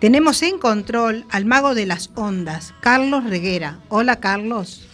Tenemos 0.00 0.42
en 0.42 0.58
control 0.58 1.24
al 1.30 1.44
mago 1.44 1.76
de 1.76 1.86
las 1.86 2.10
ondas, 2.16 2.74
Carlos 2.80 3.22
Reguera. 3.22 3.78
Hola, 3.88 4.16
Carlos. 4.16 4.86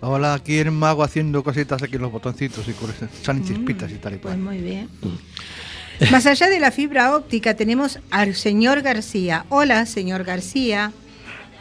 Hola, 0.00 0.34
aquí 0.34 0.58
el 0.58 0.72
mago 0.72 1.04
haciendo 1.04 1.44
cositas 1.44 1.80
aquí 1.84 1.94
en 1.96 2.02
los 2.02 2.10
botoncitos 2.10 2.66
y 2.66 2.74
salen 3.22 3.44
chispitas 3.44 3.92
y 3.92 3.94
tal 3.94 4.14
y 4.14 4.18
cual. 4.18 4.34
Pues 4.34 4.44
muy 4.44 4.58
bien. 4.58 4.88
Más 6.10 6.26
allá 6.26 6.48
de 6.48 6.58
la 6.58 6.72
fibra 6.72 7.14
óptica 7.14 7.54
tenemos 7.54 8.00
al 8.10 8.34
señor 8.34 8.82
García. 8.82 9.46
Hola, 9.50 9.86
señor 9.86 10.24
García. 10.24 10.92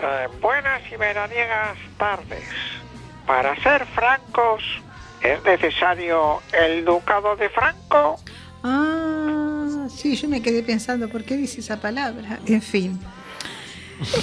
Eh, 0.01 0.27
buenas 0.41 0.81
y 0.91 0.95
veraniegas 0.95 1.77
tardes. 1.97 2.43
Para 3.27 3.55
ser 3.61 3.85
francos, 3.87 4.63
¿es 5.21 5.43
necesario 5.43 6.41
el 6.53 6.83
ducado 6.83 7.35
de 7.35 7.49
Franco? 7.49 8.19
Ah, 8.63 9.87
sí, 9.89 10.15
yo 10.15 10.27
me 10.27 10.41
quedé 10.41 10.63
pensando, 10.63 11.07
¿por 11.07 11.23
qué 11.23 11.37
dice 11.37 11.59
esa 11.61 11.79
palabra? 11.79 12.39
En 12.47 12.61
fin. 12.61 12.99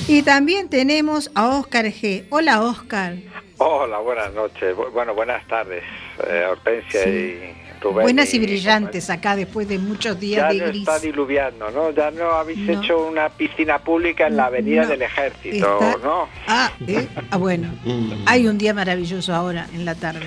Y 0.09 0.23
también 0.23 0.69
tenemos 0.69 1.31
a 1.37 1.47
Oscar 1.47 1.85
G. 1.87 2.25
Hola, 2.31 2.61
Oscar. 2.63 3.15
Hola, 3.59 3.99
buenas 3.99 4.33
noches. 4.35 4.75
Bueno, 4.93 5.15
buenas 5.15 5.47
tardes, 5.47 5.85
eh, 6.27 6.45
Hortensia 6.51 7.09
y. 7.09 7.68
Buenas 7.83 8.33
y, 8.35 8.39
brillantes 8.39 9.11
acá 9.11 9.37
después 9.37 9.69
de 9.69 9.79
muchos 9.79 10.19
días 10.19 10.53
ya 10.53 10.67
de 10.67 10.73
no 10.73 10.79
está 10.79 10.99
diluviando, 10.99 11.71
¿no? 11.71 11.91
Ya 11.91 12.11
no 12.11 12.31
habéis 12.33 12.69
hecho 12.69 13.07
una 13.07 13.29
piscina 13.29 13.79
pública 13.79 14.27
en 14.27 14.37
la 14.37 14.47
avenida 14.47 14.87
del 14.87 15.03
ejército, 15.03 15.99
¿no? 16.03 16.29
Ah, 16.47 16.71
¿eh? 16.87 17.07
ah, 17.31 17.37
bueno. 17.37 17.71
Hay 18.27 18.47
un 18.47 18.59
día 18.59 18.75
maravilloso 18.75 19.35
ahora, 19.35 19.67
en 19.75 19.85
la 19.85 19.95
tarde. 19.95 20.27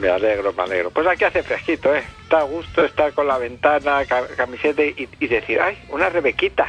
Me 0.00 0.08
alegro, 0.08 0.52
me 0.52 0.62
alegro. 0.62 0.90
Pues 0.90 1.06
aquí 1.06 1.24
hace 1.24 1.42
fresquito, 1.42 1.94
¿eh? 1.94 2.02
Está 2.22 2.40
a 2.40 2.42
gusto 2.42 2.84
estar 2.84 3.12
con 3.12 3.26
la 3.26 3.38
ventana, 3.38 4.04
camiseta 4.36 4.82
y, 4.82 5.06
decir, 5.26 5.60
¡ay, 5.60 5.78
una 5.90 6.08
rebequita! 6.08 6.66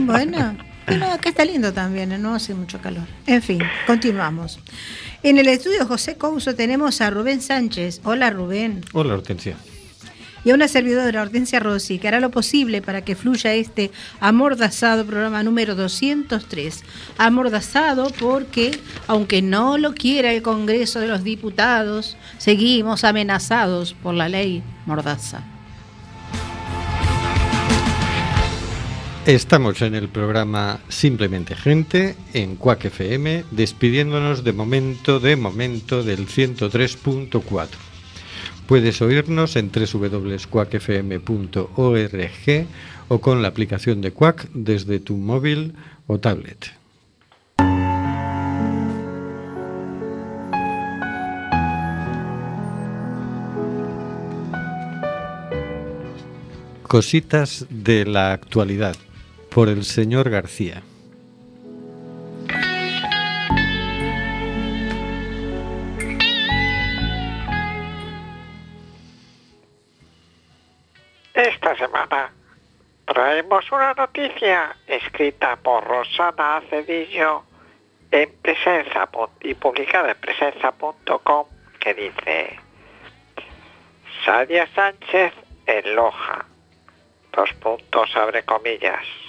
bueno, 0.00 0.56
pero 0.86 1.06
acá 1.06 1.28
está 1.30 1.44
lindo 1.44 1.72
también, 1.72 2.12
¿eh? 2.12 2.18
no 2.18 2.34
hace 2.34 2.54
mucho 2.54 2.80
calor. 2.80 3.04
En 3.26 3.42
fin, 3.42 3.60
continuamos. 3.86 4.60
En 5.22 5.38
el 5.38 5.48
estudio 5.48 5.86
José 5.86 6.16
Couso 6.16 6.54
tenemos 6.54 7.00
a 7.00 7.10
Rubén 7.10 7.40
Sánchez. 7.40 8.00
Hola, 8.04 8.30
Rubén. 8.30 8.84
Hola, 8.92 9.14
Hortensia 9.14 9.56
y 10.44 10.50
a 10.50 10.54
una 10.54 10.68
servidora, 10.68 11.22
Hortensia 11.22 11.60
Rossi, 11.60 11.98
que 11.98 12.08
hará 12.08 12.20
lo 12.20 12.30
posible 12.30 12.82
para 12.82 13.02
que 13.02 13.14
fluya 13.14 13.54
este 13.54 13.90
amordazado 14.20 15.04
programa 15.04 15.42
número 15.42 15.74
203. 15.74 16.82
Amordazado 17.18 18.10
porque, 18.18 18.78
aunque 19.06 19.42
no 19.42 19.78
lo 19.78 19.94
quiera 19.94 20.32
el 20.32 20.42
Congreso 20.42 21.00
de 21.00 21.08
los 21.08 21.22
Diputados, 21.22 22.16
seguimos 22.38 23.04
amenazados 23.04 23.94
por 23.94 24.14
la 24.14 24.28
ley 24.28 24.62
Mordaza. 24.86 25.51
Estamos 29.26 29.82
en 29.82 29.94
el 29.94 30.08
programa 30.08 30.80
Simplemente 30.88 31.54
Gente 31.54 32.16
en 32.34 32.56
Cuac 32.56 32.86
FM, 32.86 33.44
despidiéndonos 33.52 34.42
de 34.42 34.52
momento 34.52 35.20
de 35.20 35.36
momento 35.36 36.02
del 36.02 36.26
103.4. 36.26 37.68
Puedes 38.66 39.00
oírnos 39.00 39.54
en 39.54 39.70
www.cuacfm.org 39.70 42.66
o 43.06 43.20
con 43.20 43.42
la 43.42 43.48
aplicación 43.48 44.00
de 44.00 44.10
Quack 44.10 44.48
desde 44.54 44.98
tu 44.98 45.16
móvil 45.16 45.74
o 46.08 46.18
tablet. 46.18 46.72
Cositas 56.82 57.66
de 57.70 58.04
la 58.04 58.32
actualidad 58.32 58.96
por 59.54 59.68
el 59.68 59.84
señor 59.84 60.30
García. 60.30 60.82
Esta 71.34 71.76
semana 71.76 72.32
traemos 73.04 73.70
una 73.72 73.92
noticia 73.94 74.76
escrita 74.86 75.56
por 75.56 75.84
Rosana 75.84 76.56
Acedillo 76.56 77.44
en 78.10 78.30
presencia 78.40 79.08
y 79.40 79.54
publicada 79.54 80.12
en 80.12 80.18
presencia.com 80.18 81.46
que 81.78 81.94
dice 81.94 82.58
Sadia 84.24 84.66
Sánchez 84.74 85.32
en 85.66 85.94
Loja. 85.94 86.46
Dos 87.32 87.52
puntos 87.54 88.16
abre 88.16 88.44
comillas. 88.44 89.21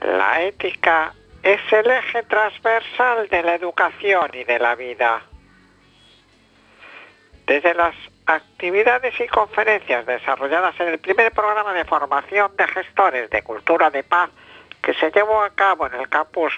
La 0.00 0.42
ética 0.42 1.14
es 1.42 1.60
el 1.72 1.90
eje 1.90 2.22
transversal 2.24 3.28
de 3.28 3.42
la 3.42 3.54
educación 3.54 4.30
y 4.32 4.44
de 4.44 4.58
la 4.58 4.74
vida. 4.74 5.22
Desde 7.46 7.74
las 7.74 7.94
actividades 8.26 9.18
y 9.20 9.26
conferencias 9.28 10.06
desarrolladas 10.06 10.78
en 10.80 10.88
el 10.88 10.98
primer 10.98 11.32
programa 11.32 11.74
de 11.74 11.84
formación 11.84 12.56
de 12.56 12.66
gestores 12.68 13.28
de 13.30 13.42
cultura 13.42 13.90
de 13.90 14.02
paz 14.02 14.30
que 14.82 14.94
se 14.94 15.10
llevó 15.10 15.42
a 15.42 15.50
cabo 15.50 15.86
en 15.86 15.94
el 15.94 16.08
campus 16.08 16.56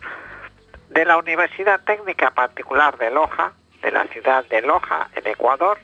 de 0.91 1.05
la 1.05 1.17
Universidad 1.17 1.81
Técnica 1.85 2.31
Particular 2.31 2.97
de 2.99 3.11
Loja, 3.11 3.53
de 3.83 3.91
la 3.91 4.05
ciudad 4.05 4.45
de 4.47 4.63
Loja, 4.63 5.09
en 5.15 5.27
Ecuador, 5.27 5.79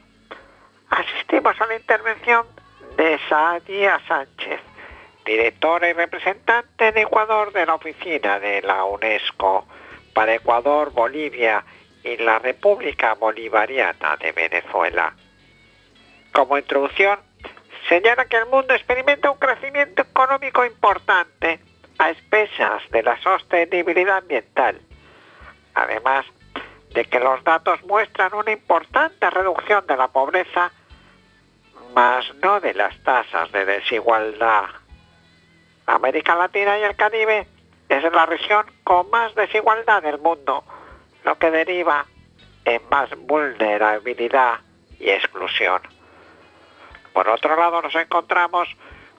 asistimos 0.90 1.60
a 1.60 1.66
la 1.66 1.76
intervención 1.76 2.46
de 2.96 3.18
Sadia 3.28 4.00
Sánchez, 4.06 4.60
directora 5.24 5.88
y 5.88 5.92
representante 5.92 6.88
en 6.88 6.98
Ecuador 6.98 7.52
de 7.52 7.66
la 7.66 7.74
oficina 7.74 8.38
de 8.38 8.62
la 8.62 8.84
UNESCO 8.84 9.66
para 10.14 10.34
Ecuador, 10.34 10.92
Bolivia 10.92 11.64
y 12.02 12.16
la 12.16 12.38
República 12.38 13.14
Bolivariana 13.14 14.16
de 14.16 14.32
Venezuela. 14.32 15.14
Como 16.32 16.58
introducción, 16.58 17.20
señala 17.88 18.24
que 18.24 18.36
el 18.36 18.46
mundo 18.46 18.74
experimenta 18.74 19.30
un 19.30 19.38
crecimiento 19.38 20.02
económico 20.02 20.64
importante 20.64 21.60
a 21.98 22.10
expensas 22.10 22.82
de 22.90 23.02
la 23.02 23.20
sostenibilidad 23.22 24.18
ambiental, 24.18 24.80
además 25.74 26.26
de 26.94 27.04
que 27.04 27.20
los 27.20 27.42
datos 27.44 27.82
muestran 27.84 28.34
una 28.34 28.52
importante 28.52 29.30
reducción 29.30 29.86
de 29.86 29.96
la 29.96 30.08
pobreza, 30.08 30.72
más 31.94 32.24
no 32.42 32.60
de 32.60 32.74
las 32.74 33.00
tasas 33.02 33.50
de 33.52 33.64
desigualdad. 33.64 34.81
América 35.86 36.34
Latina 36.34 36.78
y 36.78 36.82
el 36.82 36.96
Caribe 36.96 37.46
es 37.88 38.02
la 38.12 38.26
región 38.26 38.66
con 38.84 39.10
más 39.10 39.34
desigualdad 39.34 40.02
del 40.02 40.18
mundo, 40.18 40.64
lo 41.24 41.36
que 41.38 41.50
deriva 41.50 42.06
en 42.64 42.80
más 42.90 43.10
vulnerabilidad 43.16 44.60
y 44.98 45.10
exclusión. 45.10 45.80
Por 47.12 47.28
otro 47.28 47.56
lado, 47.56 47.82
nos 47.82 47.94
encontramos 47.94 48.68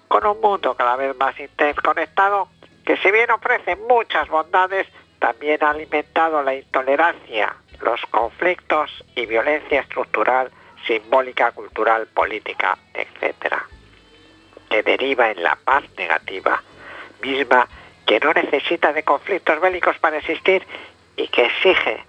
con 0.08 0.26
un 0.26 0.42
mundo 0.42 0.76
cada 0.76 0.96
vez 0.96 1.16
más 1.18 1.40
interconectado 1.40 2.48
que 2.86 2.98
si 2.98 3.12
bien 3.12 3.32
ofrece 3.32 3.76
muchas 3.76 4.28
bondades, 4.28 4.88
también 5.20 5.64
ha 5.64 5.70
alimentado 5.70 6.44
la 6.44 6.54
intolerancia, 6.54 7.56
los 7.82 8.02
conflictos 8.08 8.92
y 9.16 9.26
violencia 9.26 9.82
estructural, 9.82 10.52
simbólica, 10.86 11.52
cultural, 11.52 12.08
política, 12.08 12.78
etc. 12.94 13.56
Que 14.74 14.82
deriva 14.82 15.30
en 15.30 15.44
la 15.44 15.56
paz 15.56 15.84
negativa, 16.00 16.60
misma 17.22 17.68
que 18.08 18.20
no 18.20 18.34
necesita 18.34 18.92
de 18.92 19.04
conflictos 19.04 19.62
bélicos 19.62 20.00
para 20.00 20.18
existir 20.18 20.66
y 21.16 21.28
que 21.28 21.46
exige 21.46 22.04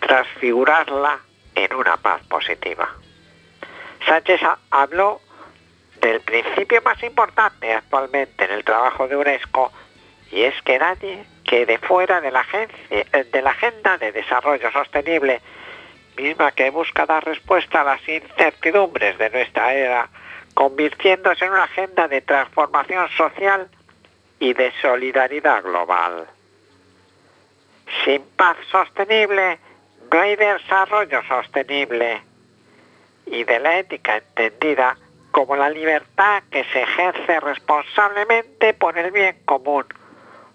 transfigurarla 0.00 1.20
en 1.54 1.72
una 1.72 1.96
paz 1.96 2.20
positiva. 2.28 2.94
Sánchez 4.04 4.42
habló 4.68 5.22
del 6.02 6.20
principio 6.20 6.82
más 6.82 7.02
importante 7.02 7.72
actualmente 7.72 8.44
en 8.44 8.50
el 8.50 8.62
trabajo 8.62 9.08
de 9.08 9.16
UNESCO 9.16 9.72
y 10.30 10.42
es 10.42 10.54
que 10.64 10.78
nadie 10.78 11.24
quede 11.44 11.78
fuera 11.78 12.20
de 12.20 12.30
la, 12.30 12.40
agencia, 12.40 13.06
de 13.32 13.40
la 13.40 13.50
Agenda 13.52 13.96
de 13.96 14.12
Desarrollo 14.12 14.70
Sostenible, 14.70 15.40
misma 16.18 16.52
que 16.52 16.68
busca 16.68 17.06
dar 17.06 17.24
respuesta 17.24 17.80
a 17.80 17.84
las 17.84 18.06
incertidumbres 18.06 19.16
de 19.16 19.30
nuestra 19.30 19.72
era, 19.72 20.10
convirtiéndose 20.56 21.44
en 21.44 21.52
una 21.52 21.64
agenda 21.64 22.08
de 22.08 22.22
transformación 22.22 23.06
social 23.10 23.68
y 24.38 24.54
de 24.54 24.72
solidaridad 24.80 25.62
global. 25.62 26.26
Sin 28.02 28.22
paz 28.36 28.56
sostenible 28.72 29.58
no 30.10 30.18
hay 30.18 30.34
desarrollo 30.34 31.22
sostenible 31.28 32.22
y 33.26 33.44
de 33.44 33.60
la 33.60 33.78
ética 33.80 34.16
entendida 34.16 34.96
como 35.30 35.56
la 35.56 35.68
libertad 35.68 36.42
que 36.50 36.64
se 36.72 36.82
ejerce 36.84 37.38
responsablemente 37.40 38.72
por 38.72 38.96
el 38.96 39.10
bien 39.10 39.36
común 39.44 39.84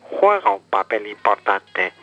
juega 0.09 0.49
un 0.49 0.63
papel 0.63 1.05
importante. 1.05 1.93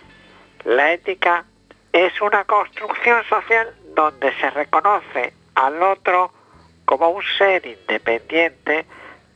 La 0.62 0.92
ética 0.92 1.44
es 1.92 2.20
una 2.20 2.44
construcción 2.44 3.24
social 3.24 3.74
donde 3.96 4.32
se 4.36 4.50
reconoce 4.50 5.32
al 5.56 5.82
otro 5.82 6.37
como 6.88 7.10
un 7.10 7.22
ser 7.36 7.66
independiente, 7.66 8.86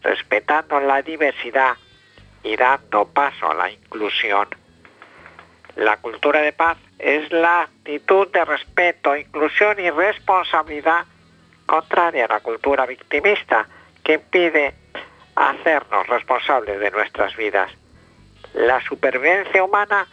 respetando 0.00 0.80
la 0.80 1.02
diversidad 1.02 1.76
y 2.42 2.56
dando 2.56 3.04
paso 3.04 3.50
a 3.50 3.54
la 3.54 3.70
inclusión. 3.70 4.48
La 5.76 5.98
cultura 5.98 6.40
de 6.40 6.54
paz 6.54 6.78
es 6.98 7.30
la 7.30 7.64
actitud 7.64 8.26
de 8.28 8.46
respeto, 8.46 9.14
inclusión 9.14 9.78
y 9.80 9.90
responsabilidad 9.90 11.04
contraria 11.66 12.24
a 12.24 12.28
la 12.28 12.40
cultura 12.40 12.86
victimista 12.86 13.68
que 14.02 14.14
impide 14.14 14.74
hacernos 15.36 16.06
responsables 16.06 16.80
de 16.80 16.90
nuestras 16.90 17.36
vidas. 17.36 17.70
La 18.54 18.80
supervivencia 18.80 19.62
humana 19.62 20.06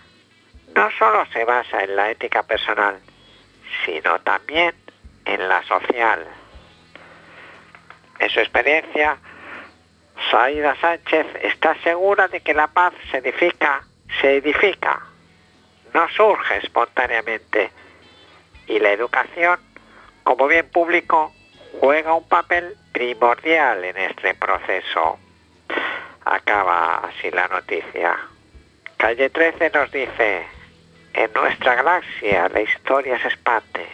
no 0.75 0.91
solo 0.91 1.25
se 1.31 1.45
basa 1.45 1.85
en 1.85 1.95
la 1.95 2.11
ética 2.11 2.43
personal, 2.43 2.99
sino 3.85 4.19
también 4.19 4.75
en 5.23 5.47
la 5.47 5.63
social. 5.63 6.27
En 8.19 8.29
su 8.29 8.39
experiencia, 8.39 9.17
Saida 10.29 10.75
Sánchez 10.81 11.25
está 11.41 11.75
segura 11.81 12.27
de 12.27 12.41
que 12.41 12.53
la 12.53 12.67
paz 12.67 12.93
se 13.09 13.17
edifica, 13.17 13.81
se 14.19 14.37
edifica, 14.37 15.01
no 15.93 16.07
surge 16.09 16.57
espontáneamente. 16.57 17.71
Y 18.67 18.79
la 18.79 18.91
educación, 18.91 19.59
como 20.23 20.47
bien 20.47 20.69
público, 20.69 21.33
juega 21.79 22.13
un 22.13 22.27
papel 22.27 22.75
primordial 22.91 23.83
en 23.85 23.97
este 23.97 24.35
proceso. 24.35 25.17
Acaba 26.25 26.97
así 26.97 27.31
la 27.31 27.47
noticia. 27.47 28.17
Calle 28.97 29.29
13 29.29 29.71
nos 29.73 29.91
dice, 29.91 30.45
en 31.13 31.33
nuestra 31.33 31.75
galaxia 31.75 32.49
la 32.49 32.61
historia 32.61 33.17
se 33.21 33.29
expande, 33.29 33.87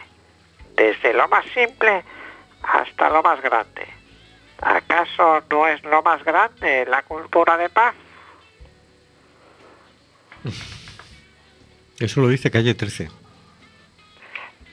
desde 0.75 1.13
lo 1.13 1.27
más 1.27 1.45
simple 1.53 2.03
hasta 2.63 3.09
lo 3.09 3.21
más 3.21 3.39
grande. 3.41 3.94
¿Acaso 4.65 5.43
no 5.47 5.67
es 5.67 5.83
lo 5.83 6.01
más 6.01 6.23
grande 6.23 6.87
la 6.87 7.03
cultura 7.03 7.55
de 7.55 7.69
paz? 7.69 7.93
Eso 11.99 12.21
lo 12.21 12.27
dice 12.27 12.49
Calle 12.49 12.73
13. 12.73 13.11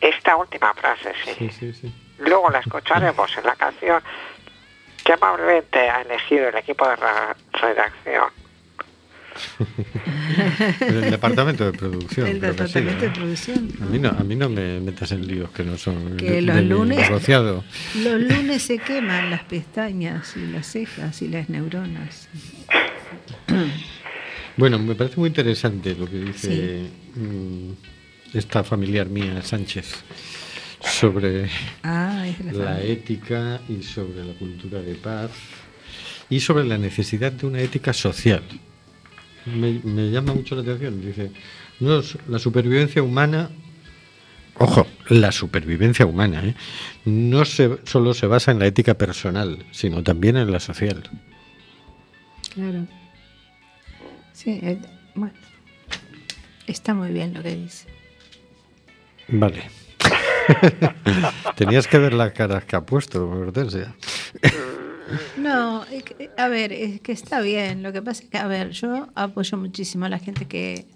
Esta 0.01 0.37
última 0.37 0.73
frase, 0.73 1.13
sí. 1.23 1.95
Luego 2.19 2.49
la 2.49 2.61
escucharemos 2.61 3.37
en 3.37 3.45
la 3.45 3.55
canción 3.55 4.03
que 5.05 5.13
amablemente 5.13 5.79
ha 5.79 6.01
elegido 6.01 6.49
el 6.49 6.57
equipo 6.57 6.89
de 6.89 6.97
redacción. 7.53 8.31
el 10.81 11.11
departamento 11.11 11.65
de 11.71 11.77
producción. 11.77 12.27
El 12.27 12.41
departamento 12.41 13.05
de 13.05 13.11
producción. 13.11 13.69
A 13.81 13.85
mí, 13.87 13.99
no, 13.99 14.11
a 14.11 14.25
mí 14.25 14.35
no 14.37 14.49
me 14.49 14.81
metas 14.81 15.13
en 15.13 15.27
líos 15.27 15.51
que 15.51 15.65
no 15.65 15.77
son 15.77 16.17
que 16.17 16.43
los 16.43 16.63
lunes 16.63 16.99
negociado. 16.99 17.65
Los 18.03 18.21
lunes 18.21 18.63
se 18.63 18.79
queman 18.79 19.31
las 19.31 19.45
pestañas 19.45 20.37
y 20.37 20.47
las 20.53 20.67
cejas 20.67 21.23
y 21.23 21.29
las 21.29 21.49
neuronas. 21.49 22.29
Bueno, 24.55 24.79
me 24.79 24.95
parece 24.95 25.19
muy 25.19 25.29
interesante 25.29 25.95
lo 25.95 26.05
que 26.05 26.19
dice 26.19 26.83
mm, 27.15 28.37
esta 28.37 28.63
familiar 28.63 29.09
mía, 29.09 29.41
Sánchez, 29.41 29.95
sobre 30.79 31.49
ah, 31.83 32.27
la 32.53 32.83
ética 32.83 33.63
y 33.67 33.83
sobre 33.83 34.23
la 34.23 34.35
cultura 34.35 34.83
de 34.83 34.95
paz 34.97 35.31
y 36.29 36.41
sobre 36.41 36.65
la 36.65 36.77
necesidad 36.77 37.33
de 37.33 37.47
una 37.47 37.61
ética 37.61 37.93
social. 37.93 38.43
Me, 39.47 40.11
llama 40.11 40.35
mucho 40.35 40.55
la 40.55 40.63
atención. 40.63 41.01
Dice, 41.01 41.31
no, 41.81 42.01
la 42.29 42.39
supervivencia 42.39 43.03
humana, 43.03 43.51
ojo, 44.59 44.87
la 45.09 45.33
supervivencia 45.33 46.07
humana, 46.07 46.43
¿eh? 46.45 46.55
no 47.05 47.45
se, 47.45 47.79
solo 47.85 48.15
se 48.15 48.27
basa 48.27 48.53
en 48.53 48.59
la 48.59 48.67
ética 48.67 48.95
personal, 48.95 49.65
sino 49.71 50.03
también 50.03 50.37
en 50.37 50.53
la 50.53 50.61
social. 50.61 51.03
Claro. 52.55 52.87
Sí, 54.33 54.59
eh, 54.63 54.79
bueno, 55.15 55.35
está 56.67 56.95
muy 56.95 57.11
bien 57.11 57.35
lo 57.35 57.43
que 57.43 57.57
dice. 57.57 57.87
Vale. 59.29 59.71
Tenías 61.57 61.87
que 61.87 61.99
ver 61.99 62.13
la 62.13 62.33
cara 62.33 62.61
que 62.61 62.77
ha 62.77 62.81
puesto, 62.81 63.29
Hortensia. 63.29 63.95
No, 65.37 65.85
a 66.37 66.49
ver, 66.49 66.73
es 66.73 67.01
que 67.01 67.13
está 67.13 67.41
bien. 67.41 67.83
Lo 67.83 67.93
que 67.93 68.03
pasa 68.03 68.23
es 68.23 68.29
que, 68.31 68.39
a 68.39 68.47
ver, 68.47 68.71
yo 68.71 69.09
apoyo 69.15 69.57
muchísimo 69.59 70.07
a 70.07 70.09
la 70.09 70.19
gente 70.19 70.47
que, 70.47 70.87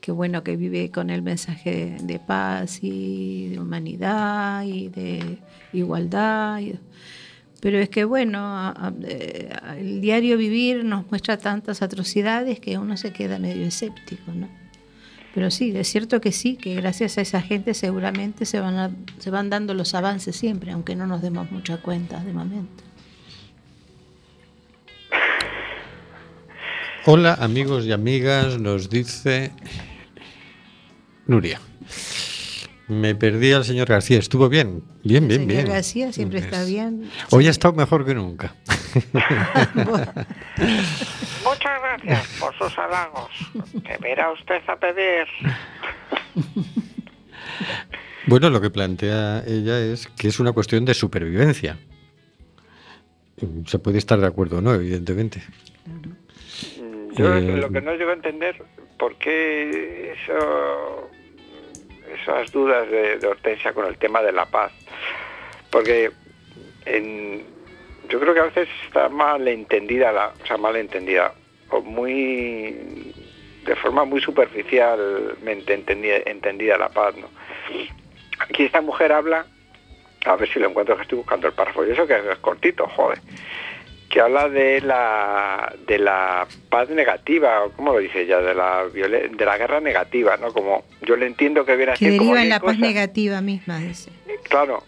que 0.00 0.12
bueno, 0.12 0.42
que 0.42 0.56
vive 0.56 0.90
con 0.90 1.10
el 1.10 1.22
mensaje 1.22 1.96
de 2.02 2.18
paz 2.18 2.80
y 2.82 3.48
de 3.50 3.60
humanidad 3.60 4.64
y 4.64 4.88
de 4.88 5.38
igualdad. 5.72 6.60
Pero 7.60 7.78
es 7.78 7.88
que, 7.88 8.04
bueno, 8.04 8.74
el 9.78 10.00
diario 10.00 10.36
vivir 10.36 10.84
nos 10.84 11.08
muestra 11.08 11.38
tantas 11.38 11.80
atrocidades 11.80 12.58
que 12.58 12.76
uno 12.78 12.96
se 12.96 13.12
queda 13.12 13.38
medio 13.38 13.64
escéptico, 13.66 14.32
¿no? 14.32 14.48
Pero 15.34 15.50
sí, 15.50 15.72
es 15.74 15.88
cierto 15.88 16.20
que 16.20 16.32
sí, 16.32 16.56
que 16.56 16.74
gracias 16.74 17.16
a 17.16 17.22
esa 17.22 17.40
gente 17.40 17.72
seguramente 17.72 18.44
se 18.44 18.60
van, 18.60 18.96
se 19.18 19.30
van 19.30 19.48
dando 19.48 19.72
los 19.74 19.94
avances 19.94 20.36
siempre, 20.36 20.72
aunque 20.72 20.94
no 20.94 21.06
nos 21.06 21.22
demos 21.22 21.50
mucha 21.50 21.78
cuenta 21.78 22.22
de 22.22 22.32
momento. 22.32 22.82
Hola 27.04 27.34
amigos 27.40 27.84
y 27.84 27.90
amigas, 27.90 28.60
nos 28.60 28.88
dice 28.88 29.50
Nuria. 31.26 31.60
Me 32.86 33.16
perdí 33.16 33.52
al 33.52 33.64
señor 33.64 33.88
García. 33.88 34.20
¿Estuvo 34.20 34.48
bien? 34.48 34.84
Bien, 35.02 35.26
bien, 35.26 35.48
bien. 35.48 35.62
Señor 35.62 35.74
García 35.74 36.12
siempre 36.12 36.38
está 36.38 36.62
bien. 36.64 37.10
Hoy 37.30 37.48
ha 37.48 37.50
estado 37.50 37.74
mejor 37.74 38.06
que 38.06 38.14
nunca. 38.14 38.54
Muchas 41.44 41.80
gracias 41.82 42.28
por 42.38 42.56
sus 42.56 42.78
halagos. 42.78 43.30
Que 43.84 43.96
verá 43.98 44.30
usted 44.30 44.62
a 44.68 44.76
pedir. 44.76 45.26
Bueno, 48.26 48.48
lo 48.48 48.60
que 48.60 48.70
plantea 48.70 49.42
ella 49.44 49.80
es 49.80 50.06
que 50.06 50.28
es 50.28 50.38
una 50.38 50.52
cuestión 50.52 50.84
de 50.84 50.94
supervivencia. 50.94 51.78
Se 53.66 53.80
puede 53.80 53.98
estar 53.98 54.20
de 54.20 54.26
acuerdo 54.28 54.58
o 54.58 54.60
no, 54.60 54.72
evidentemente. 54.72 55.42
Yo 57.12 57.34
eh, 57.34 57.42
lo 57.42 57.70
que 57.70 57.80
no 57.80 57.94
llego 57.94 58.10
a 58.10 58.14
entender, 58.14 58.62
¿por 58.98 59.16
qué 59.16 60.12
eso 60.12 61.10
esas 62.12 62.52
dudas 62.52 62.88
de, 62.90 63.26
Hortensia 63.26 63.72
con 63.72 63.86
el 63.86 63.96
tema 63.96 64.22
de 64.22 64.32
la 64.32 64.46
paz. 64.46 64.72
Porque 65.70 66.10
yo 68.08 68.20
creo 68.20 68.34
que 68.34 68.40
a 68.40 68.44
veces 68.44 68.68
está 68.86 69.08
mal 69.08 69.46
entendida, 69.48 70.12
la, 70.12 70.32
o 70.42 70.46
sea, 70.46 70.56
mal 70.56 70.76
entendida, 70.76 71.32
o 71.70 71.80
muy 71.80 73.14
de 73.64 73.76
forma 73.76 74.04
muy 74.04 74.20
superficialmente 74.20 75.72
entendida, 75.72 76.16
entendida 76.26 76.76
la 76.76 76.88
paz. 76.88 77.14
¿no? 77.16 77.28
Aquí 78.40 78.64
esta 78.64 78.80
mujer 78.80 79.12
habla, 79.12 79.46
a 80.26 80.36
ver 80.36 80.48
si 80.48 80.58
lo 80.58 80.68
encuentro 80.68 80.96
que 80.96 81.02
estoy 81.02 81.18
buscando 81.18 81.46
el 81.46 81.54
párrafo, 81.54 81.86
y 81.86 81.90
eso 81.90 82.06
que 82.06 82.14
es 82.16 82.38
cortito, 82.38 82.86
joder, 82.88 83.20
que 84.12 84.20
habla 84.20 84.50
de 84.50 84.82
la 84.82 85.72
de 85.86 85.98
la 85.98 86.46
paz 86.68 86.90
negativa, 86.90 87.64
o 87.64 87.70
como 87.70 87.94
lo 87.94 87.98
dice 87.98 88.20
ella, 88.20 88.40
de 88.42 88.54
la 88.54 88.84
violen- 88.84 89.34
de 89.38 89.44
la 89.46 89.56
guerra 89.56 89.80
negativa, 89.80 90.36
¿no? 90.36 90.52
Como 90.52 90.84
yo 91.00 91.16
le 91.16 91.26
entiendo 91.26 91.64
que 91.64 91.76
viene 91.76 91.92
a 91.92 91.94
Que 91.94 92.10
ser 92.10 92.18
como 92.18 92.32
deriva 92.34 92.42
en 92.42 92.48
la 92.50 92.60
paz 92.60 92.78
negativa 92.78 93.40
misma, 93.40 93.78
dice. 93.78 94.10
Claro, 94.50 94.84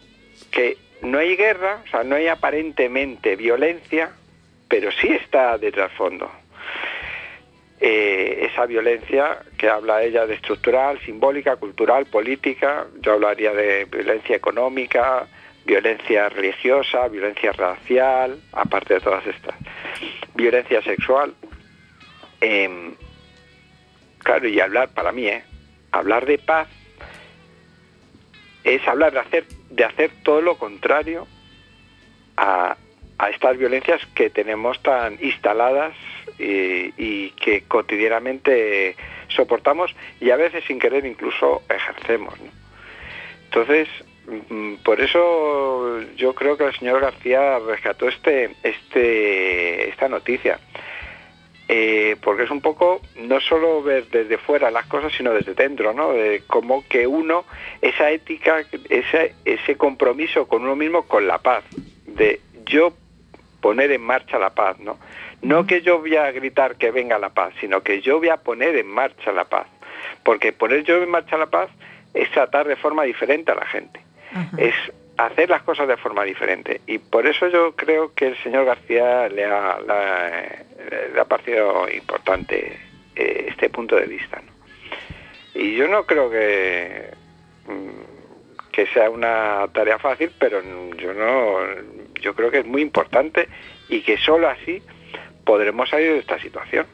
que 0.50 0.76
no 1.00 1.18
hay 1.18 1.36
guerra, 1.36 1.80
o 1.86 1.90
sea, 1.90 2.04
no 2.04 2.16
hay 2.16 2.28
aparentemente 2.28 3.34
violencia, 3.34 4.10
pero 4.68 4.90
sí 4.92 5.08
está 5.08 5.56
de 5.56 5.72
trasfondo. 5.72 6.30
Eh, 7.80 8.48
esa 8.52 8.66
violencia 8.66 9.38
que 9.56 9.68
habla 9.70 10.02
ella 10.02 10.26
de 10.26 10.34
estructural, 10.34 11.00
simbólica, 11.00 11.56
cultural, 11.56 12.04
política, 12.06 12.86
yo 13.00 13.12
hablaría 13.14 13.52
de 13.52 13.86
violencia 13.86 14.36
económica, 14.36 15.26
violencia 15.64 16.28
religiosa, 16.28 17.08
violencia 17.08 17.52
racial, 17.52 18.40
aparte 18.52 18.94
de 18.94 19.00
todas 19.00 19.26
estas, 19.26 19.54
violencia 20.34 20.82
sexual. 20.82 21.34
Em, 22.40 22.94
claro, 24.18 24.48
y 24.48 24.60
hablar 24.60 24.90
para 24.90 25.12
mí, 25.12 25.26
¿eh? 25.26 25.44
hablar 25.92 26.26
de 26.26 26.38
paz 26.38 26.68
es 28.64 28.86
hablar 28.88 29.12
de 29.12 29.20
hacer, 29.20 29.44
de 29.70 29.84
hacer 29.84 30.10
todo 30.22 30.40
lo 30.40 30.56
contrario 30.56 31.26
a, 32.36 32.76
a 33.18 33.30
estas 33.30 33.56
violencias 33.56 34.04
que 34.14 34.30
tenemos 34.30 34.82
tan 34.82 35.18
instaladas 35.22 35.94
y, 36.38 36.92
y 36.96 37.30
que 37.30 37.62
cotidianamente 37.62 38.96
soportamos 39.28 39.94
y 40.20 40.30
a 40.30 40.36
veces 40.36 40.64
sin 40.64 40.78
querer 40.78 41.04
incluso 41.04 41.62
ejercemos. 41.68 42.34
Entonces, 43.44 43.88
por 44.82 45.00
eso 45.00 46.00
yo 46.16 46.34
creo 46.34 46.56
que 46.56 46.64
el 46.64 46.74
señor 46.74 47.00
García 47.00 47.58
rescató 47.58 48.08
este, 48.08 48.50
este, 48.62 49.88
esta 49.88 50.08
noticia. 50.08 50.58
Eh, 51.66 52.16
porque 52.20 52.42
es 52.42 52.50
un 52.50 52.60
poco 52.60 53.00
no 53.16 53.40
solo 53.40 53.82
ver 53.82 54.08
desde 54.08 54.36
fuera 54.36 54.70
las 54.70 54.84
cosas, 54.86 55.12
sino 55.16 55.32
desde 55.32 55.54
dentro, 55.54 55.94
¿no? 55.94 56.12
De 56.12 56.42
cómo 56.46 56.84
que 56.86 57.06
uno, 57.06 57.46
esa 57.80 58.10
ética, 58.10 58.64
ese, 58.90 59.34
ese 59.46 59.76
compromiso 59.76 60.46
con 60.46 60.62
uno 60.62 60.76
mismo, 60.76 61.06
con 61.06 61.26
la 61.26 61.38
paz, 61.38 61.64
de 62.06 62.40
yo 62.66 62.92
poner 63.62 63.92
en 63.92 64.02
marcha 64.02 64.38
la 64.38 64.50
paz, 64.50 64.78
¿no? 64.78 64.98
No 65.40 65.66
que 65.66 65.80
yo 65.80 66.00
voy 66.00 66.16
a 66.16 66.30
gritar 66.32 66.76
que 66.76 66.90
venga 66.90 67.18
la 67.18 67.30
paz, 67.30 67.54
sino 67.60 67.82
que 67.82 68.02
yo 68.02 68.18
voy 68.18 68.28
a 68.28 68.36
poner 68.36 68.76
en 68.76 68.86
marcha 68.86 69.32
la 69.32 69.46
paz. 69.46 69.66
Porque 70.22 70.52
poner 70.52 70.84
yo 70.84 71.02
en 71.02 71.10
marcha 71.10 71.38
la 71.38 71.46
paz 71.46 71.70
es 72.12 72.30
tratar 72.30 72.68
de 72.68 72.76
forma 72.76 73.04
diferente 73.04 73.52
a 73.52 73.54
la 73.54 73.66
gente 73.66 74.03
Es 74.58 74.74
hacer 75.16 75.48
las 75.48 75.62
cosas 75.62 75.86
de 75.88 75.96
forma 75.96 76.24
diferente. 76.24 76.80
Y 76.86 76.98
por 76.98 77.26
eso 77.26 77.48
yo 77.48 77.74
creo 77.76 78.12
que 78.14 78.26
el 78.28 78.36
señor 78.42 78.64
García 78.64 79.28
le 79.28 79.44
ha, 79.44 79.78
la- 79.80 80.64
le 81.14 81.24
parecido 81.24 81.88
importante 81.90 82.78
eh, 83.16 83.46
este 83.48 83.70
punto 83.70 83.94
de 83.96 84.06
vista. 84.06 84.42
Y 85.54 85.76
yo 85.76 85.86
no 85.86 86.04
creo 86.04 86.28
que, 86.30 87.10
mm, 87.68 88.72
que 88.72 88.86
sea 88.88 89.08
una 89.08 89.68
tarea 89.72 89.98
fácil, 90.00 90.32
pero 90.38 90.60
yo 90.96 91.14
no, 91.14 91.58
yo 92.20 92.34
creo 92.34 92.50
que 92.50 92.58
es 92.58 92.66
muy 92.66 92.82
importante 92.82 93.48
y 93.88 94.00
que 94.02 94.16
solo 94.18 94.48
así 94.48 94.82
podremos 95.44 95.88
salir 95.90 96.12
de 96.12 96.18
esta 96.18 96.40
situación. 96.40 96.86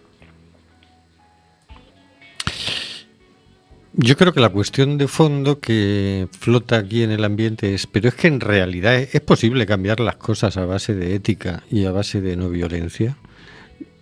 Yo 4.02 4.16
creo 4.16 4.32
que 4.32 4.40
la 4.40 4.48
cuestión 4.48 4.96
de 4.96 5.08
fondo 5.08 5.60
que 5.60 6.26
flota 6.32 6.78
aquí 6.78 7.02
en 7.02 7.10
el 7.10 7.22
ambiente 7.22 7.74
es, 7.74 7.86
pero 7.86 8.08
es 8.08 8.14
que 8.14 8.28
en 8.28 8.40
realidad 8.40 8.94
es, 8.94 9.20
posible 9.20 9.66
cambiar 9.66 10.00
las 10.00 10.16
cosas 10.16 10.56
a 10.56 10.64
base 10.64 10.94
de 10.94 11.14
ética 11.14 11.64
y 11.70 11.84
a 11.84 11.92
base 11.92 12.22
de 12.22 12.34
no 12.34 12.48
violencia. 12.48 13.18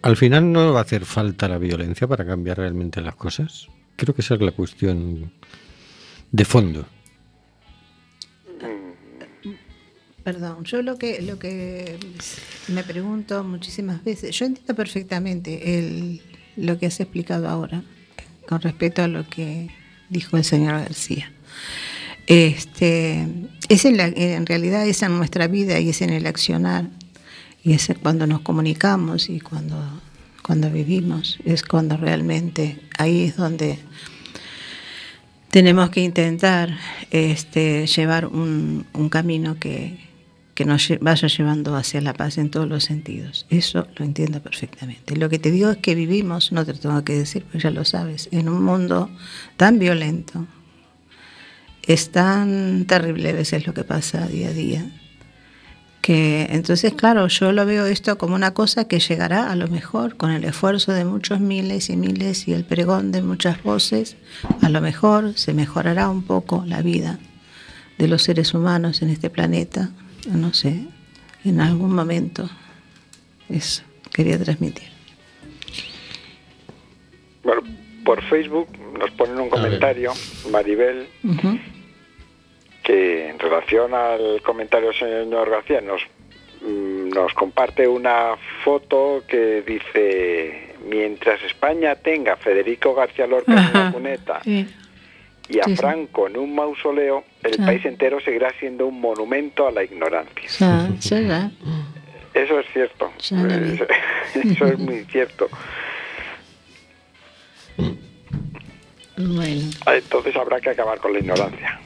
Al 0.03 0.17
final 0.17 0.53
no 0.53 0.73
va 0.73 0.79
a 0.79 0.83
hacer 0.83 1.05
falta 1.05 1.49
la 1.49 1.59
violencia 1.59 2.07
para 2.07 2.25
cambiar 2.25 2.59
realmente 2.59 3.01
las 3.01 3.17
cosas. 3.17 3.67
Creo 3.97 4.15
que 4.15 4.21
esa 4.21 4.35
es 4.35 4.41
la 4.41 4.53
cuestión 4.53 5.33
de 6.31 6.45
fondo. 6.45 6.87
Perdón, 10.23 10.63
yo 10.63 10.81
lo 10.83 10.97
que 10.97 11.23
lo 11.23 11.41
que 11.41 11.99
me 12.69 12.85
pregunto 12.85 13.43
muchísimas 13.43 14.05
veces, 14.05 14.39
yo 14.39 14.47
entiendo 14.47 14.77
perfectamente 14.77 15.81
el, 15.81 16.23
lo 16.55 16.79
que 16.79 16.87
has 16.87 17.01
explicado 17.01 17.49
ahora 17.49 17.83
con 18.47 18.61
respecto 18.61 19.03
a 19.03 19.09
lo 19.09 19.29
que 19.29 19.71
dijo 20.09 20.37
el 20.37 20.45
señor 20.45 20.81
García. 20.81 21.31
Este, 22.27 23.27
es 23.69 23.85
en, 23.85 24.47
realidad 24.47 24.87
es 24.87 25.03
en 25.03 25.17
nuestra 25.17 25.47
vida 25.47 25.81
y 25.81 25.91
es 25.91 26.03
en 26.03 26.11
el 26.11 26.27
accionar 26.27 26.87
y 27.63 27.73
es 27.73 27.91
cuando 28.03 28.27
nos 28.27 28.41
comunicamos 28.43 29.29
y 29.31 29.41
cuando 29.41 29.77
cuando 30.43 30.71
vivimos 30.71 31.39
es 31.45 31.63
cuando 31.63 31.99
realmente 31.99 32.81
ahí 32.97 33.25
es 33.25 33.37
donde 33.37 33.79
tenemos 35.51 35.91
que 35.91 36.01
intentar 36.01 36.79
este, 37.11 37.87
llevar 37.87 38.27
un, 38.27 38.87
un 38.95 39.09
camino 39.11 39.59
que, 39.59 40.08
que 40.59 40.65
nos 40.65 40.93
vaya 41.01 41.29
llevando 41.29 41.77
hacia 41.77 42.01
la 42.01 42.15
paz 42.15 42.37
en 42.37 42.51
todos 42.51 42.69
los 42.69 42.83
sentidos. 42.83 43.47
Eso 43.49 43.87
lo 43.95 44.05
entiendo 44.05 44.43
perfectamente. 44.43 45.15
Lo 45.15 45.29
que 45.29 45.39
te 45.39 45.53
digo 45.53 45.71
es 45.71 45.77
que 45.77 45.95
vivimos, 45.95 46.51
no 46.51 46.67
te 46.67 46.73
lo 46.73 46.81
tengo 46.81 47.05
que 47.05 47.13
decir, 47.17 47.45
porque 47.45 47.61
ya 47.61 47.71
lo 47.71 47.85
sabes, 47.85 48.29
en 48.33 48.49
un 48.49 48.65
mundo 48.65 49.09
tan 49.57 49.79
violento. 49.79 50.47
Es 51.85 52.11
tan 52.11 52.87
terrible 52.87 53.29
a 53.29 53.35
veces 53.35 53.69
lo 53.69 53.73
que 53.73 53.85
pasa 53.85 54.27
día 54.27 54.49
a 54.49 54.53
día. 54.53 54.91
Que 56.01 56.49
entonces, 56.51 56.93
claro, 56.93 57.29
yo 57.29 57.53
lo 57.53 57.65
veo 57.65 57.87
esto 57.87 58.19
como 58.19 58.35
una 58.35 58.53
cosa 58.53 58.89
que 58.89 58.99
llegará 58.99 59.53
a 59.53 59.55
lo 59.55 59.69
mejor 59.69 60.17
con 60.17 60.33
el 60.33 60.43
esfuerzo 60.43 60.91
de 60.91 61.05
muchos 61.05 61.39
miles 61.39 61.89
y 61.89 61.97
miles 61.97 62.49
y 62.49 62.53
el 62.53 62.65
pregón 62.65 63.13
de 63.13 63.23
muchas 63.23 63.63
voces, 63.63 64.17
a 64.61 64.69
lo 64.71 64.81
mejor 64.81 65.35
se 65.37 65.55
mejorará 65.55 66.09
un 66.09 66.25
poco 66.25 66.65
la 66.67 66.83
vida 66.83 67.21
de 67.97 68.09
los 68.09 68.25
seres 68.25 68.55
humanos 68.55 69.03
en 69.03 69.11
este 69.11 69.31
planeta, 69.31 69.93
no 70.27 70.53
sé, 70.53 70.85
en 71.45 71.61
algún 71.61 71.95
momento. 71.95 72.49
Eso 73.49 73.83
quería 74.13 74.39
transmitir. 74.39 74.89
Bueno, 77.43 77.63
por 78.05 78.23
Facebook 78.25 78.69
nos 78.99 79.11
ponen 79.13 79.39
un 79.39 79.49
comentario, 79.49 80.13
Maribel, 80.51 81.07
que 82.83 83.29
en 83.31 83.39
relación 83.39 83.95
al 83.95 84.43
comentario 84.43 84.89
del 84.89 84.99
señor 84.99 85.51
García 85.51 85.81
nos, 85.81 86.03
mm, 86.63 87.11
nos 87.11 87.33
comparte 87.35 87.87
una 87.87 88.35
foto 88.65 89.23
que 89.29 89.63
dice, 89.63 90.75
mientras 90.89 91.43
España 91.43 91.95
tenga 91.97 92.37
Federico 92.37 92.95
García 92.95 93.27
Lorca 93.27 93.53
en 93.53 93.59
Ajá. 93.59 93.93
cuneta 93.93 94.41
Sí. 94.43 94.67
Y 95.49 95.59
a 95.61 95.65
Sí, 95.65 95.71
sí. 95.71 95.77
Franco 95.77 96.27
en 96.27 96.37
un 96.37 96.55
mausoleo, 96.55 97.25
el 97.43 97.57
país 97.57 97.85
entero 97.85 98.21
seguirá 98.21 98.53
siendo 98.59 98.87
un 98.87 99.01
monumento 99.01 99.67
a 99.67 99.73
la 99.73 99.83
ignorancia. 99.85 100.49
Eso 102.35 102.61
es 102.61 102.67
cierto. 102.73 103.11
Eso 104.35 104.67
es 104.67 104.79
muy 104.79 105.05
cierto. 105.05 105.49
Bueno. 109.17 109.71
Ah, 109.85 109.97
Entonces 109.97 110.37
habrá 110.37 110.61
que 110.61 110.71
acabar 110.71 110.99
con 110.99 111.13
la 111.13 111.19
ignorancia. 111.19 111.81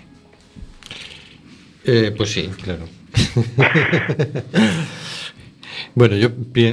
Eh, 1.85 2.13
pues 2.17 2.31
sí, 2.31 2.51
claro. 2.63 2.85
bueno, 5.95 6.17
yo 6.17 6.31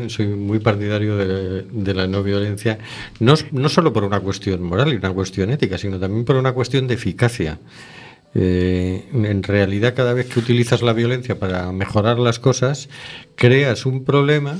soy 0.08 0.28
muy 0.28 0.60
partidario 0.60 1.18
de, 1.18 1.94
la 1.94 2.08
no 2.08 2.24
violencia, 2.24 2.80
no, 3.20 3.36
solo 3.70 3.92
por 3.92 4.04
una 4.04 4.20
cuestión 4.20 4.62
moral 4.64 4.94
y 4.94 4.96
una 4.96 5.12
cuestión 5.12 5.50
ética, 5.50 5.78
sino 5.78 6.00
también 6.00 6.26
por 6.26 6.36
una 6.36 6.54
cuestión 6.54 6.88
de 6.88 6.94
eficacia. 6.96 7.60
Eh, 8.36 9.06
en 9.12 9.44
realidad, 9.44 9.96
cada 9.96 10.14
vez 10.14 10.28
que 10.28 10.40
utilizas 10.40 10.82
la 10.82 10.94
violencia 10.94 11.40
para 11.40 11.72
mejorar 11.72 12.20
las 12.20 12.40
cosas, 12.40 12.90
creas 13.36 13.86
un 13.86 14.06
problema 14.06 14.58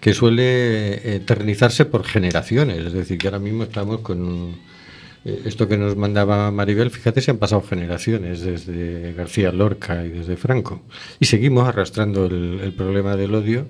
que 0.00 0.14
suele 0.14 1.16
eternizarse 1.16 1.86
por 1.86 2.04
generaciones. 2.04 2.78
Es 2.78 2.92
decir, 2.92 3.18
que 3.18 3.28
ahora 3.28 3.38
mismo 3.38 3.64
estamos 3.64 4.00
con 4.00 4.50
eh, 4.50 4.54
esto 5.44 5.66
que 5.68 5.76
nos 5.76 5.96
mandaba 5.96 6.50
Maribel, 6.50 6.90
fíjate, 6.90 7.20
se 7.20 7.30
han 7.30 7.38
pasado 7.38 7.62
generaciones 7.62 8.42
desde 8.42 9.12
García 9.14 9.50
Lorca 9.52 10.04
y 10.04 10.10
desde 10.10 10.36
Franco. 10.36 10.82
Y 11.20 11.26
seguimos 11.26 11.66
arrastrando 11.68 12.26
el, 12.26 12.60
el 12.62 12.72
problema 12.72 13.16
del 13.16 13.34
odio. 13.34 13.66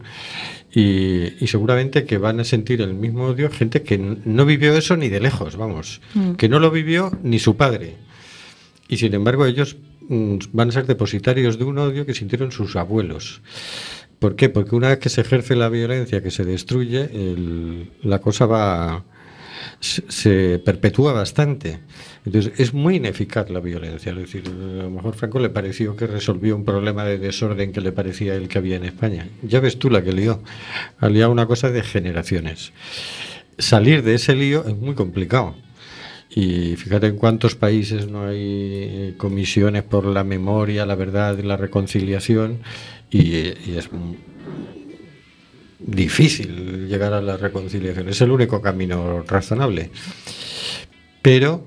Y, 0.74 1.32
y 1.42 1.46
seguramente 1.46 2.04
que 2.04 2.18
van 2.18 2.40
a 2.40 2.44
sentir 2.44 2.82
el 2.82 2.92
mismo 2.94 3.24
odio 3.26 3.50
gente 3.50 3.82
que 3.82 3.96
no 3.98 4.44
vivió 4.44 4.76
eso 4.76 4.96
ni 4.96 5.08
de 5.08 5.20
lejos, 5.20 5.56
vamos. 5.56 6.00
Mm. 6.14 6.32
Que 6.32 6.48
no 6.48 6.58
lo 6.58 6.70
vivió 6.70 7.10
ni 7.22 7.38
su 7.38 7.56
padre. 7.56 7.96
Y 8.88 8.98
sin 8.98 9.14
embargo 9.14 9.46
ellos 9.46 9.76
mm, 10.08 10.36
van 10.52 10.68
a 10.68 10.72
ser 10.72 10.86
depositarios 10.86 11.58
de 11.58 11.64
un 11.64 11.78
odio 11.78 12.04
que 12.04 12.12
sintieron 12.14 12.52
sus 12.52 12.76
abuelos. 12.76 13.40
¿Por 14.18 14.36
qué? 14.36 14.48
Porque 14.48 14.74
una 14.74 14.88
vez 14.88 14.98
que 14.98 15.08
se 15.08 15.22
ejerce 15.22 15.56
la 15.56 15.68
violencia, 15.70 16.22
que 16.22 16.30
se 16.30 16.44
destruye, 16.44 17.02
el- 17.12 17.90
la 18.02 18.18
cosa 18.20 18.46
va, 18.46 18.96
se, 18.96 19.04
se 19.80 20.58
perpetúa 20.58 21.12
bastante. 21.12 21.80
Entonces, 22.24 22.52
es 22.58 22.74
muy 22.74 22.96
ineficaz 22.96 23.50
la 23.50 23.60
violencia. 23.60 24.12
Es 24.12 24.18
decir, 24.18 24.44
a 24.46 24.82
lo 24.82 24.90
mejor 24.90 25.14
Franco 25.14 25.38
le 25.38 25.48
pareció 25.48 25.96
que 25.96 26.06
resolvió 26.06 26.56
un 26.56 26.64
problema 26.64 27.04
de 27.04 27.18
desorden 27.18 27.72
que 27.72 27.80
le 27.80 27.92
parecía 27.92 28.34
el 28.34 28.48
que 28.48 28.58
había 28.58 28.76
en 28.76 28.84
España. 28.84 29.28
Ya 29.42 29.60
ves 29.60 29.78
tú 29.78 29.90
la 29.90 30.02
que 30.02 30.12
lió. 30.12 30.42
Ha 30.98 31.08
liado 31.08 31.30
una 31.30 31.46
cosa 31.46 31.70
de 31.70 31.82
generaciones. 31.82 32.72
Salir 33.58 34.02
de 34.02 34.14
ese 34.14 34.34
lío 34.34 34.64
es 34.66 34.76
muy 34.76 34.94
complicado. 34.94 35.54
Y 36.28 36.76
fíjate 36.76 37.06
en 37.06 37.16
cuántos 37.16 37.54
países 37.54 38.08
no 38.08 38.26
hay 38.26 38.38
eh, 38.40 39.14
comisiones 39.16 39.84
por 39.84 40.04
la 40.04 40.24
memoria, 40.24 40.84
la 40.84 40.96
verdad 40.96 41.38
la 41.38 41.56
reconciliación. 41.56 42.58
Y, 43.10 43.20
y 43.20 43.76
es 43.76 43.88
difícil 45.86 46.88
llegar 46.88 47.12
a 47.12 47.20
la 47.22 47.36
reconciliación. 47.36 48.08
Es 48.08 48.20
el 48.20 48.30
único 48.30 48.60
camino 48.60 49.22
razonable. 49.22 49.90
Pero 51.22 51.64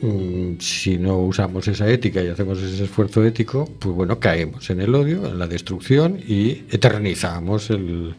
mm, 0.00 0.58
si 0.58 0.98
no 0.98 1.18
usamos 1.18 1.66
esa 1.68 1.88
ética 1.88 2.22
y 2.22 2.28
hacemos 2.28 2.60
ese 2.62 2.84
esfuerzo 2.84 3.24
ético, 3.24 3.68
pues 3.78 3.94
bueno, 3.94 4.18
caemos 4.18 4.70
en 4.70 4.80
el 4.80 4.94
odio, 4.94 5.26
en 5.26 5.38
la 5.38 5.46
destrucción 5.46 6.18
y 6.26 6.64
eternizamos 6.70 7.70
el- 7.70 8.14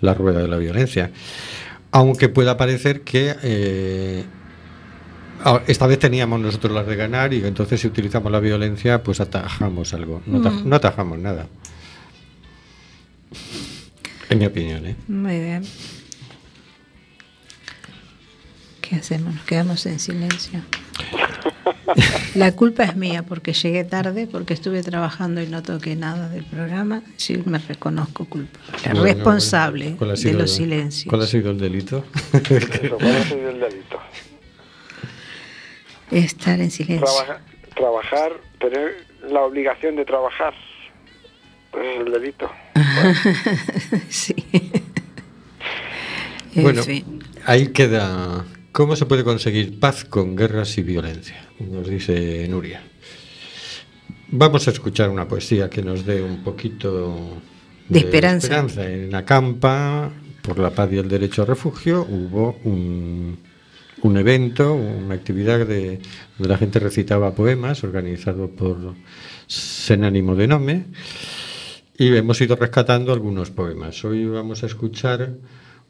la 0.00 0.14
rueda 0.14 0.40
de 0.42 0.48
la 0.48 0.56
violencia. 0.56 1.10
Aunque 1.92 2.28
pueda 2.28 2.56
parecer 2.56 3.02
que 3.02 3.34
eh, 3.42 4.24
esta 5.66 5.86
vez 5.86 5.98
teníamos 5.98 6.38
nosotros 6.40 6.72
las 6.72 6.86
de 6.86 6.96
ganar 6.96 7.32
y 7.32 7.44
entonces 7.44 7.80
si 7.80 7.86
utilizamos 7.86 8.30
la 8.30 8.40
violencia, 8.40 9.02
pues 9.02 9.20
atajamos 9.20 9.94
algo. 9.94 10.22
No, 10.26 10.38
Mm. 10.38 10.68
no 10.68 10.76
atajamos 10.76 11.18
nada. 11.18 11.46
En 14.30 14.38
mi 14.38 14.46
opinión, 14.46 14.86
¿eh? 14.86 14.96
Muy 15.08 15.38
bien. 15.40 15.64
¿Qué 18.80 18.96
hacemos? 18.96 19.34
Nos 19.34 19.44
quedamos 19.44 19.84
en 19.86 19.98
silencio. 20.00 20.60
La 22.34 22.52
culpa 22.54 22.84
es 22.84 22.96
mía 22.96 23.22
porque 23.24 23.52
llegué 23.52 23.84
tarde, 23.84 24.26
porque 24.30 24.54
estuve 24.54 24.82
trabajando 24.82 25.42
y 25.42 25.46
no 25.46 25.62
toqué 25.62 25.96
nada 25.96 26.28
del 26.28 26.44
programa. 26.44 27.02
Sí, 27.16 27.42
me 27.44 27.58
reconozco 27.58 28.24
culpable. 28.24 28.78
Bueno, 28.84 29.02
responsable 29.02 29.84
bueno, 29.84 29.98
¿cuál 29.98 30.10
ha 30.10 30.14
de 30.14 30.32
los 30.32 30.42
el- 30.42 30.48
silencios. 30.56 31.10
¿Cuál 31.10 31.22
ha 31.22 31.26
sido 31.26 31.50
el 31.50 31.58
delito? 31.58 32.04
Eso, 32.32 32.96
¿cuál 32.98 33.16
ha 33.16 33.24
sido 33.24 33.50
el 33.50 33.60
delito? 33.60 33.98
Estar 36.10 36.60
en 36.60 36.70
silencio. 36.70 37.06
Trabaja- 37.06 37.40
trabajar, 37.76 38.32
tener 38.60 39.06
la 39.28 39.40
obligación 39.42 39.96
de 39.96 40.04
trabajar, 40.04 40.54
pues 41.72 41.84
es 41.86 42.06
el 42.06 42.12
delito. 42.12 42.50
sí. 44.08 44.34
En 46.54 46.62
Bueno, 46.62 46.82
fin. 46.82 47.04
ahí 47.44 47.68
queda. 47.68 48.44
¿Cómo 48.72 48.96
se 48.96 49.06
puede 49.06 49.24
conseguir 49.24 49.78
paz 49.80 50.04
con 50.04 50.36
guerras 50.36 50.78
y 50.78 50.82
violencia? 50.82 51.48
Nos 51.58 51.88
dice 51.88 52.46
Nuria. 52.48 52.82
Vamos 54.28 54.66
a 54.68 54.70
escuchar 54.70 55.10
una 55.10 55.26
poesía 55.26 55.68
que 55.68 55.82
nos 55.82 56.04
dé 56.06 56.22
un 56.22 56.42
poquito 56.44 57.42
De 57.88 57.98
esperanza. 58.00 58.46
esperanza. 58.46 58.88
En 58.88 59.14
Acampa, 59.14 60.10
por 60.42 60.58
la 60.58 60.70
paz 60.70 60.90
y 60.92 60.98
el 60.98 61.08
derecho 61.08 61.42
a 61.42 61.46
refugio, 61.46 62.06
hubo 62.08 62.58
un, 62.64 63.38
un 64.02 64.16
evento, 64.16 64.72
una 64.74 65.14
actividad 65.16 65.66
de, 65.66 66.00
donde 66.38 66.48
la 66.52 66.58
gente 66.58 66.78
recitaba 66.78 67.34
poemas, 67.34 67.82
organizado 67.82 68.48
por 68.50 68.94
Sen 69.48 70.04
Ánimo 70.04 70.36
de 70.36 70.46
Nome, 70.46 70.84
y 72.00 72.16
hemos 72.16 72.40
ido 72.40 72.56
rescatando 72.56 73.12
algunos 73.12 73.50
poemas. 73.50 74.02
Hoy 74.06 74.24
vamos 74.24 74.62
a 74.62 74.66
escuchar 74.66 75.34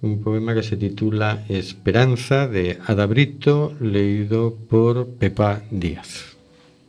un 0.02 0.20
poema 0.20 0.54
que 0.54 0.64
se 0.64 0.76
titula 0.76 1.44
Esperanza 1.48 2.48
de 2.48 2.80
Ada 2.84 3.06
Brito, 3.06 3.76
leído 3.78 4.56
por 4.56 5.06
Pepa 5.06 5.62
Díaz. 5.70 6.36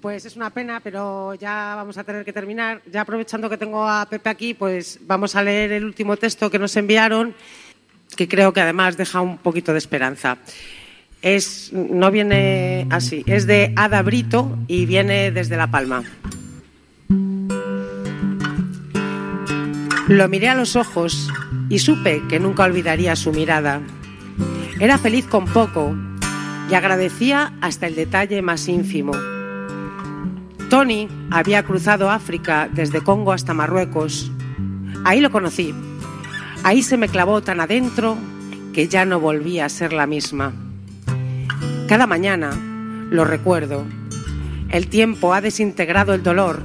Pues 0.01 0.25
es 0.25 0.35
una 0.35 0.49
pena, 0.49 0.79
pero 0.79 1.35
ya 1.35 1.75
vamos 1.75 1.99
a 1.99 2.03
tener 2.03 2.25
que 2.25 2.33
terminar. 2.33 2.81
Ya 2.91 3.01
aprovechando 3.01 3.47
que 3.47 3.59
tengo 3.59 3.87
a 3.87 4.07
Pepe 4.09 4.27
aquí, 4.27 4.55
pues 4.55 4.97
vamos 5.03 5.35
a 5.35 5.43
leer 5.43 5.71
el 5.73 5.85
último 5.85 6.17
texto 6.17 6.49
que 6.49 6.57
nos 6.57 6.75
enviaron, 6.75 7.35
que 8.17 8.27
creo 8.27 8.53
que 8.53 8.61
además 8.61 8.97
deja 8.97 9.21
un 9.21 9.37
poquito 9.37 9.71
de 9.71 9.77
esperanza. 9.77 10.39
Es, 11.21 11.71
no 11.71 12.09
viene 12.09 12.87
así, 12.89 13.23
es 13.27 13.45
de 13.45 13.71
Ada 13.75 14.01
Brito 14.01 14.57
y 14.67 14.87
viene 14.87 15.29
desde 15.29 15.57
La 15.57 15.69
Palma. 15.69 16.03
Lo 20.07 20.27
miré 20.27 20.49
a 20.49 20.55
los 20.55 20.75
ojos 20.75 21.29
y 21.69 21.79
supe 21.79 22.23
que 22.27 22.39
nunca 22.39 22.63
olvidaría 22.63 23.15
su 23.15 23.31
mirada. 23.31 23.81
Era 24.79 24.97
feliz 24.97 25.25
con 25.27 25.45
poco 25.45 25.95
y 26.69 26.73
agradecía 26.73 27.53
hasta 27.61 27.87
el 27.87 27.95
detalle 27.95 28.41
más 28.41 28.67
ínfimo. 28.67 29.13
Tony 30.69 31.07
había 31.29 31.63
cruzado 31.63 32.09
África 32.09 32.67
desde 32.71 33.01
Congo 33.01 33.31
hasta 33.31 33.53
Marruecos. 33.53 34.31
Ahí 35.03 35.19
lo 35.19 35.29
conocí. 35.29 35.73
Ahí 36.63 36.81
se 36.81 36.97
me 36.97 37.09
clavó 37.09 37.41
tan 37.41 37.59
adentro 37.59 38.17
que 38.73 38.87
ya 38.87 39.05
no 39.05 39.19
volvía 39.19 39.65
a 39.65 39.69
ser 39.69 39.93
la 39.93 40.07
misma. 40.07 40.53
Cada 41.87 42.07
mañana 42.07 42.51
lo 43.09 43.25
recuerdo. 43.25 43.85
El 44.69 44.87
tiempo 44.87 45.33
ha 45.33 45.41
desintegrado 45.41 46.13
el 46.13 46.23
dolor, 46.23 46.63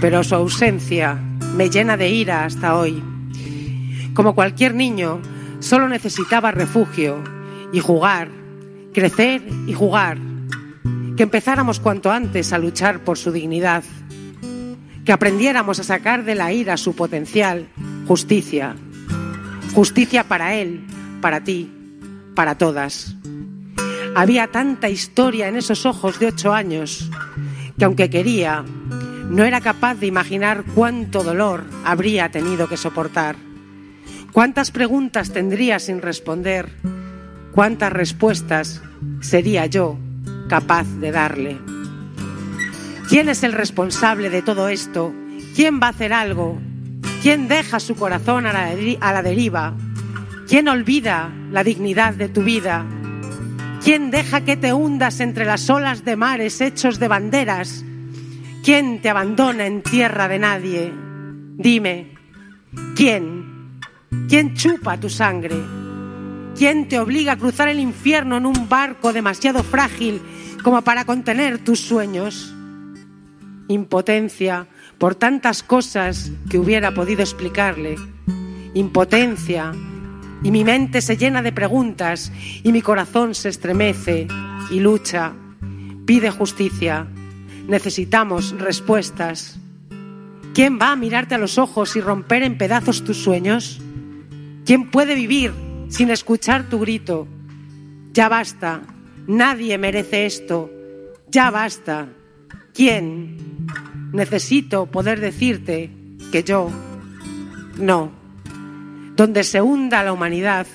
pero 0.00 0.22
su 0.22 0.36
ausencia 0.36 1.18
me 1.56 1.70
llena 1.70 1.96
de 1.96 2.10
ira 2.10 2.44
hasta 2.44 2.76
hoy. 2.76 3.02
Como 4.12 4.34
cualquier 4.34 4.74
niño, 4.74 5.20
solo 5.60 5.88
necesitaba 5.88 6.50
refugio 6.50 7.22
y 7.72 7.80
jugar, 7.80 8.28
crecer 8.92 9.42
y 9.66 9.72
jugar. 9.72 10.18
Que 11.16 11.22
empezáramos 11.22 11.78
cuanto 11.78 12.10
antes 12.10 12.52
a 12.52 12.58
luchar 12.58 13.04
por 13.04 13.18
su 13.18 13.30
dignidad. 13.30 13.84
Que 15.04 15.12
aprendiéramos 15.12 15.78
a 15.78 15.84
sacar 15.84 16.24
de 16.24 16.34
la 16.34 16.52
ira 16.52 16.76
su 16.76 16.96
potencial, 16.96 17.68
justicia. 18.08 18.74
Justicia 19.74 20.24
para 20.24 20.54
él, 20.54 20.84
para 21.20 21.44
ti, 21.44 21.70
para 22.34 22.58
todas. 22.58 23.16
Había 24.16 24.48
tanta 24.48 24.88
historia 24.88 25.48
en 25.48 25.56
esos 25.56 25.86
ojos 25.86 26.18
de 26.18 26.26
ocho 26.26 26.52
años 26.52 27.10
que 27.78 27.84
aunque 27.84 28.10
quería, 28.10 28.64
no 29.28 29.44
era 29.44 29.60
capaz 29.60 29.96
de 29.96 30.06
imaginar 30.06 30.64
cuánto 30.74 31.22
dolor 31.22 31.64
habría 31.84 32.30
tenido 32.30 32.68
que 32.68 32.76
soportar. 32.76 33.36
¿Cuántas 34.32 34.70
preguntas 34.70 35.32
tendría 35.32 35.78
sin 35.78 36.02
responder? 36.02 36.70
¿Cuántas 37.52 37.92
respuestas 37.92 38.82
sería 39.20 39.66
yo 39.66 39.96
capaz 40.48 40.86
de 41.00 41.12
darle? 41.12 41.58
¿Quién 43.08 43.28
es 43.28 43.42
el 43.42 43.52
responsable 43.52 44.30
de 44.30 44.42
todo 44.42 44.68
esto? 44.68 45.14
¿Quién 45.54 45.80
va 45.80 45.86
a 45.86 45.90
hacer 45.90 46.12
algo? 46.12 46.58
¿Quién 47.22 47.48
deja 47.48 47.80
su 47.80 47.94
corazón 47.94 48.46
a 48.46 48.52
la, 48.52 48.72
a 49.00 49.12
la 49.12 49.22
deriva? 49.22 49.74
¿Quién 50.48 50.68
olvida 50.68 51.32
la 51.50 51.64
dignidad 51.64 52.14
de 52.14 52.28
tu 52.28 52.42
vida? 52.42 52.84
¿Quién 53.82 54.10
deja 54.10 54.42
que 54.42 54.56
te 54.56 54.72
hundas 54.72 55.20
entre 55.20 55.44
las 55.44 55.70
olas 55.70 56.04
de 56.04 56.16
mares 56.16 56.60
hechos 56.60 56.98
de 56.98 57.08
banderas? 57.08 57.84
¿Quién 58.64 59.02
te 59.02 59.10
abandona 59.10 59.66
en 59.66 59.82
tierra 59.82 60.26
de 60.26 60.38
nadie? 60.38 60.90
Dime, 61.58 62.14
¿quién? 62.96 63.78
¿Quién 64.26 64.54
chupa 64.54 64.98
tu 64.98 65.10
sangre? 65.10 65.56
¿Quién 66.56 66.88
te 66.88 66.98
obliga 66.98 67.32
a 67.32 67.36
cruzar 67.36 67.68
el 67.68 67.78
infierno 67.78 68.38
en 68.38 68.46
un 68.46 68.66
barco 68.66 69.12
demasiado 69.12 69.62
frágil 69.62 70.22
como 70.62 70.80
para 70.80 71.04
contener 71.04 71.58
tus 71.58 71.80
sueños? 71.80 72.54
Impotencia 73.68 74.66
por 74.96 75.14
tantas 75.14 75.62
cosas 75.62 76.32
que 76.48 76.58
hubiera 76.58 76.94
podido 76.94 77.20
explicarle. 77.20 77.96
Impotencia. 78.72 79.72
Y 80.42 80.50
mi 80.50 80.64
mente 80.64 81.02
se 81.02 81.18
llena 81.18 81.42
de 81.42 81.52
preguntas 81.52 82.32
y 82.62 82.72
mi 82.72 82.80
corazón 82.80 83.34
se 83.34 83.50
estremece 83.50 84.26
y 84.70 84.80
lucha. 84.80 85.34
Pide 86.06 86.30
justicia. 86.30 87.06
Necesitamos 87.68 88.52
respuestas. 88.58 89.58
¿Quién 90.54 90.78
va 90.80 90.92
a 90.92 90.96
mirarte 90.96 91.34
a 91.34 91.38
los 91.38 91.58
ojos 91.58 91.96
y 91.96 92.00
romper 92.00 92.42
en 92.42 92.58
pedazos 92.58 93.02
tus 93.04 93.16
sueños? 93.16 93.80
¿Quién 94.64 94.90
puede 94.90 95.14
vivir 95.14 95.52
sin 95.88 96.10
escuchar 96.10 96.68
tu 96.68 96.78
grito? 96.78 97.26
Ya 98.12 98.28
basta. 98.28 98.82
Nadie 99.26 99.78
merece 99.78 100.26
esto. 100.26 100.70
Ya 101.28 101.50
basta. 101.50 102.08
¿Quién? 102.72 103.66
Necesito 104.12 104.86
poder 104.86 105.20
decirte 105.20 105.90
que 106.30 106.44
yo 106.44 106.70
no. 107.78 108.12
Donde 109.16 109.42
se 109.42 109.60
hunda 109.60 110.04
la 110.04 110.12
humanidad, 110.12 110.66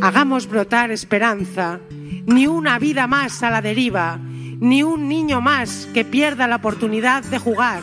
hagamos 0.00 0.46
brotar 0.48 0.90
esperanza. 0.90 1.80
Ni 2.26 2.46
una 2.46 2.78
vida 2.78 3.06
más 3.06 3.42
a 3.42 3.50
la 3.50 3.62
deriva, 3.62 4.20
ni 4.60 4.82
un 4.82 5.08
niño 5.08 5.40
más 5.40 5.88
que 5.92 6.04
pierda 6.04 6.46
la 6.46 6.56
oportunidad 6.56 7.22
de 7.24 7.38
jugar, 7.38 7.82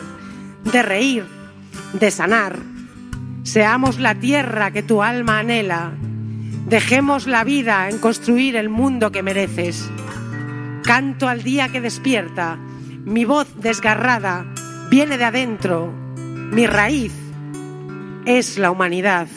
de 0.64 0.82
reír, 0.82 1.24
de 1.92 2.10
sanar. 2.10 2.58
Seamos 3.42 3.98
la 3.98 4.14
tierra 4.14 4.70
que 4.70 4.82
tu 4.82 5.02
alma 5.02 5.38
anhela. 5.38 5.92
Dejemos 6.66 7.26
la 7.26 7.44
vida 7.44 7.88
en 7.88 7.98
construir 7.98 8.56
el 8.56 8.68
mundo 8.68 9.12
que 9.12 9.22
mereces. 9.22 9.88
Canto 10.82 11.28
al 11.28 11.42
día 11.42 11.68
que 11.68 11.80
despierta. 11.80 12.56
Mi 13.04 13.24
voz 13.24 13.48
desgarrada 13.60 14.46
viene 14.90 15.18
de 15.18 15.24
adentro. 15.24 15.92
Mi 16.50 16.66
raíz 16.66 17.12
es 18.24 18.58
la 18.58 18.70
humanidad. 18.70 19.28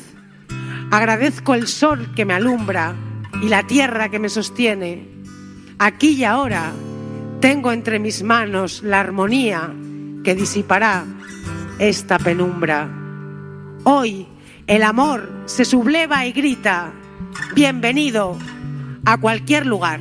Agradezco 0.89 1.53
el 1.53 1.67
sol 1.67 2.13
que 2.15 2.25
me 2.25 2.33
alumbra 2.33 2.95
y 3.41 3.49
la 3.49 3.63
tierra 3.63 4.09
que 4.09 4.19
me 4.19 4.29
sostiene. 4.29 5.07
Aquí 5.79 6.11
y 6.11 6.23
ahora 6.23 6.71
tengo 7.39 7.71
entre 7.71 7.99
mis 7.99 8.23
manos 8.23 8.81
la 8.83 8.99
armonía 8.99 9.71
que 10.23 10.35
disipará 10.35 11.05
esta 11.79 12.17
penumbra. 12.17 12.89
Hoy 13.83 14.27
el 14.65 14.83
amor 14.83 15.31
se 15.45 15.63
subleva 15.63 16.25
y 16.25 16.31
grita, 16.31 16.91
bienvenido 17.53 18.37
a 19.05 19.17
cualquier 19.17 19.65
lugar. 19.65 19.99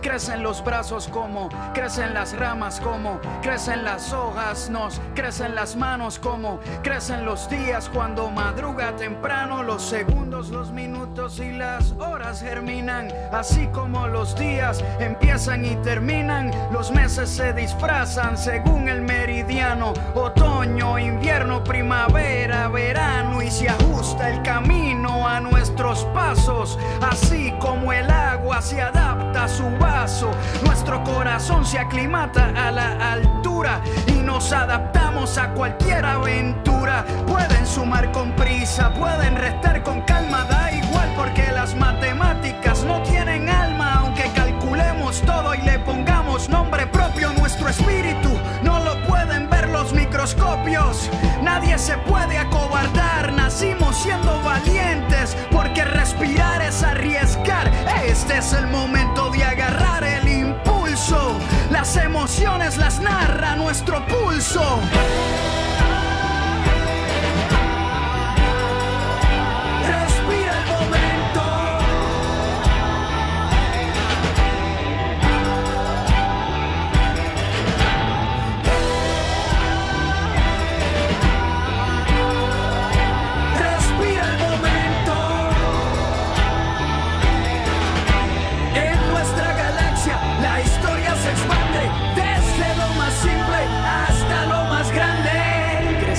Crecen 0.00 0.42
los 0.42 0.62
brazos 0.62 1.08
como 1.08 1.48
crecen 1.72 2.14
las 2.14 2.36
ramas 2.36 2.80
como 2.80 3.20
crecen 3.42 3.84
las 3.84 4.12
hojas, 4.12 4.70
nos 4.70 5.00
crecen 5.14 5.54
las 5.54 5.76
manos 5.76 6.18
como 6.18 6.60
crecen 6.82 7.24
los 7.24 7.48
días 7.48 7.88
cuando 7.92 8.30
madruga 8.30 8.94
temprano, 8.96 9.62
los 9.62 9.82
segundos, 9.82 10.50
los 10.50 10.70
minutos 10.70 11.38
y 11.40 11.52
las 11.52 11.92
horas 11.92 12.40
germinan, 12.40 13.08
así 13.32 13.66
como 13.68 14.06
los 14.06 14.36
días 14.36 14.82
empiezan 15.00 15.64
y 15.64 15.76
terminan, 15.76 16.50
los 16.72 16.90
meses 16.90 17.28
se 17.28 17.52
disfrazan 17.52 18.36
según 18.38 18.88
el 18.88 19.02
meridiano, 19.02 19.92
otoño, 20.14 20.98
invierno, 20.98 21.64
primavera, 21.64 22.68
verano 22.68 23.42
y 23.42 23.50
se 23.50 23.68
ajusta 23.68 24.30
el 24.30 24.42
camino 24.42 25.26
a 25.26 25.40
nuestros 25.40 26.04
pasos, 26.14 26.78
así 27.00 27.52
como 27.60 27.92
el 27.92 28.10
agua 28.10 28.62
se 28.62 28.83
adapta 28.84 29.48
su 29.48 29.68
vaso, 29.78 30.30
nuestro 30.64 31.02
corazón 31.04 31.64
se 31.64 31.78
aclimata 31.78 32.52
a 32.56 32.70
la 32.70 33.12
altura 33.12 33.80
y 34.06 34.22
nos 34.22 34.52
adaptamos 34.52 35.38
a 35.38 35.52
cualquier 35.52 36.04
aventura. 36.04 37.04
Pueden 37.26 37.66
sumar 37.66 38.10
con 38.12 38.32
prisa, 38.32 38.92
pueden 38.94 39.36
restar 39.36 39.82
con 39.82 40.02
calma, 40.02 40.44
da 40.44 40.72
igual 40.72 41.12
porque 41.16 41.50
las 41.52 41.74
matemáticas 41.74 42.84
no 42.84 43.02
tienen 43.02 43.13
Nadie 51.42 51.76
se 51.78 51.98
puede 51.98 52.38
acobardar, 52.38 53.32
nacimos 53.34 53.96
siendo 53.96 54.40
valientes 54.42 55.36
porque 55.52 55.84
respirar 55.84 56.62
es 56.62 56.82
arriesgar. 56.82 57.70
Este 58.06 58.38
es 58.38 58.54
el 58.54 58.66
momento 58.68 59.30
de 59.30 59.44
agarrar 59.44 60.02
el 60.04 60.26
impulso. 60.26 61.38
Las 61.70 61.96
emociones 61.96 62.78
las 62.78 62.98
narra 62.98 63.56
nuestro 63.56 64.04
pulso. 64.06 64.80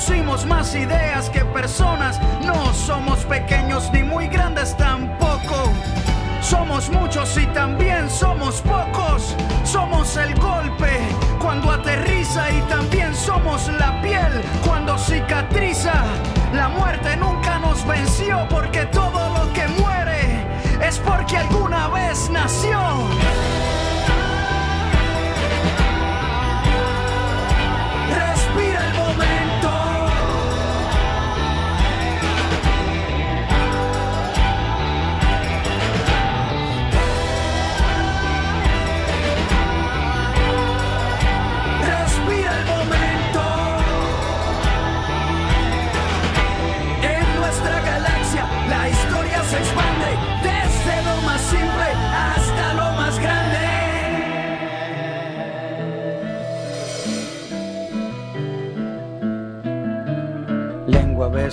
reproducimos 0.00 0.46
más 0.46 0.74
ideas 0.74 1.28
que 1.30 1.44
personas. 1.44 2.18
No 2.44 2.72
somos 2.72 3.24
pequeños 3.24 3.90
ni 3.92 4.02
muy 4.02 4.28
grandes 4.28 4.76
tampoco. 4.76 5.72
Somos 6.40 6.88
muchos 6.90 7.36
y 7.36 7.46
también 7.48 8.08
somos 8.08 8.62
pocos. 8.62 9.36
Somos 9.64 10.16
el 10.16 10.34
golpe 10.40 10.90
cuando 11.38 11.70
aterriza 11.70 12.50
y 12.50 12.60
también 12.62 13.14
somos 13.14 13.68
la 13.78 14.00
piel 14.00 14.42
cuando 14.66 14.96
cicatriza. 14.98 16.04
La 16.54 16.68
muerte 16.68 17.16
nunca 17.16 17.58
nos 17.58 17.86
venció 17.86 18.46
porque 18.48 18.86
todo 18.86 19.28
lo 19.38 19.52
que 19.52 19.68
muere 19.80 20.46
es 20.82 20.98
porque 20.98 21.36
alguna 21.36 21.88
vez 21.88 22.30
nació. 22.30 22.78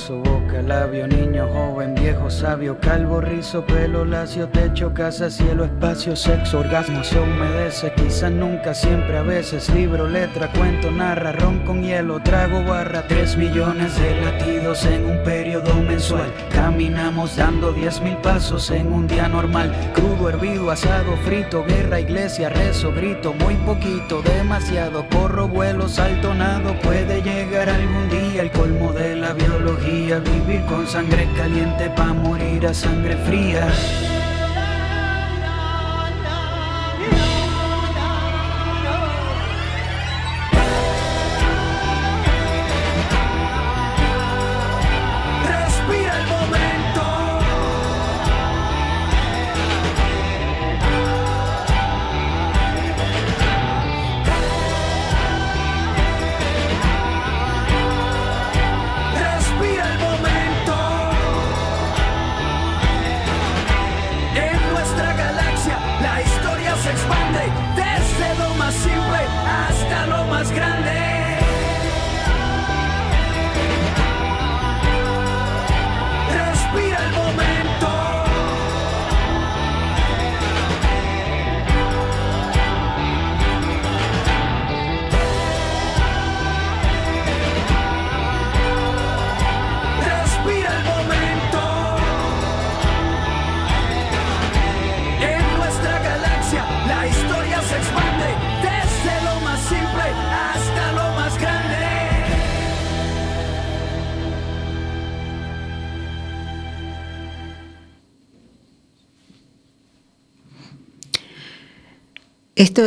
Beso, 0.08 0.22
boca, 0.22 0.62
labio, 0.62 1.06
niño, 1.06 1.50
joven, 1.50 1.94
viejo, 1.94 2.30
sabio, 2.30 2.78
calvo, 2.80 3.20
rizo, 3.20 3.66
pelo, 3.66 4.06
lacio, 4.06 4.48
techo, 4.48 4.94
casa, 4.94 5.30
cielo, 5.30 5.66
espacio, 5.66 6.16
sexo, 6.16 6.60
orgasmo, 6.60 7.04
se 7.04 7.20
humedece, 7.20 7.92
quizás 7.94 8.32
nunca, 8.32 8.74
siempre, 8.74 9.18
a 9.18 9.24
veces, 9.24 9.70
libro, 9.70 10.08
letra, 10.08 10.50
cuento, 10.54 10.90
narra, 10.92 11.34
ron 11.34 11.60
con 11.66 11.84
hielo, 11.84 12.22
trago, 12.24 12.64
barra, 12.64 13.06
tres 13.06 13.36
millones 13.36 14.00
de 14.00 14.22
latidos 14.22 14.86
en 14.86 15.06
un 15.08 15.24
periodo 15.24 15.74
mensual. 15.84 16.34
Caminamos 16.54 17.36
dando 17.36 17.74
diez 17.74 18.00
mil 18.00 18.16
pasos 18.18 18.72
en 18.72 18.94
un 18.94 19.08
día 19.08 19.28
normal, 19.28 19.76
crudo, 19.94 20.30
hervido, 20.30 20.72
asado, 20.72 21.18
frito, 21.26 21.66
guerra, 21.66 22.00
iglesia, 22.00 22.48
rezo, 22.48 22.94
grito, 22.94 23.34
muy 23.34 23.56
poquito, 23.56 24.22
demasiado, 24.22 25.06
corro, 25.10 25.50
vuelo, 25.50 25.90
salto, 25.90 26.34
nado, 26.34 26.80
puede 26.80 27.22
llegar 27.22 27.68
algún 27.68 28.10
día 28.10 28.27
el 28.40 28.52
colmo 28.52 28.94
de 28.94 29.16
la 29.16 29.34
biología, 29.34 30.20
vivir 30.20 30.64
con 30.66 30.86
sangre 30.88 31.28
caliente 31.36 31.90
pa' 31.90 32.14
morir 32.14 32.68
a 32.68 32.74
sangre 32.74 33.18
fría. 33.26 33.68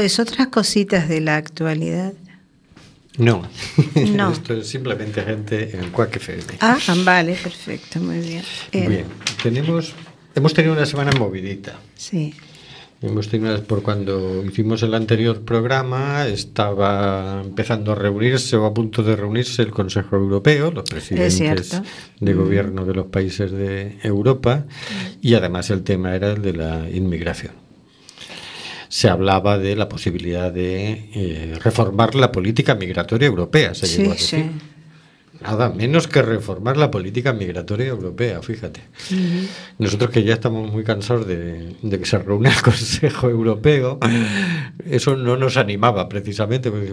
Es 0.00 0.18
otras 0.18 0.48
cositas 0.48 1.08
de 1.08 1.20
la 1.20 1.36
actualidad. 1.36 2.12
No, 3.18 3.42
No. 4.14 4.32
esto 4.32 4.54
es 4.54 4.68
simplemente 4.68 5.22
gente 5.22 5.76
en 5.76 5.90
Quack 5.90 6.16
FM. 6.16 6.42
Ah, 6.60 6.78
vale, 7.04 7.34
perfecto, 7.34 8.00
muy 8.00 8.18
bien. 8.20 8.42
Eh, 8.72 8.88
Bien, 8.88 9.04
tenemos, 9.42 9.92
hemos 10.34 10.54
tenido 10.54 10.74
una 10.74 10.86
semana 10.86 11.10
movidita. 11.18 11.78
Sí. 11.96 12.34
Hemos 13.02 13.28
tenido, 13.28 13.62
por 13.64 13.82
cuando 13.82 14.44
hicimos 14.44 14.82
el 14.82 14.92
anterior 14.94 15.40
programa, 15.40 16.26
estaba 16.26 17.40
empezando 17.42 17.92
a 17.92 17.94
reunirse 17.94 18.56
o 18.56 18.66
a 18.66 18.74
punto 18.74 19.02
de 19.02 19.16
reunirse 19.16 19.62
el 19.62 19.70
Consejo 19.70 20.16
Europeo, 20.16 20.70
los 20.70 20.84
presidentes 20.84 21.80
de 22.20 22.34
gobierno 22.34 22.84
de 22.84 22.92
los 22.94 23.06
países 23.06 23.50
de 23.52 23.98
Europa, 24.02 24.66
y 25.22 25.32
además 25.32 25.70
el 25.70 25.82
tema 25.82 26.14
era 26.14 26.32
el 26.32 26.42
de 26.42 26.52
la 26.52 26.90
inmigración. 26.90 27.52
Se 28.90 29.08
hablaba 29.08 29.56
de 29.56 29.76
la 29.76 29.88
posibilidad 29.88 30.52
de 30.52 31.08
eh, 31.14 31.58
reformar 31.62 32.14
la 32.14 32.30
política 32.30 32.74
migratoria 32.74 33.28
europea, 33.28 33.74
se 33.74 33.86
Sí, 33.86 34.10
sí. 34.16 34.50
Nada 35.40 35.70
menos 35.70 36.06
que 36.06 36.20
reformar 36.20 36.76
la 36.76 36.90
política 36.90 37.32
migratoria 37.32 37.86
europea, 37.86 38.42
fíjate. 38.42 38.82
Nosotros 39.78 40.10
que 40.10 40.22
ya 40.22 40.34
estamos 40.34 40.70
muy 40.70 40.84
cansados 40.84 41.26
de, 41.26 41.76
de 41.80 41.98
que 41.98 42.04
se 42.04 42.18
reúna 42.18 42.50
el 42.50 42.60
Consejo 42.62 43.30
Europeo, 43.30 43.98
eso 44.84 45.16
no 45.16 45.38
nos 45.38 45.56
animaba 45.56 46.10
precisamente, 46.10 46.70
porque 46.70 46.92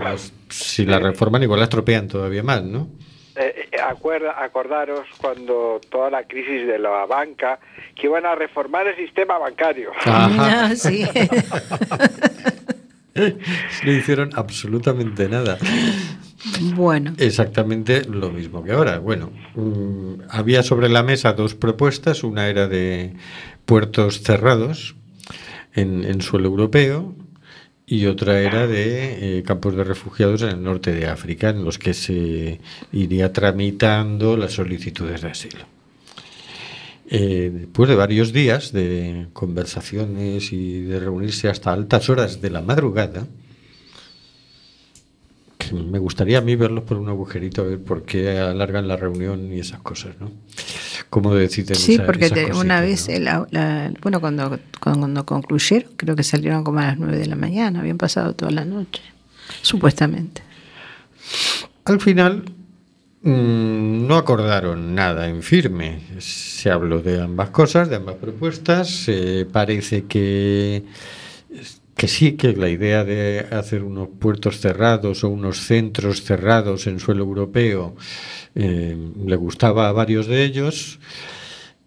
si 0.49 0.85
la 0.85 0.99
reforman 0.99 1.43
igual 1.43 1.59
la 1.59 1.65
estropean 1.65 2.07
todavía 2.07 2.41
más, 2.41 2.63
¿no? 2.63 2.87
Eh, 3.39 3.69
eh, 3.71 3.77
acuerda, 3.79 4.43
acordaros 4.43 5.05
cuando 5.21 5.79
toda 5.89 6.09
la 6.09 6.23
crisis 6.23 6.65
de 6.65 6.79
la 6.79 7.05
banca, 7.05 7.59
que 7.95 8.07
iban 8.07 8.25
a 8.25 8.33
reformar 8.33 8.87
el 8.87 8.95
sistema 8.95 9.37
bancario. 9.37 9.91
Ajá. 10.05 10.65
Ah, 10.65 10.75
sí. 10.75 11.07
No 13.83 13.91
hicieron 13.91 14.29
absolutamente 14.35 15.27
nada. 15.27 15.57
bueno, 16.75 17.13
Exactamente 17.17 18.03
lo 18.05 18.29
mismo 18.29 18.63
que 18.63 18.73
ahora. 18.73 18.99
Bueno, 18.99 19.31
mm, 19.55 20.21
había 20.29 20.61
sobre 20.61 20.87
la 20.87 21.01
mesa 21.01 21.33
dos 21.33 21.55
propuestas. 21.55 22.23
Una 22.23 22.47
era 22.47 22.67
de 22.67 23.15
puertos 23.65 24.21
cerrados 24.21 24.95
en, 25.73 26.03
en 26.03 26.21
suelo 26.21 26.47
europeo 26.47 27.15
y 27.89 28.05
otra 28.05 28.41
era 28.41 28.67
de 28.67 29.37
eh, 29.39 29.43
campos 29.43 29.73
de 29.73 29.85
refugiados 29.85 30.41
en 30.41 30.49
el 30.49 30.61
norte 30.61 30.91
de 30.91 31.07
África, 31.07 31.49
en 31.49 31.63
los 31.63 31.79
que 31.79 31.93
se 31.93 32.59
iría 32.91 33.31
tramitando 33.31 34.35
las 34.35 34.51
solicitudes 34.51 35.21
de 35.21 35.29
asilo. 35.29 35.65
Eh, 37.09 37.49
después 37.53 37.87
de 37.87 37.95
varios 37.95 38.33
días 38.33 38.73
de 38.73 39.27
conversaciones 39.31 40.51
y 40.51 40.81
de 40.81 40.99
reunirse 40.99 41.47
hasta 41.47 41.71
altas 41.71 42.09
horas 42.09 42.41
de 42.41 42.49
la 42.49 42.61
madrugada, 42.61 43.25
me 45.73 45.99
gustaría 45.99 46.37
a 46.39 46.41
mí 46.41 46.55
verlos 46.55 46.83
por 46.83 46.97
un 46.97 47.09
agujerito, 47.09 47.61
a 47.61 47.65
ver 47.65 47.79
por 47.79 48.03
qué 48.03 48.37
alargan 48.39 48.87
la 48.87 48.95
reunión 48.97 49.51
y 49.53 49.59
esas 49.59 49.79
cosas, 49.81 50.15
¿no? 50.19 50.31
Cómo 51.09 51.33
deciden 51.33 51.75
sí, 51.75 51.93
esa- 51.95 52.05
porque 52.05 52.29
una 52.53 52.81
vez, 52.81 53.07
¿no? 53.07 53.13
el- 53.15 53.23
la- 53.25 53.91
bueno, 54.01 54.19
cuando, 54.19 54.59
cuando 54.79 55.25
concluyeron, 55.25 55.91
creo 55.97 56.15
que 56.15 56.23
salieron 56.23 56.63
como 56.63 56.79
a 56.79 56.83
las 56.87 56.97
9 56.97 57.17
de 57.17 57.27
la 57.27 57.35
mañana, 57.35 57.79
habían 57.79 57.97
pasado 57.97 58.33
toda 58.33 58.51
la 58.51 58.65
noche, 58.65 59.01
supuestamente. 59.61 60.41
Al 61.85 61.99
final 62.01 62.43
mm, 63.21 64.07
no 64.07 64.15
acordaron 64.15 64.93
nada 64.95 65.27
en 65.27 65.41
firme. 65.43 65.99
Se 66.19 66.69
habló 66.69 67.01
de 67.01 67.21
ambas 67.21 67.49
cosas, 67.49 67.89
de 67.89 67.95
ambas 67.97 68.15
propuestas. 68.15 69.05
Eh, 69.07 69.45
parece 69.51 70.03
que, 70.05 70.83
que 71.97 72.07
sí, 72.07 72.33
que 72.33 72.53
la 72.53 72.69
idea 72.69 73.03
de 73.03 73.47
hacer 73.51 73.83
unos 73.83 74.09
puertos 74.19 74.59
cerrados 74.59 75.23
o 75.23 75.29
unos 75.29 75.57
centros 75.61 76.21
cerrados 76.21 76.85
en 76.85 76.99
suelo 76.99 77.23
europeo 77.23 77.95
eh, 78.53 78.95
le 79.25 79.35
gustaba 79.35 79.89
a 79.89 79.91
varios 79.91 80.27
de 80.27 80.45
ellos. 80.45 80.99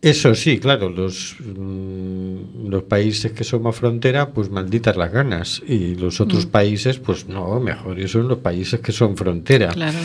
Eso 0.03 0.35
sí, 0.35 0.59
claro, 0.59 0.89
los, 0.89 1.37
mm, 1.39 2.69
los 2.69 2.83
países 2.85 3.33
que 3.33 3.45
somos 3.45 3.77
frontera, 3.77 4.31
pues 4.31 4.51
malditas 4.51 4.97
las 4.97 5.13
ganas. 5.13 5.63
Y 5.67 5.95
los 5.95 6.21
otros 6.21 6.47
países, 6.47 6.99
pues 6.99 7.29
no, 7.29 7.61
mejor, 7.61 7.99
y 7.99 8.09
son 8.09 8.27
los 8.27 8.39
países 8.39 8.81
que 8.81 8.93
son 8.93 9.17
frontera. 9.17 9.69
Claro. 9.69 9.99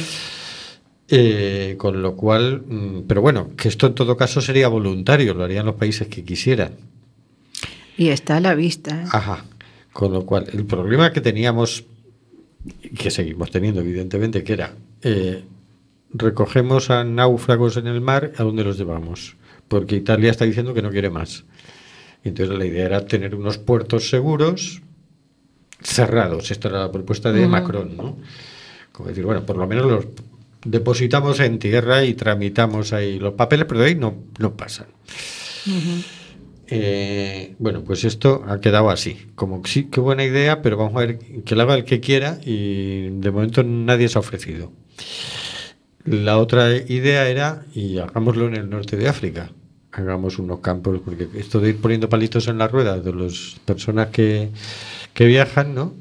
Eh, 1.08 1.76
con 1.78 2.02
lo 2.02 2.16
cual, 2.16 2.62
mm, 2.68 3.02
pero 3.08 3.22
bueno, 3.22 3.52
que 3.56 3.70
esto 3.70 3.88
en 3.88 3.96
todo 3.96 4.18
caso 4.18 4.42
sería 4.42 4.68
voluntario, 4.68 5.34
lo 5.34 5.44
harían 5.44 5.66
los 5.66 5.76
países 5.76 6.08
que 6.10 6.24
quisieran. 6.24 6.74
Y 7.98 8.10
está 8.10 8.38
a 8.38 8.40
la 8.40 8.54
vista. 8.54 9.04
¿eh? 9.04 9.08
Ajá. 9.12 9.46
Con 9.96 10.12
lo 10.12 10.26
cual, 10.26 10.50
el 10.52 10.66
problema 10.66 11.14
que 11.14 11.22
teníamos, 11.22 11.86
que 12.98 13.10
seguimos 13.10 13.50
teniendo 13.50 13.80
evidentemente, 13.80 14.44
que 14.44 14.52
era, 14.52 14.74
eh, 15.02 15.46
recogemos 16.14 16.90
a 16.90 17.06
náufragos 17.06 17.78
en 17.78 17.88
el 17.88 18.02
mar, 18.02 18.34
¿a 18.36 18.44
dónde 18.44 18.66
los 18.66 18.78
llevamos? 18.78 19.38
Porque 19.70 19.96
Italia 19.96 20.32
está 20.32 20.44
diciendo 20.44 20.74
que 20.74 20.82
no 20.82 20.90
quiere 20.90 21.10
más. 21.10 21.46
Entonces 22.26 22.58
la 22.58 22.66
idea 22.66 22.88
era 22.88 23.06
tener 23.06 23.36
unos 23.36 23.58
puertos 23.58 24.10
seguros 24.10 24.82
cerrados. 25.82 26.52
Esta 26.52 26.68
era 26.68 26.80
la 26.80 26.92
propuesta 26.92 27.32
de. 27.32 27.48
Macron, 27.48 27.96
¿no? 27.96 28.18
Como 28.92 29.08
decir, 29.08 29.24
bueno, 29.24 29.46
por 29.46 29.56
lo 29.56 29.66
menos 29.66 29.86
los 29.86 30.08
depositamos 30.66 31.40
en 31.40 31.58
tierra 31.58 32.04
y 32.04 32.16
tramitamos 32.16 32.92
ahí 32.92 33.18
los 33.18 33.36
papeles, 33.36 33.66
pero 33.66 33.80
de 33.80 33.86
ahí 33.86 33.96
no, 33.96 34.14
no 34.40 34.58
pasan. 34.58 34.88
Eh, 36.68 37.56
bueno, 37.60 37.84
pues 37.84 38.04
esto 38.06 38.44
ha 38.48 38.60
quedado 38.60 38.90
así. 38.90 39.28
Como 39.36 39.62
sí, 39.66 39.86
qué 39.92 40.00
buena 40.00 40.24
idea, 40.24 40.62
pero 40.62 40.78
vamos 40.78 40.96
a 40.96 41.06
ver 41.06 41.20
que 41.20 41.56
lo 41.56 41.62
haga 41.64 41.76
el 41.76 41.84
que 41.86 42.00
quiera 42.00 42.40
y 42.44 43.10
de 43.10 43.32
momento 43.32 43.64
nadie 43.64 44.08
se 44.10 44.18
ha 44.18 44.22
ofrecido. 44.22 44.72
La 46.06 46.38
otra 46.38 46.76
idea 46.76 47.28
era, 47.30 47.66
y 47.74 47.98
hagámoslo 47.98 48.48
en 48.48 48.56
el 48.56 48.70
norte 48.70 48.96
de 48.98 49.08
África, 49.08 49.52
hagamos 49.92 50.38
unos 50.40 50.60
campos, 50.60 51.00
porque 51.04 51.28
esto 51.36 51.60
de 51.60 51.70
ir 51.70 51.78
poniendo 51.82 52.10
palitos 52.10 52.48
en 52.48 52.58
la 52.60 52.68
rueda 52.68 53.00
de 53.00 53.14
las 53.14 53.56
personas 53.66 54.08
que, 54.10 54.50
que 55.14 55.26
viajan, 55.26 55.74
¿no? 55.74 55.94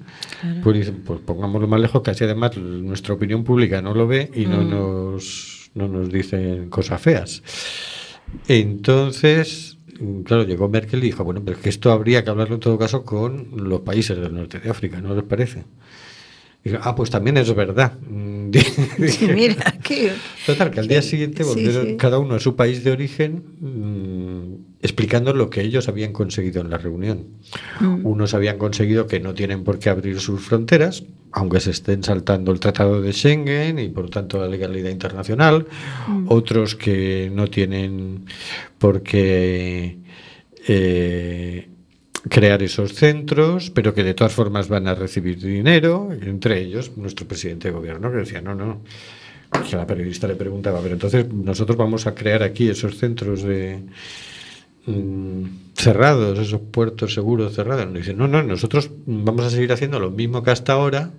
Pues 0.63 0.93
pues 1.07 1.21
pongámoslo 1.21 1.69
más 1.69 1.81
lejos, 1.81 2.03
que 2.03 2.11
así 2.11 2.25
además 2.25 2.55
nuestra 2.59 3.15
opinión 3.15 3.45
pública 3.45 3.81
no 3.81 3.95
lo 3.95 4.07
ve 4.07 4.31
y 4.35 4.45
no, 4.45 4.61
Mm. 4.63 4.71
nos, 4.71 5.71
no 5.75 5.89
nos 5.89 6.11
dicen 6.11 6.69
cosas 6.69 7.01
feas. 7.01 7.43
Entonces, 8.49 9.74
claro, 10.25 10.45
llegó 10.45 10.69
Merkel 10.69 11.01
y 11.01 11.07
dijo, 11.07 11.25
bueno, 11.25 11.43
pero 11.45 11.57
es 11.57 11.63
que 11.63 11.69
esto 11.69 11.93
habría 11.93 12.25
que 12.25 12.31
hablarlo 12.31 12.57
en 12.57 12.61
todo 12.61 12.79
caso 12.79 13.05
con 13.05 13.49
los 13.57 13.81
países 13.81 14.19
del 14.19 14.35
norte 14.35 14.59
de 14.59 14.71
África, 14.71 15.01
¿no 15.01 15.15
les 15.15 15.25
parece? 15.25 15.65
Ah, 16.81 16.95
pues 16.95 17.11
también 17.11 17.37
es 17.37 17.55
verdad. 17.55 17.93
Mm, 18.09 18.35
Sí, 19.09 19.29
mira, 19.29 19.75
qué, 19.83 20.13
Total, 20.47 20.71
que 20.71 20.81
al 20.81 20.89
día 20.89 21.03
siguiente 21.03 21.45
volvieron 21.45 21.87
sí. 21.87 21.97
cada 21.97 22.19
uno 22.19 22.35
a 22.35 22.41
su 22.41 22.57
país 22.57 22.85
de 22.85 22.93
origen 22.93 23.43
mm, 23.61 24.83
explicando 24.83 25.33
lo 25.35 25.51
que 25.51 25.63
ellos 25.63 25.89
habían 25.89 26.13
conseguido 26.13 26.61
en 26.61 26.71
la 26.71 26.79
reunión. 26.79 27.27
Mm. 27.81 28.07
Unos 28.07 28.35
habían 28.35 28.59
conseguido 28.59 29.07
que 29.07 29.21
no 29.21 29.35
tienen 29.35 29.65
por 29.65 29.79
qué 29.79 29.91
abrir 29.91 30.21
sus 30.21 30.41
fronteras, 30.41 31.05
aunque 31.33 31.61
se 31.61 31.71
estén 31.71 32.03
saltando 32.03 32.53
el 32.53 32.61
Tratado 32.61 33.01
de 33.01 33.13
Schengen 33.13 33.79
y 33.79 33.89
por 33.89 34.11
tanto 34.11 34.39
la 34.39 34.49
legalidad 34.49 34.91
internacional. 34.91 35.67
Mm. 36.07 36.27
Otros 36.29 36.77
que 36.77 37.31
no 37.33 37.49
tienen 37.49 38.27
por 38.79 39.03
qué 39.03 39.99
eh, 40.69 41.69
crear 42.29 42.63
esos 42.63 42.95
centros, 42.95 43.71
pero 43.71 43.95
que 43.95 44.03
de 44.03 44.15
todas 44.15 44.33
formas 44.33 44.69
van 44.69 44.89
a 44.89 44.95
recibir 44.95 45.39
dinero, 45.39 46.11
entre 46.23 46.61
ellos 46.61 46.97
nuestro 46.97 47.27
presidente 47.27 47.69
de 47.69 47.75
gobierno, 47.75 48.11
que 48.11 48.19
decía, 48.19 48.41
no, 48.41 48.55
no, 48.55 48.81
que 49.69 49.77
la 49.77 49.87
periodista 49.87 50.27
le 50.27 50.35
preguntaba, 50.35 50.81
pero 50.81 50.95
entonces 50.95 51.33
nosotros 51.33 51.77
vamos 51.77 52.07
a 52.07 52.15
crear 52.15 52.43
aquí 52.43 52.69
esos 52.69 52.97
centros 52.97 53.43
de 53.43 53.83
mm, 54.87 55.45
cerrados, 55.75 56.39
esos 56.39 56.61
puertos 56.61 57.15
seguros 57.15 57.55
cerrados. 57.55 57.87
Y 57.91 57.99
dice, 57.99 58.15
no, 58.15 58.27
no, 58.27 58.43
nosotros 58.43 58.91
vamos 59.07 59.45
a 59.45 59.51
seguir 59.51 59.73
haciendo 59.73 60.01
lo 60.01 60.11
mismo 60.11 60.43
que 60.43 60.51
hasta 60.51 60.73
ahora, 60.73 61.11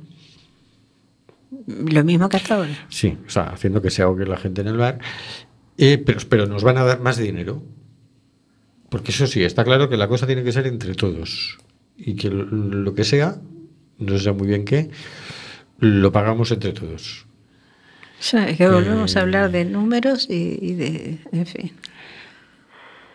lo 1.67 2.03
mismo 2.03 2.29
que 2.29 2.37
hasta 2.37 2.55
ahora. 2.55 2.85
sí, 2.89 3.17
o 3.25 3.29
sea, 3.29 3.49
haciendo 3.49 3.81
que 3.81 3.91
se 3.91 4.01
ahogue 4.01 4.25
la 4.25 4.37
gente 4.37 4.61
en 4.61 4.67
el 4.67 4.77
mar, 4.77 4.99
eh, 5.77 6.01
pero, 6.03 6.19
pero 6.27 6.45
nos 6.47 6.63
van 6.63 6.77
a 6.77 6.83
dar 6.83 6.99
más 6.99 7.17
dinero. 7.17 7.61
Porque 8.95 9.11
eso 9.11 9.27
sí, 9.27 9.43
está 9.43 9.65
claro 9.65 9.89
que 9.89 9.97
la 9.97 10.07
cosa 10.07 10.25
tiene 10.25 10.41
que 10.41 10.53
ser 10.53 10.67
entre 10.67 10.95
todos. 10.95 11.57
Y 11.97 12.15
que 12.15 12.29
lo, 12.29 12.93
que 12.93 13.03
sea, 13.03 13.35
no 13.97 14.17
sé 14.17 14.31
muy 14.31 14.47
bien 14.47 14.63
qué, 14.63 14.89
lo 15.79 16.13
pagamos 16.13 16.49
entre 16.51 16.71
todos. 16.71 17.25
Ya, 18.31 18.47
es 18.47 18.57
que 18.57 18.69
volvemos 18.69 19.13
Eh, 19.13 19.19
a 19.19 19.21
hablar 19.23 19.51
de 19.51 19.65
números 19.65 20.27
y, 20.29 20.57
y 20.61 20.73
de, 20.75 21.17
en 21.33 21.45
fin. 21.45 21.73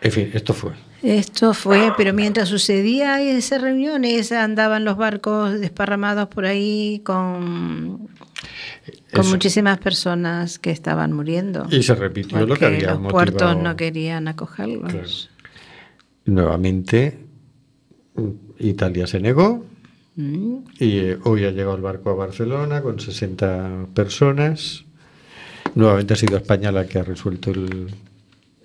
En 0.01 0.11
fin, 0.11 0.29
esto 0.35 0.53
fue. 0.53 0.73
Esto 1.01 1.55
fue, 1.55 1.93
pero 1.97 2.13
mientras 2.13 2.49
sucedía 2.49 3.19
esa 3.19 3.57
reunión, 3.57 4.05
esa 4.05 4.43
andaban 4.43 4.85
los 4.85 4.97
barcos 4.97 5.59
desparramados 5.59 6.27
por 6.27 6.45
ahí 6.45 7.01
con, 7.03 8.07
con 9.11 9.21
Eso. 9.21 9.29
muchísimas 9.31 9.79
personas 9.79 10.59
que 10.59 10.69
estaban 10.69 11.11
muriendo. 11.11 11.65
Y 11.71 11.81
se 11.81 11.95
repitió 11.95 12.45
lo 12.45 12.55
que 12.55 12.65
había 12.65 12.91
los 12.91 12.99
motivado. 12.99 13.09
puertos 13.09 13.57
no 13.57 13.75
querían 13.75 14.27
acogerlos. 14.27 14.91
Claro. 14.91 15.07
Nuevamente, 16.25 17.17
Italia 18.59 19.07
se 19.07 19.19
negó 19.19 19.65
Mm. 20.15 20.57
Y 20.79 20.99
eh, 20.99 21.19
hoy 21.23 21.45
ha 21.45 21.51
llegado 21.51 21.75
el 21.75 21.81
barco 21.81 22.09
a 22.09 22.13
Barcelona 22.13 22.81
con 22.81 22.99
60 22.99 23.87
personas. 23.93 24.83
Nuevamente 25.75 26.13
ha 26.13 26.17
sido 26.17 26.37
España 26.37 26.71
la 26.71 26.85
que 26.85 26.99
ha 26.99 27.03
resuelto 27.03 27.51
el, 27.51 27.87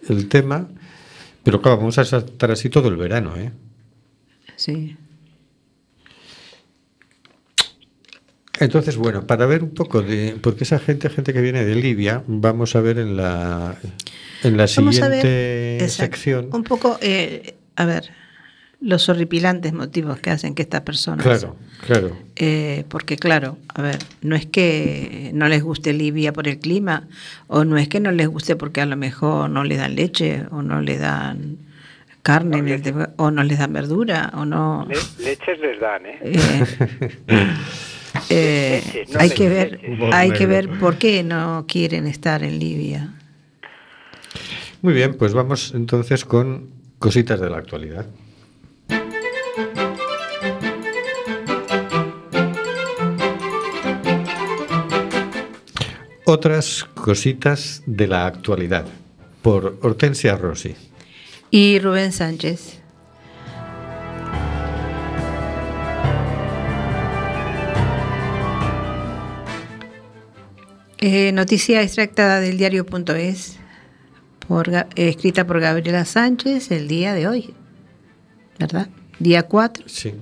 el 0.09 0.29
tema. 0.29 0.69
Pero 1.45 1.63
claro, 1.63 1.79
vamos 1.79 1.99
a 1.99 2.03
estar 2.03 2.51
así 2.51 2.69
todo 2.69 2.89
el 2.89 2.97
verano, 2.97 3.37
¿eh? 3.37 3.53
Sí. 4.57 4.97
Entonces, 8.59 8.97
bueno, 8.97 9.27
para 9.27 9.47
ver 9.47 9.63
un 9.63 9.71
poco 9.71 10.03
de. 10.03 10.37
Porque 10.41 10.65
esa 10.65 10.79
gente, 10.79 11.09
gente 11.11 11.33
que 11.33 11.41
viene 11.41 11.65
de 11.65 11.75
Libia, 11.77 12.25
vamos 12.27 12.75
a 12.75 12.81
ver 12.81 12.99
en 12.99 13.17
la, 13.17 13.77
en 14.43 14.57
la 14.57 14.67
Vamos 14.77 15.01
a 15.01 15.09
ver, 15.09 15.23
siguiente 15.23 15.85
exacto, 15.85 16.17
sección. 16.17 16.49
Un 16.53 16.63
poco, 16.65 16.99
eh, 17.01 17.55
a 17.77 17.85
ver, 17.85 18.11
los 18.81 19.09
horripilantes 19.09 19.73
motivos 19.73 20.19
que 20.21 20.31
hacen 20.31 20.55
que 20.55 20.63
estas 20.63 20.83
personas. 20.83 21.25
Claro, 21.25 21.57
claro. 21.87 22.17
Eh, 22.37 22.85
porque 22.89 23.17
claro, 23.17 23.59
a 23.75 23.83
ver, 23.83 23.99
no 24.23 24.37
es 24.37 24.47
que 24.47 25.31
no 25.35 25.49
les 25.49 25.63
guste 25.63 25.93
Libia 25.93 26.33
por 26.33 26.47
el 26.47 26.59
clima, 26.59 27.05
o 27.47 27.65
no 27.65 27.79
es 27.79 27.89
que 27.89 28.01
no 28.01 28.13
les 28.13 28.29
guste 28.29 28.55
porque 28.57 28.81
a 28.83 28.87
lo 28.87 28.97
mejor 28.97 29.49
no 29.51 29.65
le 29.65 29.77
dan 29.77 29.95
leche, 29.95 30.45
o 30.51 30.63
no 30.63 30.81
le 30.83 30.99
dan 30.99 31.57
carne, 32.23 32.83
o 33.17 33.31
no 33.31 33.45
les 33.45 33.59
dan 33.59 33.73
verdura, 33.73 34.33
o 34.35 34.45
no... 34.45 34.87
Le- 34.89 35.25
leches 35.25 35.59
les 35.61 35.81
dan, 35.81 36.05
¿eh? 36.07 36.19
eh, 36.23 36.65
eh, 38.31 39.07
no 39.13 39.21
hay 39.21 39.31
que 39.31 39.49
ver, 39.49 39.81
hay 40.13 40.33
que 40.33 40.47
ver 40.47 40.69
por 40.79 40.99
qué 40.99 41.23
no 41.23 41.65
quieren 41.69 42.07
estar 42.07 42.43
en 42.43 42.59
Libia. 42.59 43.13
Muy 44.83 44.95
bien, 44.95 45.15
pues 45.15 45.33
vamos 45.35 45.73
entonces 45.75 46.25
con 46.25 46.71
cositas 46.99 47.41
de 47.41 47.51
la 47.51 47.59
actualidad. 47.59 48.07
Otras 56.25 56.85
cositas 56.95 57.83
de 57.87 58.09
la 58.09 58.27
actualidad 58.27 58.85
por 59.43 59.79
Hortensia 59.83 60.37
Rossi. 60.37 60.75
Y 61.51 61.79
Rubén 61.79 62.11
Sánchez. 62.13 62.81
Eh, 70.99 71.31
noticia 71.31 71.83
extractada 71.83 72.41
del 72.41 72.59
diario.es, 72.59 73.56
por, 74.49 74.69
eh, 74.69 74.87
escrita 74.97 75.47
por 75.47 75.61
Gabriela 75.61 76.05
Sánchez 76.05 76.71
el 76.71 76.89
día 76.89 77.15
de 77.15 77.29
hoy, 77.29 77.55
¿verdad? 78.59 78.89
Día 79.19 79.45
4. 79.45 79.85
Sí. 79.89 80.15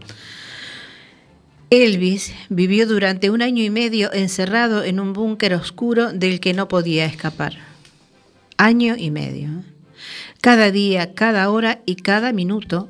Elvis 1.70 2.32
vivió 2.48 2.86
durante 2.86 3.30
un 3.30 3.42
año 3.42 3.62
y 3.62 3.70
medio 3.70 4.12
encerrado 4.12 4.84
en 4.84 5.00
un 5.00 5.12
búnker 5.12 5.54
oscuro 5.54 6.12
del 6.12 6.38
que 6.40 6.54
no 6.54 6.68
podía 6.68 7.04
escapar. 7.04 7.58
Año 8.56 8.94
y 8.96 9.10
medio. 9.10 9.48
¿eh? 9.48 9.62
Cada 10.40 10.70
día, 10.70 11.14
cada 11.14 11.50
hora 11.50 11.80
y 11.86 11.96
cada 11.96 12.32
minuto 12.32 12.88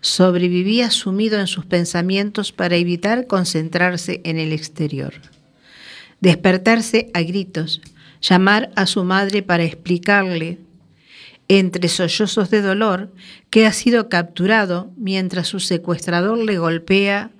sobrevivía 0.00 0.90
sumido 0.90 1.40
en 1.40 1.46
sus 1.46 1.66
pensamientos 1.66 2.52
para 2.52 2.76
evitar 2.76 3.26
concentrarse 3.26 4.20
en 4.24 4.38
el 4.38 4.52
exterior. 4.52 5.14
Despertarse 6.20 7.10
a 7.14 7.22
gritos, 7.22 7.80
llamar 8.20 8.70
a 8.76 8.86
su 8.86 9.04
madre 9.04 9.42
para 9.42 9.64
explicarle, 9.64 10.58
entre 11.50 11.88
sollozos 11.88 12.48
de 12.48 12.62
dolor, 12.62 13.12
que 13.50 13.66
ha 13.66 13.72
sido 13.72 14.08
capturado 14.08 14.92
mientras 14.96 15.48
su 15.48 15.58
secuestrador 15.58 16.38
le 16.38 16.58
golpea 16.58 17.32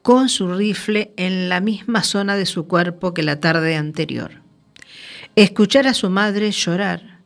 con 0.00 0.30
su 0.30 0.54
rifle 0.54 1.12
en 1.18 1.50
la 1.50 1.60
misma 1.60 2.02
zona 2.02 2.34
de 2.34 2.46
su 2.46 2.66
cuerpo 2.66 3.12
que 3.12 3.22
la 3.22 3.38
tarde 3.38 3.76
anterior. 3.76 4.40
Escuchar 5.34 5.86
a 5.86 5.92
su 5.92 6.08
madre 6.08 6.50
llorar, 6.50 7.20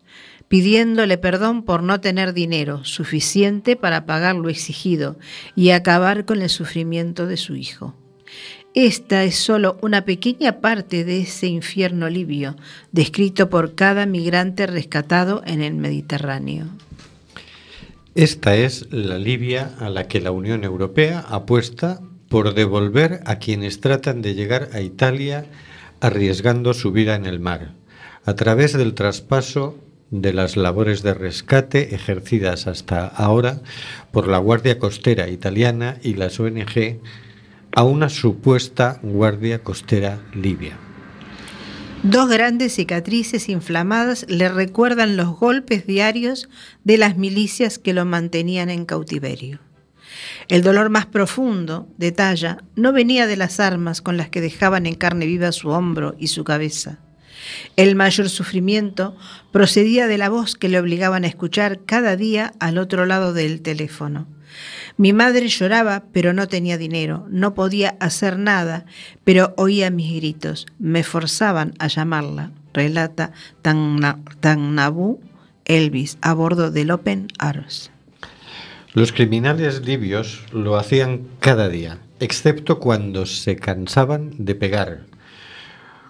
pidiéndole 0.48 1.16
perdón 1.16 1.62
por 1.62 1.84
no 1.84 2.00
tener 2.00 2.32
dinero 2.32 2.84
suficiente 2.84 3.76
para 3.76 4.04
pagar 4.04 4.34
lo 4.34 4.48
exigido 4.48 5.16
y 5.54 5.70
acabar 5.70 6.24
con 6.24 6.42
el 6.42 6.50
sufrimiento 6.50 7.28
de 7.28 7.36
su 7.36 7.54
hijo. 7.54 7.94
Esta 8.74 9.24
es 9.24 9.34
solo 9.34 9.78
una 9.82 10.04
pequeña 10.04 10.60
parte 10.60 11.04
de 11.04 11.22
ese 11.22 11.48
infierno 11.48 12.08
libio, 12.08 12.54
descrito 12.92 13.50
por 13.50 13.74
cada 13.74 14.06
migrante 14.06 14.68
rescatado 14.68 15.42
en 15.44 15.60
el 15.60 15.74
Mediterráneo. 15.74 16.66
Esta 18.14 18.54
es 18.54 18.86
la 18.92 19.18
Libia 19.18 19.74
a 19.80 19.90
la 19.90 20.06
que 20.06 20.20
la 20.20 20.30
Unión 20.30 20.62
Europea 20.62 21.24
apuesta 21.28 22.00
por 22.28 22.54
devolver 22.54 23.20
a 23.26 23.36
quienes 23.40 23.80
tratan 23.80 24.22
de 24.22 24.34
llegar 24.34 24.68
a 24.72 24.80
Italia 24.80 25.46
arriesgando 26.00 26.72
su 26.72 26.92
vida 26.92 27.16
en 27.16 27.26
el 27.26 27.40
mar, 27.40 27.72
a 28.24 28.34
través 28.34 28.72
del 28.72 28.94
traspaso 28.94 29.76
de 30.10 30.32
las 30.32 30.56
labores 30.56 31.02
de 31.02 31.14
rescate 31.14 31.94
ejercidas 31.94 32.68
hasta 32.68 33.06
ahora 33.06 33.62
por 34.12 34.28
la 34.28 34.38
Guardia 34.38 34.78
Costera 34.78 35.28
italiana 35.28 35.98
y 36.02 36.14
las 36.14 36.38
ONG 36.38 37.00
a 37.72 37.84
una 37.84 38.08
supuesta 38.08 38.98
Guardia 39.02 39.62
Costera 39.62 40.20
libia. 40.34 40.76
Dos 42.02 42.30
grandes 42.30 42.74
cicatrices 42.74 43.48
inflamadas 43.48 44.24
le 44.28 44.48
recuerdan 44.48 45.16
los 45.16 45.38
golpes 45.38 45.86
diarios 45.86 46.48
de 46.82 46.96
las 46.96 47.18
milicias 47.18 47.78
que 47.78 47.92
lo 47.92 48.06
mantenían 48.06 48.70
en 48.70 48.86
cautiverio. 48.86 49.60
El 50.48 50.62
dolor 50.62 50.88
más 50.88 51.06
profundo, 51.06 51.88
detalla, 51.98 52.64
no 52.74 52.92
venía 52.92 53.26
de 53.26 53.36
las 53.36 53.60
armas 53.60 54.00
con 54.00 54.16
las 54.16 54.30
que 54.30 54.40
dejaban 54.40 54.86
en 54.86 54.94
carne 54.94 55.26
viva 55.26 55.52
su 55.52 55.68
hombro 55.68 56.16
y 56.18 56.28
su 56.28 56.42
cabeza. 56.42 57.00
El 57.76 57.94
mayor 57.94 58.28
sufrimiento 58.28 59.16
procedía 59.52 60.06
de 60.06 60.18
la 60.18 60.28
voz 60.28 60.56
que 60.56 60.68
le 60.68 60.78
obligaban 60.78 61.24
a 61.24 61.28
escuchar 61.28 61.80
cada 61.84 62.16
día 62.16 62.52
al 62.60 62.78
otro 62.78 63.06
lado 63.06 63.32
del 63.32 63.62
teléfono. 63.62 64.26
Mi 64.96 65.12
madre 65.12 65.48
lloraba, 65.48 66.04
pero 66.12 66.32
no 66.32 66.48
tenía 66.48 66.78
dinero, 66.78 67.26
no 67.30 67.54
podía 67.54 67.96
hacer 68.00 68.38
nada, 68.38 68.84
pero 69.24 69.54
oía 69.56 69.90
mis 69.90 70.14
gritos, 70.14 70.66
me 70.78 71.04
forzaban 71.04 71.74
a 71.78 71.88
llamarla, 71.88 72.52
relata 72.72 73.32
Tannabu 73.62 75.20
Elvis 75.64 76.18
a 76.20 76.34
bordo 76.34 76.70
del 76.70 76.90
Open 76.90 77.28
Arms. 77.38 77.90
Los 78.92 79.12
criminales 79.12 79.86
libios 79.86 80.42
lo 80.52 80.76
hacían 80.76 81.28
cada 81.38 81.68
día, 81.68 81.98
excepto 82.18 82.80
cuando 82.80 83.24
se 83.24 83.54
cansaban 83.56 84.32
de 84.38 84.56
pegar. 84.56 85.02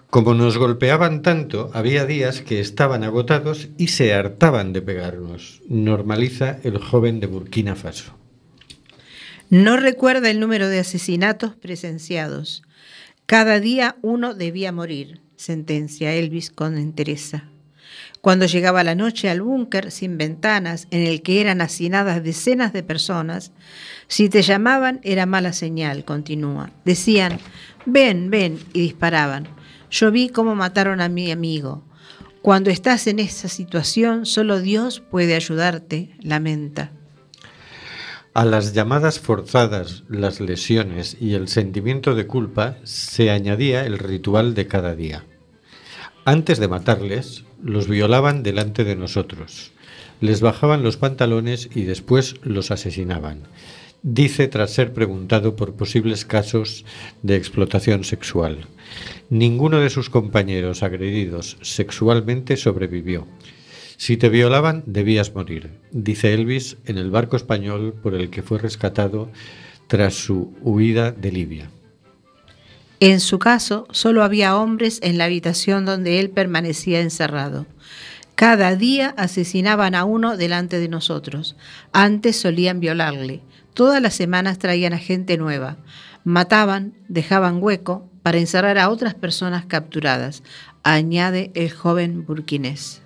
Como 0.09 0.33
nos 0.33 0.57
golpeaban 0.57 1.21
tanto, 1.21 1.69
había 1.73 2.05
días 2.05 2.41
que 2.41 2.59
estaban 2.59 3.03
agotados 3.03 3.69
y 3.77 3.87
se 3.87 4.13
hartaban 4.13 4.73
de 4.73 4.81
pegarnos, 4.81 5.61
normaliza 5.69 6.57
el 6.63 6.79
joven 6.79 7.19
de 7.21 7.27
Burkina 7.27 7.75
Faso. 7.75 8.20
No 9.51 9.75
recuerda 9.75 10.29
el 10.29 10.39
número 10.39 10.69
de 10.69 10.79
asesinatos 10.79 11.55
presenciados. 11.55 12.63
Cada 13.25 13.59
día 13.59 13.97
uno 14.01 14.33
debía 14.33 14.71
morir, 14.71 15.19
sentencia 15.35 16.13
Elvis 16.13 16.51
con 16.51 16.77
entereza. 16.77 17.49
Cuando 18.21 18.45
llegaba 18.45 18.85
la 18.85 18.95
noche 18.95 19.29
al 19.29 19.41
búnker 19.41 19.91
sin 19.91 20.17
ventanas, 20.17 20.87
en 20.89 21.05
el 21.05 21.21
que 21.21 21.41
eran 21.41 21.59
hacinadas 21.59 22.23
decenas 22.23 22.71
de 22.71 22.81
personas, 22.81 23.51
si 24.07 24.29
te 24.29 24.41
llamaban 24.41 25.01
era 25.03 25.25
mala 25.25 25.51
señal, 25.51 26.05
continúa. 26.05 26.71
Decían, 26.85 27.37
ven, 27.85 28.29
ven, 28.29 28.57
y 28.71 28.79
disparaban. 28.79 29.49
Yo 29.89 30.11
vi 30.11 30.29
cómo 30.29 30.55
mataron 30.55 31.01
a 31.01 31.09
mi 31.09 31.29
amigo. 31.29 31.83
Cuando 32.41 32.69
estás 32.69 33.05
en 33.05 33.19
esa 33.19 33.49
situación, 33.49 34.25
solo 34.25 34.61
Dios 34.61 35.01
puede 35.01 35.35
ayudarte, 35.35 36.15
lamenta. 36.21 36.93
A 38.33 38.45
las 38.45 38.71
llamadas 38.71 39.19
forzadas, 39.19 40.05
las 40.07 40.39
lesiones 40.39 41.17
y 41.19 41.33
el 41.33 41.49
sentimiento 41.49 42.15
de 42.15 42.27
culpa 42.27 42.77
se 42.83 43.29
añadía 43.29 43.85
el 43.85 43.99
ritual 43.99 44.53
de 44.53 44.67
cada 44.67 44.95
día. 44.95 45.25
Antes 46.23 46.57
de 46.57 46.69
matarles, 46.69 47.43
los 47.61 47.89
violaban 47.89 48.41
delante 48.41 48.85
de 48.85 48.95
nosotros, 48.95 49.73
les 50.21 50.39
bajaban 50.39 50.81
los 50.81 50.95
pantalones 50.95 51.69
y 51.75 51.83
después 51.83 52.35
los 52.41 52.71
asesinaban, 52.71 53.41
dice 54.01 54.47
tras 54.47 54.71
ser 54.71 54.93
preguntado 54.93 55.57
por 55.57 55.75
posibles 55.75 56.23
casos 56.23 56.85
de 57.23 57.35
explotación 57.35 58.05
sexual. 58.05 58.59
Ninguno 59.29 59.81
de 59.81 59.89
sus 59.89 60.09
compañeros 60.09 60.83
agredidos 60.83 61.57
sexualmente 61.59 62.55
sobrevivió. 62.55 63.27
Si 64.01 64.17
te 64.17 64.29
violaban, 64.29 64.81
debías 64.87 65.35
morir, 65.35 65.77
dice 65.91 66.33
Elvis 66.33 66.75
en 66.85 66.97
el 66.97 67.11
barco 67.11 67.35
español 67.35 67.93
por 68.01 68.15
el 68.15 68.31
que 68.31 68.41
fue 68.41 68.57
rescatado 68.57 69.29
tras 69.85 70.15
su 70.15 70.55
huida 70.63 71.11
de 71.11 71.31
Libia. 71.31 71.69
En 72.99 73.19
su 73.19 73.37
caso, 73.37 73.85
solo 73.91 74.23
había 74.23 74.57
hombres 74.57 74.97
en 75.03 75.19
la 75.19 75.25
habitación 75.25 75.85
donde 75.85 76.19
él 76.19 76.31
permanecía 76.31 76.99
encerrado. 76.99 77.67
Cada 78.33 78.75
día 78.75 79.13
asesinaban 79.17 79.93
a 79.93 80.03
uno 80.03 80.35
delante 80.35 80.79
de 80.79 80.89
nosotros. 80.89 81.55
Antes 81.93 82.37
solían 82.37 82.79
violarle. 82.79 83.43
Todas 83.75 84.01
las 84.01 84.15
semanas 84.15 84.57
traían 84.57 84.93
a 84.93 84.97
gente 84.97 85.37
nueva. 85.37 85.77
Mataban, 86.23 86.95
dejaban 87.07 87.61
hueco 87.61 88.09
para 88.23 88.39
encerrar 88.39 88.79
a 88.79 88.89
otras 88.89 89.13
personas 89.13 89.67
capturadas, 89.67 90.41
añade 90.81 91.51
el 91.53 91.69
joven 91.69 92.25
burkinés. 92.25 93.00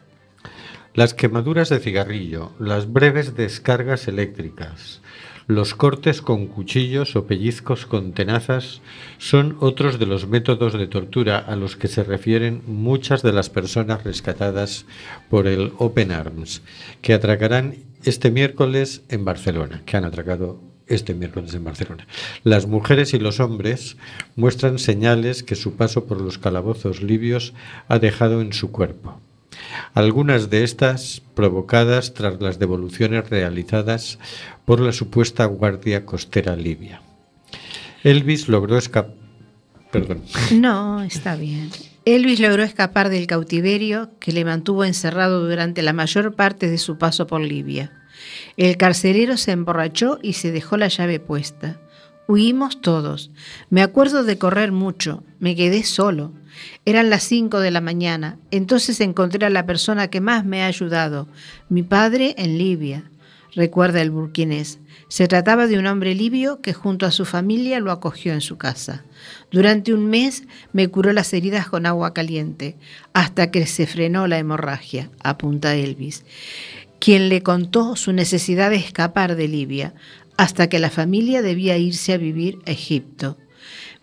Las 0.95 1.13
quemaduras 1.13 1.67
de 1.67 1.79
cigarrillo, 1.79 2.53
las 2.57 2.91
breves 2.91 3.35
descargas 3.35 4.07
eléctricas, 4.07 5.01
los 5.45 5.75
cortes 5.75 6.21
con 6.21 6.47
cuchillos 6.47 7.17
o 7.17 7.27
pellizcos 7.27 7.85
con 7.85 8.13
tenazas 8.13 8.81
son 9.17 9.57
otros 9.59 9.99
de 9.99 10.05
los 10.05 10.25
métodos 10.29 10.71
de 10.71 10.87
tortura 10.87 11.37
a 11.37 11.57
los 11.57 11.75
que 11.75 11.89
se 11.89 12.05
refieren 12.05 12.61
muchas 12.65 13.23
de 13.23 13.33
las 13.33 13.49
personas 13.49 14.05
rescatadas 14.05 14.85
por 15.29 15.47
el 15.47 15.73
Open 15.79 16.13
Arms, 16.13 16.61
que 17.01 17.13
atracarán 17.13 17.75
este 18.05 18.31
miércoles 18.31 19.03
en 19.09 19.25
Barcelona, 19.25 19.81
que 19.85 19.97
han 19.97 20.05
atracado 20.05 20.61
este 20.87 21.13
miércoles 21.13 21.53
en 21.55 21.65
Barcelona. 21.65 22.07
Las 22.45 22.67
mujeres 22.67 23.13
y 23.13 23.19
los 23.19 23.41
hombres 23.41 23.97
muestran 24.37 24.79
señales 24.79 25.43
que 25.43 25.55
su 25.55 25.75
paso 25.75 26.05
por 26.05 26.21
los 26.21 26.37
calabozos 26.37 27.03
libios 27.03 27.53
ha 27.89 27.99
dejado 27.99 28.39
en 28.39 28.53
su 28.53 28.71
cuerpo. 28.71 29.19
Algunas 29.93 30.49
de 30.49 30.63
estas 30.63 31.21
provocadas 31.33 32.13
tras 32.13 32.41
las 32.41 32.59
devoluciones 32.59 33.29
realizadas 33.29 34.19
por 34.65 34.79
la 34.79 34.91
supuesta 34.91 35.45
Guardia 35.45 36.05
Costera 36.05 36.55
Libia. 36.55 37.01
Elvis 38.03 38.47
logró 38.47 38.77
escapar. 38.77 39.15
No, 40.51 41.01
está 41.01 41.35
bien. 41.35 41.69
Elvis 42.05 42.39
logró 42.39 42.63
escapar 42.63 43.09
del 43.09 43.27
cautiverio 43.27 44.11
que 44.19 44.31
le 44.31 44.45
mantuvo 44.45 44.83
encerrado 44.83 45.47
durante 45.47 45.81
la 45.81 45.93
mayor 45.93 46.35
parte 46.35 46.69
de 46.69 46.77
su 46.77 46.97
paso 46.97 47.25
por 47.25 47.41
Libia. 47.41 47.91
El 48.57 48.77
carcelero 48.77 49.37
se 49.37 49.51
emborrachó 49.51 50.19
y 50.21 50.33
se 50.33 50.51
dejó 50.51 50.77
la 50.77 50.87
llave 50.87 51.19
puesta. 51.19 51.79
Huimos 52.27 52.81
todos. 52.81 53.31
Me 53.69 53.81
acuerdo 53.81 54.23
de 54.23 54.37
correr 54.37 54.71
mucho. 54.71 55.23
Me 55.39 55.55
quedé 55.55 55.83
solo. 55.83 56.31
Eran 56.85 57.09
las 57.09 57.23
cinco 57.23 57.59
de 57.59 57.71
la 57.71 57.81
mañana. 57.81 58.37
Entonces 58.51 58.99
encontré 59.01 59.45
a 59.45 59.49
la 59.49 59.65
persona 59.65 60.09
que 60.09 60.21
más 60.21 60.45
me 60.45 60.63
ha 60.63 60.67
ayudado, 60.67 61.27
mi 61.69 61.83
padre 61.83 62.33
en 62.37 62.57
Libia. 62.57 63.03
Recuerda 63.53 64.01
el 64.01 64.11
burkinés. 64.11 64.79
Se 65.07 65.27
trataba 65.27 65.67
de 65.67 65.77
un 65.77 65.85
hombre 65.85 66.15
libio 66.15 66.61
que 66.61 66.73
junto 66.73 67.05
a 67.05 67.11
su 67.11 67.25
familia 67.25 67.79
lo 67.79 67.91
acogió 67.91 68.33
en 68.33 68.41
su 68.41 68.57
casa. 68.57 69.03
Durante 69.51 69.93
un 69.93 70.07
mes 70.09 70.43
me 70.73 70.87
curó 70.89 71.13
las 71.13 71.31
heridas 71.33 71.69
con 71.69 71.85
agua 71.85 72.13
caliente, 72.13 72.75
hasta 73.13 73.51
que 73.51 73.65
se 73.67 73.87
frenó 73.87 74.27
la 74.27 74.39
hemorragia, 74.39 75.09
apunta 75.23 75.75
Elvis, 75.75 76.25
quien 76.99 77.29
le 77.29 77.43
contó 77.43 77.95
su 77.95 78.11
necesidad 78.13 78.71
de 78.71 78.77
escapar 78.77 79.35
de 79.35 79.47
Libia, 79.47 79.93
hasta 80.37 80.67
que 80.69 80.79
la 80.79 80.89
familia 80.89 81.41
debía 81.41 81.77
irse 81.77 82.13
a 82.13 82.17
vivir 82.17 82.59
a 82.65 82.71
Egipto. 82.71 83.37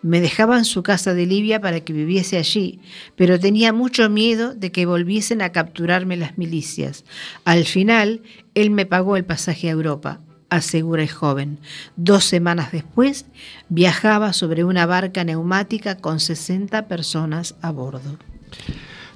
Me 0.03 0.20
dejaban 0.20 0.64
su 0.64 0.83
casa 0.83 1.14
de 1.14 1.26
Libia 1.26 1.61
para 1.61 1.80
que 1.80 1.93
viviese 1.93 2.37
allí, 2.37 2.80
pero 3.14 3.39
tenía 3.39 3.72
mucho 3.72 4.11
miedo 4.11 4.53
de 4.53 4.72
que 4.72 4.85
volviesen 4.85 5.43
a 5.43 5.53
capturarme 5.53 6.16
las 6.16 6.37
milicias. 6.39 7.05
Al 7.45 7.64
final, 7.64 8.22
él 8.55 8.70
me 8.70 8.85
pagó 8.85 9.16
el 9.16 9.24
pasaje 9.24 9.68
a 9.68 9.72
Europa, 9.72 10.20
asegura 10.51 11.03
el 11.03 11.11
joven. 11.11 11.61
Dos 11.95 12.24
semanas 12.24 12.72
después, 12.72 13.26
viajaba 13.68 14.33
sobre 14.33 14.64
una 14.64 14.87
barca 14.87 15.22
neumática 15.22 15.97
con 15.97 16.18
60 16.18 16.89
personas 16.89 17.55
a 17.62 17.70
bordo. 17.70 18.18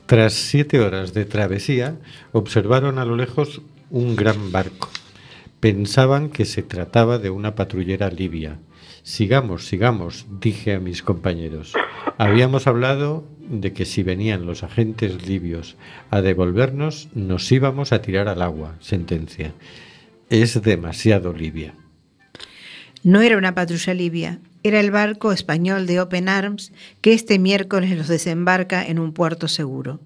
Tras 0.06 0.34
siete 0.34 0.78
horas 0.78 1.12
de 1.14 1.24
travesía, 1.24 1.96
observaron 2.30 3.00
a 3.00 3.04
lo 3.04 3.16
lejos 3.16 3.60
un 3.90 4.14
gran 4.14 4.52
barco. 4.52 4.88
Pensaban 5.66 6.30
que 6.30 6.44
se 6.44 6.62
trataba 6.62 7.18
de 7.18 7.28
una 7.28 7.56
patrullera 7.56 8.08
libia. 8.08 8.60
Sigamos, 9.02 9.66
sigamos, 9.66 10.24
dije 10.40 10.74
a 10.74 10.78
mis 10.78 11.02
compañeros. 11.02 11.72
Habíamos 12.18 12.68
hablado 12.68 13.24
de 13.40 13.72
que 13.72 13.84
si 13.84 14.04
venían 14.04 14.46
los 14.46 14.62
agentes 14.62 15.26
libios 15.26 15.74
a 16.12 16.20
devolvernos, 16.20 17.08
nos 17.16 17.50
íbamos 17.50 17.92
a 17.92 18.00
tirar 18.00 18.28
al 18.28 18.42
agua, 18.42 18.76
sentencia. 18.78 19.54
Es 20.30 20.62
demasiado 20.62 21.32
Libia. 21.32 21.74
No 23.02 23.20
era 23.20 23.36
una 23.36 23.56
patrulla 23.56 23.92
libia, 23.92 24.38
era 24.62 24.78
el 24.78 24.92
barco 24.92 25.32
español 25.32 25.88
de 25.88 26.00
Open 26.00 26.28
Arms 26.28 26.70
que 27.00 27.12
este 27.12 27.40
miércoles 27.40 27.90
los 27.98 28.06
desembarca 28.06 28.86
en 28.86 29.00
un 29.00 29.12
puerto 29.12 29.48
seguro. 29.48 29.98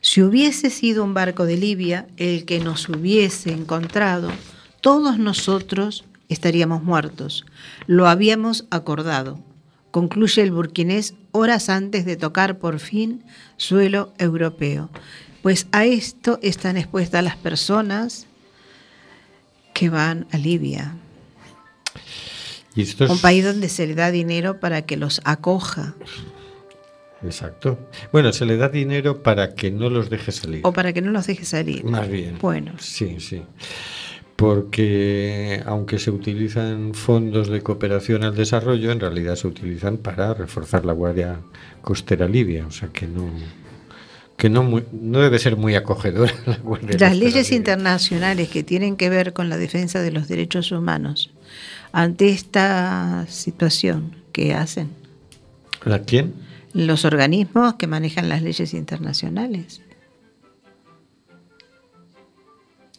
Si 0.00 0.20
hubiese 0.20 0.68
sido 0.68 1.04
un 1.04 1.14
barco 1.14 1.46
de 1.46 1.58
Libia 1.58 2.08
el 2.16 2.44
que 2.44 2.58
nos 2.58 2.88
hubiese 2.88 3.52
encontrado, 3.52 4.32
todos 4.80 5.18
nosotros 5.18 6.04
estaríamos 6.28 6.82
muertos. 6.82 7.44
Lo 7.86 8.08
habíamos 8.08 8.66
acordado. 8.70 9.38
Concluye 9.90 10.42
el 10.42 10.50
burkinés 10.52 11.14
horas 11.32 11.68
antes 11.68 12.04
de 12.04 12.16
tocar 12.16 12.58
por 12.58 12.78
fin 12.80 13.22
suelo 13.56 14.12
europeo. 14.18 14.90
Pues 15.42 15.66
a 15.72 15.84
esto 15.84 16.38
están 16.42 16.76
expuestas 16.76 17.22
las 17.24 17.36
personas 17.36 18.26
que 19.72 19.88
van 19.88 20.26
a 20.32 20.38
Libia. 20.38 20.94
Y 22.74 22.82
esto 22.82 23.04
es- 23.04 23.10
Un 23.10 23.20
país 23.20 23.44
donde 23.44 23.68
se 23.68 23.86
le 23.86 23.94
da 23.94 24.10
dinero 24.10 24.60
para 24.60 24.82
que 24.82 24.96
los 24.96 25.20
acoja 25.24 25.94
Exacto. 27.24 27.78
Bueno, 28.12 28.32
se 28.32 28.44
le 28.44 28.56
da 28.58 28.68
dinero 28.68 29.22
para 29.22 29.54
que 29.54 29.70
no 29.70 29.88
los 29.88 30.10
deje 30.10 30.32
salir. 30.32 30.60
o 30.64 30.72
para 30.72 30.92
que 30.92 31.00
no 31.00 31.10
los 31.10 31.26
deje 31.26 31.44
salir. 31.46 31.82
Más 31.84 32.08
bien. 32.08 32.36
Bueno, 32.40 32.72
Sí, 32.78 33.16
sí. 33.20 33.42
Porque 34.36 35.62
aunque 35.66 35.98
se 35.98 36.10
utilizan 36.10 36.92
fondos 36.94 37.48
de 37.48 37.62
cooperación 37.62 38.22
al 38.22 38.34
desarrollo, 38.36 38.92
en 38.92 39.00
realidad 39.00 39.34
se 39.36 39.48
utilizan 39.48 39.96
para 39.96 40.34
reforzar 40.34 40.84
la 40.84 40.92
Guardia 40.92 41.40
Costera 41.82 42.28
Libia. 42.28 42.66
O 42.66 42.70
sea 42.70 42.88
que 42.88 43.06
no, 43.06 43.30
que 44.36 44.50
no, 44.50 44.62
muy- 44.62 44.84
no 44.92 45.20
debe 45.20 45.38
ser 45.38 45.56
muy 45.56 45.74
acogedora 45.74 46.32
la 46.46 46.56
Guardia 46.58 46.88
las 46.90 46.96
Costera 46.98 47.14
leyes 47.14 47.46
Libia. 47.48 47.56
internacionales 47.56 48.48
que 48.50 48.62
tienen 48.62 48.96
que 48.96 49.08
ver 49.08 49.32
con 49.32 49.48
la 49.48 49.56
defensa 49.56 50.02
de 50.02 50.12
los 50.12 50.28
derechos 50.28 50.70
humanos 50.70 51.30
ante 51.92 52.28
esta 52.28 53.24
situación 53.28 54.16
que 54.32 54.52
hacen 54.54 54.90
¿La 55.84 56.00
quién? 56.02 56.34
los 56.74 57.06
organismos 57.06 57.74
que 57.76 57.86
manejan 57.86 58.28
las 58.28 58.42
leyes 58.42 58.74
internacionales. 58.74 59.80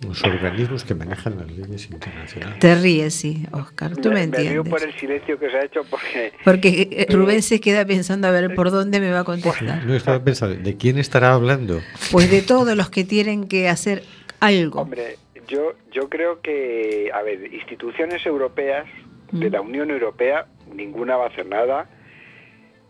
Los 0.05 0.23
organismos 0.23 0.83
que 0.83 0.93
manejan 0.93 1.37
las 1.37 1.49
leyes 1.51 1.89
internacionales. 1.89 2.59
Te 2.59 2.75
ríes, 2.75 3.15
sí, 3.15 3.45
Oscar, 3.51 3.95
tú 3.95 4.09
me, 4.09 4.27
me 4.27 4.37
río 4.37 4.61
entiendes. 4.61 4.69
por 4.71 4.83
el 4.83 4.93
silencio 4.99 5.39
que 5.39 5.49
se 5.49 5.57
ha 5.57 5.65
hecho 5.65 5.81
porque 5.89 6.33
Porque 6.43 6.87
eh, 6.91 7.07
Rubén 7.09 7.41
se 7.41 7.59
queda 7.59 7.83
pensando 7.85 8.27
a 8.27 8.31
ver 8.31 8.53
por 8.53 8.69
dónde 8.69 8.99
me 8.99 9.09
va 9.11 9.21
a 9.21 9.23
contestar. 9.23 9.83
No 9.85 9.95
estaba 9.95 10.23
pensando, 10.23 10.55
¿de 10.61 10.77
quién 10.77 10.97
estará 10.99 11.33
hablando? 11.33 11.81
Pues 12.11 12.29
de 12.29 12.41
todos 12.43 12.75
los 12.77 12.89
que 12.89 13.03
tienen 13.05 13.47
que 13.47 13.69
hacer 13.69 14.03
algo. 14.39 14.81
Hombre, 14.81 15.17
yo, 15.47 15.73
yo 15.91 16.09
creo 16.09 16.41
que, 16.41 17.09
a 17.13 17.21
ver, 17.23 17.53
instituciones 17.53 18.25
europeas, 18.25 18.85
de 19.31 19.49
Mm. 19.49 19.53
la 19.53 19.61
Unión 19.61 19.89
Europea, 19.91 20.45
ninguna 20.73 21.17
va 21.17 21.25
a 21.25 21.27
hacer 21.29 21.45
nada. 21.47 21.89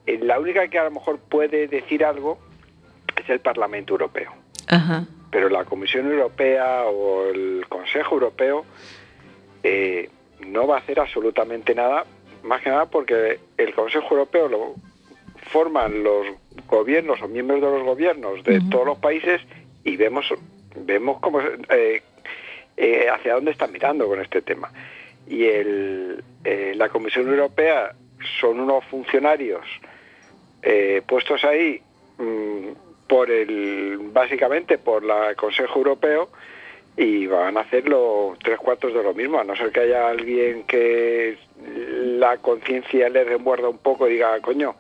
Eh, 0.06 0.20
La 0.22 0.40
única 0.40 0.68
que 0.68 0.78
a 0.78 0.84
lo 0.84 0.92
mejor 0.92 1.20
puede 1.20 1.68
decir 1.68 2.04
algo 2.06 2.38
es 3.16 3.30
el 3.30 3.40
Parlamento 3.40 3.94
Europeo. 3.94 4.32
Ajá. 4.68 5.06
Pero 5.32 5.50
la 5.50 5.66
Comisión 5.66 6.10
Europea 6.12 6.86
o 6.86 7.26
el 7.26 7.66
Consejo 7.68 8.16
Europeo 8.16 8.66
eh, 9.64 10.10
no 10.46 10.68
va 10.68 10.78
a 10.78 10.80
hacer 10.80 11.00
absolutamente 11.00 11.76
nada, 11.76 12.06
más 12.44 12.62
que 12.62 12.70
nada 12.70 12.86
porque 12.86 13.40
el 13.58 13.74
Consejo 13.74 14.08
Europeo 14.12 14.48
lo 14.48 14.76
forman 15.52 16.04
los 16.04 16.28
gobiernos 16.68 17.22
o 17.22 17.28
miembros 17.28 17.62
de 17.62 17.68
los 17.68 17.84
gobiernos 17.84 18.44
de 18.44 18.62
todos 18.70 18.86
los 18.86 18.98
países 19.00 19.42
y 19.84 19.96
vemos 19.96 20.34
vemos 20.76 21.20
cómo 21.20 21.42
eh, 21.42 22.04
eh, 22.76 23.08
hacia 23.10 23.34
dónde 23.34 23.52
están 23.52 23.72
mirando 23.72 24.08
con 24.08 24.22
este 24.22 24.42
tema. 24.42 24.72
Y 25.28 25.44
el, 25.46 26.24
la 26.76 26.88
Comisión 26.90 27.28
Europea 27.28 27.94
son 28.40 28.60
unos 28.60 28.86
funcionarios 28.86 29.66
puestos 31.06 31.44
ahí 31.44 31.82
mm, 32.18 32.87
por 33.08 33.32
el 33.32 33.98
básicamente 34.12 34.78
por 34.78 35.04
la 35.04 35.36
Consejo 35.36 35.80
Europeo 35.80 36.30
y 36.96 37.28
van 37.28 37.58
a 37.58 37.62
hacerlo 37.62 38.36
tres 38.44 38.58
cuartos 38.58 38.94
de 38.94 39.04
lo 39.04 39.14
mismo, 39.14 39.40
a 39.40 39.44
no 39.44 39.56
ser 39.56 39.72
que 39.72 39.82
haya 39.82 40.10
alguien 40.10 40.64
que 40.64 41.38
la 42.18 42.38
conciencia 42.38 43.08
le 43.10 43.24
remuerda 43.24 43.70
un 43.70 43.78
poco 43.78 44.08
y 44.08 44.14
diga, 44.14 44.40
coño, 44.42 44.76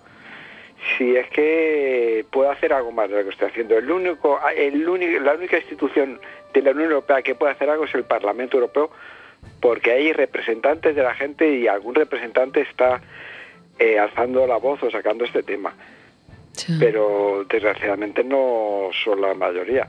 si 0.97 1.15
es 1.15 1.29
que 1.29 2.25
puedo 2.31 2.49
hacer 2.49 2.73
algo 2.73 2.91
más 2.91 3.09
de 3.09 3.17
lo 3.17 3.23
que 3.23 3.29
estoy 3.29 3.49
haciendo. 3.49 3.77
El 3.77 3.91
único, 3.91 4.39
el 4.55 4.87
único, 4.87 5.19
la 5.21 5.33
única 5.33 5.57
institución 5.57 6.19
de 6.53 6.61
la 6.61 6.71
Unión 6.71 6.91
Europea 6.91 7.21
que 7.21 7.35
puede 7.35 7.51
hacer 7.51 7.69
algo 7.69 7.85
es 7.85 7.93
el 7.93 8.03
Parlamento 8.03 8.57
Europeo, 8.57 8.89
porque 9.61 9.91
hay 9.91 10.11
representantes 10.13 10.95
de 10.95 11.03
la 11.03 11.13
gente 11.13 11.49
y 11.49 11.67
algún 11.67 11.93
representante 11.93 12.61
está 12.61 12.99
eh, 13.77 13.99
alzando 13.99 14.47
la 14.47 14.57
voz 14.57 14.81
o 14.81 14.89
sacando 14.89 15.23
este 15.23 15.43
tema. 15.43 15.73
Sí. 16.57 16.75
Pero 16.79 17.45
desgraciadamente 17.49 18.23
no 18.23 18.89
son 19.03 19.21
la 19.21 19.33
mayoría. 19.33 19.87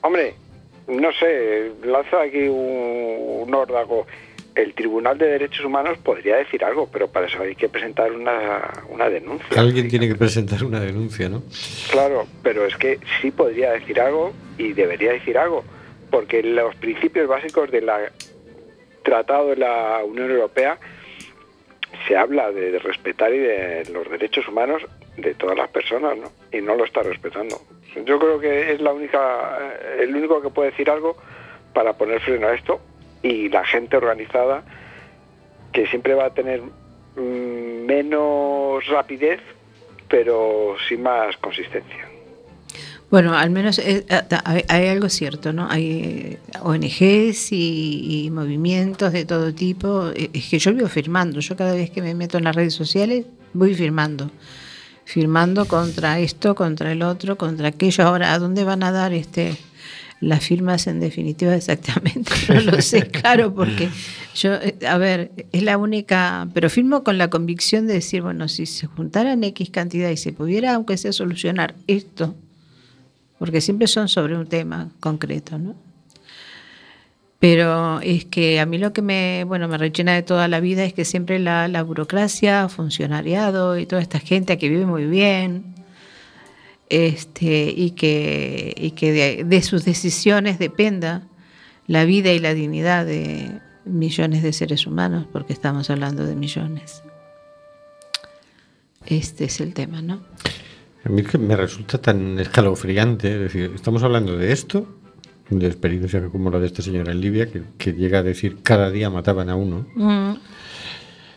Hombre, 0.00 0.34
no 0.88 1.12
sé, 1.12 1.70
lanzo 1.84 2.18
aquí 2.18 2.48
un, 2.48 3.42
un 3.46 3.54
órdago. 3.54 4.06
El 4.54 4.72
Tribunal 4.72 5.18
de 5.18 5.26
Derechos 5.26 5.64
Humanos 5.64 5.98
podría 5.98 6.36
decir 6.36 6.64
algo, 6.64 6.88
pero 6.92 7.08
para 7.08 7.26
eso 7.26 7.42
hay 7.42 7.56
que 7.56 7.68
presentar 7.68 8.12
una, 8.12 8.84
una 8.88 9.08
denuncia. 9.08 9.60
Alguien 9.60 9.88
tiene 9.88 10.06
que 10.06 10.14
presentar 10.14 10.62
una 10.62 10.78
denuncia, 10.78 11.28
¿no? 11.28 11.42
Claro, 11.90 12.26
pero 12.42 12.64
es 12.64 12.76
que 12.76 13.00
sí 13.20 13.32
podría 13.32 13.72
decir 13.72 14.00
algo 14.00 14.32
y 14.56 14.72
debería 14.72 15.12
decir 15.12 15.36
algo, 15.38 15.64
porque 16.08 16.42
los 16.44 16.72
principios 16.76 17.26
básicos 17.26 17.70
del 17.72 17.90
Tratado 19.02 19.48
de 19.48 19.56
la 19.56 20.02
Unión 20.04 20.30
Europea 20.30 20.78
se 22.06 22.16
habla 22.16 22.52
de, 22.52 22.70
de 22.70 22.78
respetar 22.78 23.34
y 23.34 23.38
de 23.38 23.82
los 23.92 24.08
derechos 24.08 24.46
humanos 24.46 24.82
de 25.16 25.34
todas 25.34 25.56
las 25.56 25.68
personas, 25.68 26.16
¿no? 26.16 26.30
Y 26.52 26.60
no 26.60 26.74
lo 26.74 26.84
está 26.84 27.02
respetando. 27.02 27.56
Yo 28.04 28.18
creo 28.18 28.40
que 28.40 28.72
es 28.72 28.80
la 28.80 28.92
única, 28.92 29.58
eh, 29.60 29.98
el 30.02 30.14
único 30.14 30.42
que 30.42 30.50
puede 30.50 30.70
decir 30.70 30.90
algo 30.90 31.16
para 31.72 31.92
poner 31.94 32.20
freno 32.20 32.48
a 32.48 32.54
esto 32.54 32.80
y 33.22 33.48
la 33.48 33.64
gente 33.64 33.96
organizada 33.96 34.64
que 35.72 35.86
siempre 35.86 36.14
va 36.14 36.26
a 36.26 36.34
tener 36.34 36.62
mm, 36.62 37.86
menos 37.86 38.86
rapidez, 38.86 39.40
pero 40.08 40.76
sin 40.88 41.02
más 41.02 41.36
consistencia. 41.38 42.08
Bueno, 43.10 43.34
al 43.34 43.50
menos 43.50 43.78
eh, 43.78 44.04
hay, 44.44 44.88
algo 44.88 45.08
cierto, 45.08 45.52
¿no? 45.52 45.68
Hay 45.70 46.38
ONGs 46.62 47.52
y, 47.52 48.24
y 48.24 48.30
movimientos 48.30 49.12
de 49.12 49.24
todo 49.24 49.54
tipo. 49.54 50.08
Eh, 50.08 50.30
Es 50.32 50.48
que 50.48 50.58
yo 50.58 50.74
vivo 50.74 50.88
firmando. 50.88 51.38
Yo 51.38 51.56
cada 51.56 51.74
vez 51.74 51.90
que 51.90 52.02
me 52.02 52.14
meto 52.14 52.38
en 52.38 52.44
las 52.44 52.56
redes 52.56 52.74
sociales 52.74 53.26
voy 53.52 53.74
firmando. 53.74 54.30
Firmando 55.04 55.66
contra 55.66 56.18
esto, 56.18 56.54
contra 56.54 56.92
el 56.92 57.02
otro, 57.02 57.36
contra 57.36 57.68
aquello. 57.68 58.04
Ahora, 58.04 58.32
¿a 58.32 58.38
dónde 58.38 58.64
van 58.64 58.82
a 58.82 58.92
dar 58.92 59.12
este 59.12 59.56
las 60.20 60.44
firmas 60.44 60.86
en 60.86 61.00
definitiva 61.00 61.54
exactamente? 61.56 62.32
No 62.48 62.60
lo 62.60 62.80
sé, 62.80 63.08
claro, 63.08 63.54
porque 63.54 63.90
yo, 64.34 64.54
eh, 64.54 64.76
a 64.88 64.96
ver, 64.98 65.30
es 65.52 65.62
la 65.62 65.76
única, 65.76 66.48
pero 66.54 66.70
firmo 66.70 67.04
con 67.04 67.18
la 67.18 67.28
convicción 67.28 67.86
de 67.86 67.94
decir, 67.94 68.22
bueno, 68.22 68.48
si 68.48 68.66
se 68.66 68.86
juntaran 68.86 69.44
X 69.44 69.70
cantidad 69.70 70.10
y 70.10 70.16
se 70.16 70.32
pudiera, 70.32 70.74
aunque 70.74 70.96
sea 70.96 71.12
solucionar 71.12 71.74
esto, 71.86 72.34
porque 73.38 73.60
siempre 73.60 73.86
son 73.86 74.08
sobre 74.08 74.36
un 74.36 74.46
tema 74.46 74.90
concreto, 75.00 75.58
¿no? 75.58 75.74
Pero 77.44 78.00
es 78.00 78.24
que 78.24 78.58
a 78.58 78.64
mí 78.64 78.78
lo 78.78 78.94
que 78.94 79.02
me, 79.02 79.44
bueno, 79.46 79.68
me 79.68 79.76
rechina 79.76 80.14
de 80.14 80.22
toda 80.22 80.48
la 80.48 80.60
vida 80.60 80.82
es 80.82 80.94
que 80.94 81.04
siempre 81.04 81.38
la, 81.38 81.82
burocracia, 81.82 82.70
funcionariado 82.70 83.76
y 83.76 83.84
toda 83.84 84.00
esta 84.00 84.18
gente 84.18 84.56
que 84.56 84.70
vive 84.70 84.86
muy 84.86 85.04
bien, 85.04 85.74
este, 86.88 87.70
y 87.76 87.90
que, 87.90 88.72
y 88.74 88.92
que 88.92 89.12
de, 89.12 89.44
de 89.44 89.60
sus 89.60 89.84
decisiones 89.84 90.58
dependa 90.58 91.24
la 91.86 92.06
vida 92.06 92.32
y 92.32 92.38
la 92.38 92.54
dignidad 92.54 93.04
de 93.04 93.60
millones 93.84 94.42
de 94.42 94.54
seres 94.54 94.86
humanos, 94.86 95.26
porque 95.30 95.52
estamos 95.52 95.90
hablando 95.90 96.24
de 96.24 96.36
millones. 96.36 97.02
Este 99.04 99.44
es 99.44 99.60
el 99.60 99.74
tema, 99.74 100.00
¿no? 100.00 100.22
A 101.04 101.10
mí 101.10 101.22
que 101.22 101.36
me 101.36 101.56
resulta 101.56 101.98
tan 101.98 102.38
escalofriante, 102.38 103.34
es 103.34 103.40
decir, 103.40 103.72
estamos 103.74 104.02
hablando 104.02 104.34
de 104.38 104.50
esto, 104.50 105.03
de 105.50 105.66
experiencia 105.66 106.26
como 106.28 106.50
la 106.50 106.58
de 106.58 106.66
esta 106.66 106.82
señora 106.82 107.12
en 107.12 107.20
Libia, 107.20 107.50
que, 107.50 107.62
que 107.78 107.92
llega 107.92 108.20
a 108.20 108.22
decir 108.22 108.58
cada 108.62 108.90
día 108.90 109.10
mataban 109.10 109.48
a 109.50 109.56
uno. 109.56 109.86
Mm, 109.94 110.34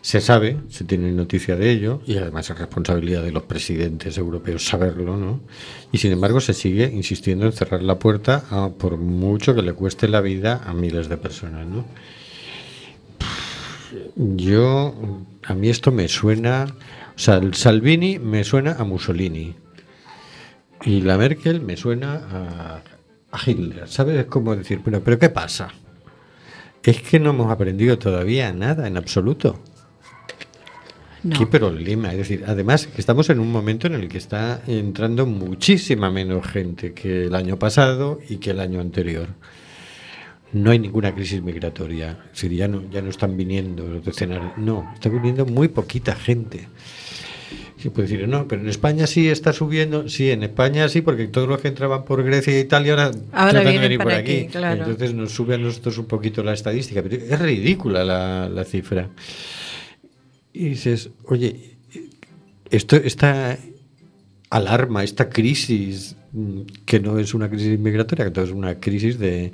Se 0.02 0.22
sabe, 0.22 0.58
se 0.70 0.86
tiene 0.86 1.12
noticia 1.12 1.58
de 1.58 1.70
ello, 1.70 2.02
y 2.06 2.16
además 2.18 2.50
es 2.50 2.58
responsabilidad 2.58 3.24
de 3.24 3.32
los 3.34 3.44
presidentes 3.44 4.18
europeos 4.18 4.64
saberlo, 4.66 5.18
¿no? 5.18 5.42
Y 5.92 5.98
sin 5.98 6.14
embargo 6.14 6.40
se 6.40 6.54
sigue 6.54 6.86
insistiendo 6.94 7.46
en 7.46 7.52
cerrar 7.52 7.84
la 7.84 8.00
puerta 8.00 8.46
a- 8.50 8.70
por 8.70 8.96
mucho 8.98 9.54
que 9.54 9.62
le 9.64 9.74
cueste 9.74 10.08
la 10.08 10.22
vida 10.22 10.62
a 10.66 10.74
miles 10.74 11.10
de 11.10 11.18
personas, 11.18 11.68
¿no? 11.68 11.84
Yo, 14.16 14.94
a 15.44 15.54
mí 15.54 15.70
esto 15.70 15.92
me 15.92 16.08
suena, 16.08 16.66
o 17.16 17.20
sea, 17.20 17.36
el 17.36 17.54
Salvini 17.54 18.20
me 18.20 18.44
suena 18.44 18.74
a 18.80 18.84
Mussolini 18.84 19.56
y 20.84 21.02
la 21.02 21.18
Merkel 21.18 21.62
me 21.62 21.78
suena 21.78 22.82
a, 23.38 23.50
Hitler, 23.50 23.88
¿sabes? 23.88 24.20
Es 24.20 24.26
como 24.26 24.56
decir, 24.56 24.80
bueno, 24.80 25.02
pero 25.04 25.20
¿qué 25.20 25.30
pasa? 25.30 25.70
Es 26.84 27.02
que 27.02 27.20
no 27.20 27.32
hemos 27.32 27.52
aprendido 27.52 27.98
todavía 27.98 28.52
nada 28.54 28.88
en 28.88 28.98
absoluto. 28.98 29.60
no. 31.24 31.38
¿Qué 31.38 31.46
problema? 31.48 32.12
Es 32.12 32.18
decir, 32.18 32.44
además 32.48 32.88
que 32.88 33.02
estamos 33.02 33.30
en 33.30 33.40
un 33.40 33.52
momento 33.52 33.88
en 33.88 33.96
el 33.96 34.08
que 34.08 34.18
está 34.18 34.62
entrando 34.68 35.26
muchísima 35.26 36.10
menos 36.10 36.48
gente 36.48 36.94
que 36.94 37.26
el 37.26 37.36
año 37.36 37.60
pasado 37.60 38.20
y 38.30 38.38
que 38.38 38.52
el 38.52 38.60
año 38.60 38.80
anterior. 38.80 39.30
No 40.54 40.72
hay 40.72 40.80
ninguna 40.80 41.14
crisis 41.14 41.42
migratoria. 41.42 42.18
Es 42.28 42.42
decir, 42.42 42.54
ya 42.54 42.68
no, 42.70 42.90
ya 42.90 43.02
no 43.02 43.10
están 43.10 43.36
viniendo 43.36 43.86
los 43.88 44.06
decenas. 44.06 44.58
No, 44.58 44.90
está 44.94 45.10
viniendo 45.10 45.46
muy 45.46 45.68
poquita 45.68 46.16
gente. 46.16 46.68
Se 47.78 47.92
puede 47.92 48.08
decir, 48.08 48.28
no, 48.28 48.48
pero 48.48 48.62
en 48.64 48.70
España 48.70 49.06
sí 49.06 49.30
está 49.30 49.54
subiendo. 49.54 50.10
Sí, 50.10 50.32
en 50.32 50.42
España 50.44 50.90
sí, 50.90 51.02
porque 51.02 51.28
todos 51.28 51.48
los 51.48 51.62
que 51.62 51.68
entraban 51.68 52.06
por 52.06 52.24
Grecia 52.24 52.54
e 52.54 52.60
Italia 52.60 52.94
ahora, 52.94 53.12
Ahora 53.32 53.52
tratan 53.52 53.74
de 53.74 53.80
venir 53.80 53.98
por 54.00 54.12
aquí, 54.12 54.32
aquí. 54.40 54.48
claro. 54.48 54.84
Entonces 54.84 55.14
nos 55.14 55.32
sube 55.32 55.56
a 55.56 55.58
nosotros 55.60 55.98
un 56.00 56.06
poquito 56.06 56.44
la 56.44 56.54
estadística. 56.54 57.04
Pero 57.04 57.18
es 57.24 57.40
ridícula 57.40 58.04
la, 58.04 58.50
la 58.50 58.64
cifra. 58.64 59.10
Y 60.54 60.70
dices, 60.70 61.12
oye, 61.26 61.78
esto, 62.72 62.96
esta 62.96 63.58
alarma, 64.50 65.04
esta 65.04 65.30
crisis, 65.30 66.16
que 66.86 67.00
no 67.00 67.20
es 67.20 67.34
una 67.34 67.50
crisis 67.50 67.78
migratoria, 67.80 68.32
que 68.32 68.42
es 68.42 68.50
una 68.52 68.80
crisis 68.80 69.20
de 69.20 69.54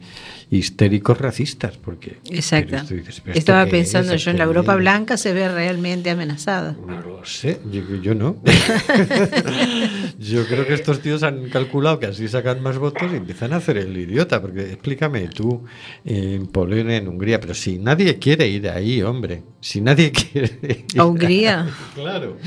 histéricos 0.49 1.17
racistas, 1.19 1.77
porque... 1.77 2.17
Exacto. 2.29 2.67
pero 2.71 2.81
esto 2.83 2.93
dices, 2.95 3.19
¿pero 3.21 3.31
esto 3.37 3.39
Estaba 3.39 3.65
pensando 3.65 4.13
es? 4.13 4.23
yo 4.23 4.31
en 4.31 4.37
la 4.37 4.43
¿Esto 4.43 4.53
Europa 4.55 4.75
blanca 4.75 5.17
se 5.17 5.33
ve 5.33 5.49
realmente 5.49 6.09
amenazada. 6.09 6.77
No 6.87 7.01
lo 7.23 7.29
sé, 7.29 7.57
yo, 7.71 7.81
yo 8.01 8.13
no. 8.13 8.43
yo 10.19 10.45
creo 10.45 10.67
que 10.67 10.73
estos 10.73 10.99
tíos 10.99 11.23
han 11.23 11.47
calculado 11.49 11.97
que 11.97 12.07
así 12.07 12.27
sacan 12.27 12.61
más 12.61 12.77
votos 12.77 13.09
y 13.13 13.15
empiezan 13.15 13.53
a 13.53 13.57
hacer 13.57 13.77
el 13.77 13.95
idiota, 13.95 14.41
porque 14.41 14.73
explícame 14.73 15.29
tú, 15.29 15.63
en 16.03 16.47
Polonia, 16.47 16.97
en 16.97 17.07
Hungría, 17.07 17.39
pero 17.39 17.53
si 17.53 17.79
nadie 17.79 18.19
quiere 18.19 18.49
ir 18.49 18.69
ahí, 18.69 19.01
hombre, 19.01 19.43
si 19.61 19.79
nadie 19.79 20.11
quiere 20.33 20.59
ir 20.61 20.99
¿A 20.99 21.05
Hungría? 21.05 21.65
Claro. 21.95 22.37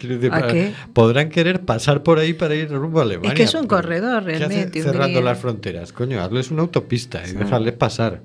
Decir, 0.00 0.32
¿A 0.32 0.46
qué? 0.46 0.72
Podrán 0.92 1.28
querer 1.28 1.62
pasar 1.64 2.04
por 2.04 2.20
ahí 2.20 2.32
para 2.32 2.54
ir 2.54 2.70
rumbo 2.70 3.00
a 3.00 3.02
Alemania. 3.02 3.32
Es 3.32 3.36
que 3.36 3.42
es 3.42 3.54
un 3.54 3.66
corredor, 3.66 4.24
¿qué 4.24 4.34
hace 4.34 4.46
realmente, 4.46 4.82
cerrando 4.82 5.18
Hungría? 5.18 5.22
las 5.22 5.38
fronteras. 5.40 5.92
Coño, 5.92 6.22
hazles 6.22 6.52
una 6.52 6.62
autopista 6.62 7.26
y 7.28 7.32
dejarles 7.32 7.74
pasar. 7.74 8.22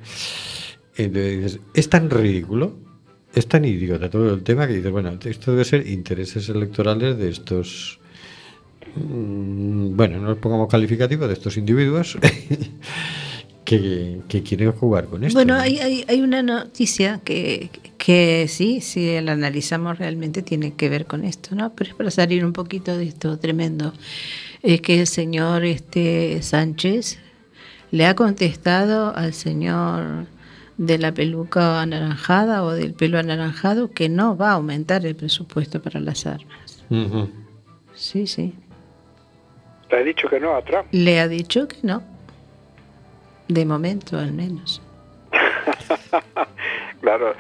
Entonces 0.96 1.38
dices, 1.38 1.60
es 1.74 1.90
tan 1.90 2.12
ridículo, 2.12 2.87
es 3.38 3.48
tan 3.48 3.66
idiota 3.66 4.10
todo 4.10 4.34
el 4.34 4.44
tema 4.44 4.68
que 4.68 4.74
dices, 4.74 4.92
bueno, 4.92 5.18
esto 5.24 5.52
debe 5.52 5.66
ser 5.66 5.88
intereses 5.88 6.50
electorales 6.50 7.18
de 7.18 7.30
estos. 7.30 8.00
mm, 8.96 9.96
Bueno, 9.96 10.20
no 10.20 10.30
los 10.30 10.38
pongamos 10.40 10.70
calificativos 10.70 11.28
de 11.28 11.34
estos 11.34 11.58
individuos 11.58 12.18
que, 13.66 14.22
que 14.28 14.44
quieren 14.44 14.72
jugar 14.72 15.06
con 15.06 15.24
esto. 15.24 15.38
Bueno, 15.38 15.56
¿no? 15.56 15.60
hay, 15.60 15.80
hay, 15.80 16.06
hay 16.08 16.22
una 16.22 16.42
noticia 16.42 17.22
que, 17.24 17.70
que 17.98 18.48
sí, 18.48 18.82
si 18.82 19.20
la 19.22 19.34
analizamos 19.34 19.98
realmente 20.00 20.42
tiene 20.42 20.74
que 20.76 20.90
ver 20.90 21.06
con 21.06 21.24
esto, 21.26 21.56
¿no? 21.56 21.74
Pero 21.76 21.92
es 21.92 21.96
para 21.96 22.12
salir 22.12 22.46
un 22.46 22.54
poquito 22.54 22.98
de 22.98 23.06
esto 23.06 23.38
tremendo. 23.40 23.94
Es 24.64 24.82
que 24.82 25.02
el 25.02 25.08
señor 25.08 25.66
este 25.66 26.42
Sánchez 26.42 27.20
le 27.92 28.06
ha 28.06 28.16
contestado 28.16 29.16
al 29.16 29.34
señor 29.34 30.28
de 30.78 30.98
la 30.98 31.14
peluca 31.14 31.82
anaranjada 31.82 32.64
o 32.64 32.72
del 32.72 32.94
pelo 32.94 33.18
anaranjado 33.18 33.92
que 33.92 34.10
no 34.10 34.38
va 34.38 34.52
a 34.52 34.54
aumentar 34.54 35.06
el 35.06 35.16
presupuesto 35.16 35.82
para 35.82 36.00
las 36.00 36.26
armas. 36.26 36.84
Sí, 37.94 38.28
sí. 38.28 38.54
Le 39.90 40.02
he 40.02 40.04
dicho 40.04 40.30
que 40.30 40.40
no 40.40 40.56
a 40.56 40.64
Trump. 40.64 40.88
Le 40.92 41.20
ha 41.20 41.28
dicho 41.28 41.68
que 41.68 41.78
no. 41.82 42.04
De 43.48 43.66
momento, 43.66 44.18
al 44.18 44.34
menos. 44.34 44.82
Claro. 47.02 47.36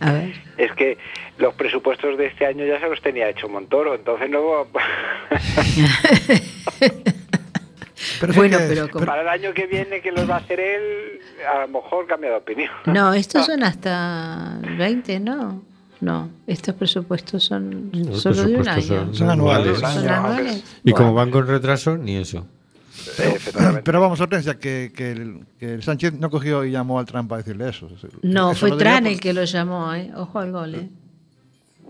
A 0.00 0.12
ver. 0.12 0.34
Es 0.58 0.72
que 0.72 0.98
los 1.38 1.54
presupuestos 1.54 2.18
de 2.18 2.26
este 2.26 2.46
año 2.46 2.64
ya 2.66 2.78
se 2.78 2.88
los 2.88 3.00
tenía 3.00 3.28
hecho 3.28 3.48
Montoro, 3.48 3.94
entonces 3.94 4.30
luego 4.30 4.68
Pero 8.20 8.32
Bueno, 8.34 8.58
que- 8.58 8.64
pero 8.68 8.88
como- 8.90 9.06
para 9.06 9.22
el 9.22 9.28
año 9.28 9.52
que 9.54 9.66
viene 9.66 10.00
que 10.00 10.12
los 10.12 10.28
va 10.28 10.34
a 10.36 10.38
hacer 10.38 10.60
él, 10.60 10.82
a 11.54 11.60
lo 11.66 11.68
mejor 11.68 12.06
cambia 12.06 12.30
de 12.30 12.36
opinión. 12.36 12.70
No, 12.86 13.12
estos 13.14 13.46
son 13.46 13.62
hasta 13.62 14.58
el 14.62 14.76
20, 14.76 15.20
¿no? 15.20 15.62
No, 16.00 16.28
estos 16.46 16.74
presupuestos 16.74 17.44
son 17.44 17.90
Los 17.92 18.20
solo 18.20 18.44
de 18.44 18.56
un 18.56 18.68
año. 18.68 18.82
son 18.82 19.14
Son 19.14 19.30
anuales. 19.30 19.78
Son 19.78 19.86
Año, 19.98 20.10
anuales. 20.12 20.64
Y 20.84 20.92
como 20.92 21.14
van 21.14 21.30
con 21.30 21.46
retraso, 21.46 21.96
ni 21.96 22.16
eso. 22.16 22.46
Efectivamente. 23.18 23.82
Pero 23.84 24.00
vamos, 24.00 24.20
Hortensia, 24.20 24.58
que, 24.58 24.92
que, 24.94 25.12
el, 25.12 25.40
que 25.58 25.74
el 25.74 25.82
Sánchez 25.82 26.12
no 26.14 26.30
cogió 26.30 26.64
y 26.64 26.70
llamó 26.72 26.98
al 26.98 27.06
Trump 27.06 27.28
para 27.28 27.42
decirle 27.42 27.68
eso. 27.70 27.88
No, 28.22 28.52
Eso 28.52 28.60
fue 28.68 28.76
Trump 28.76 29.00
por- 29.00 29.06
el 29.08 29.20
que 29.20 29.32
lo 29.32 29.44
llamó, 29.44 29.94
¿eh? 29.94 30.10
Ojo 30.16 30.38
al 30.38 30.52
gol, 30.52 30.74
¿eh? 30.74 30.88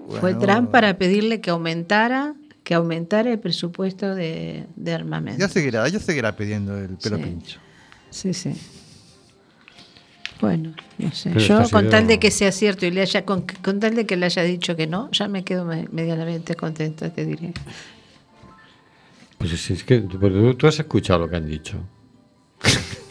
Fue 0.08 0.34
Bueno, 0.34 0.38
Trump 0.40 0.70
para 0.70 0.96
pedirle 0.98 1.40
que 1.40 1.50
aumentara 1.50 2.34
que 2.64 2.74
aumentar 2.74 3.26
el 3.28 3.38
presupuesto 3.38 4.14
de, 4.14 4.66
de 4.74 4.92
armamento. 4.94 5.38
Ya 5.40 5.48
seguirá, 5.48 5.86
ya 5.88 5.98
seguirá 6.00 6.34
pidiendo 6.34 6.76
el 6.78 6.96
pelo 6.96 7.16
Sí. 7.18 7.22
pincho. 7.22 7.60
Sí, 8.10 8.32
sí. 8.34 8.52
Bueno, 10.40 10.74
no 10.98 11.12
sé. 11.12 11.30
Pero 11.30 11.40
Yo, 11.44 11.56
con 11.58 11.80
sido- 11.82 11.90
tal 11.90 12.06
de 12.06 12.18
que 12.18 12.30
sea 12.30 12.50
cierto 12.52 12.86
y 12.86 12.90
le 12.90 13.02
haya, 13.02 13.24
con, 13.24 13.44
con 13.62 13.80
tal 13.80 13.94
de 13.94 14.04
que 14.06 14.16
le 14.16 14.26
haya 14.26 14.42
dicho 14.42 14.74
que 14.76 14.86
no, 14.86 15.10
ya 15.12 15.28
me 15.28 15.44
quedo 15.44 15.64
me- 15.64 15.88
medianamente 15.92 16.54
contenta, 16.54 17.10
te 17.10 17.24
diré. 17.24 17.52
Pues 19.38 19.52
es, 19.52 19.70
es 19.70 19.84
que 19.84 20.00
tú 20.00 20.66
has 20.66 20.78
escuchado 20.78 21.20
lo 21.20 21.28
que 21.30 21.36
han 21.36 21.46
dicho. 21.46 21.78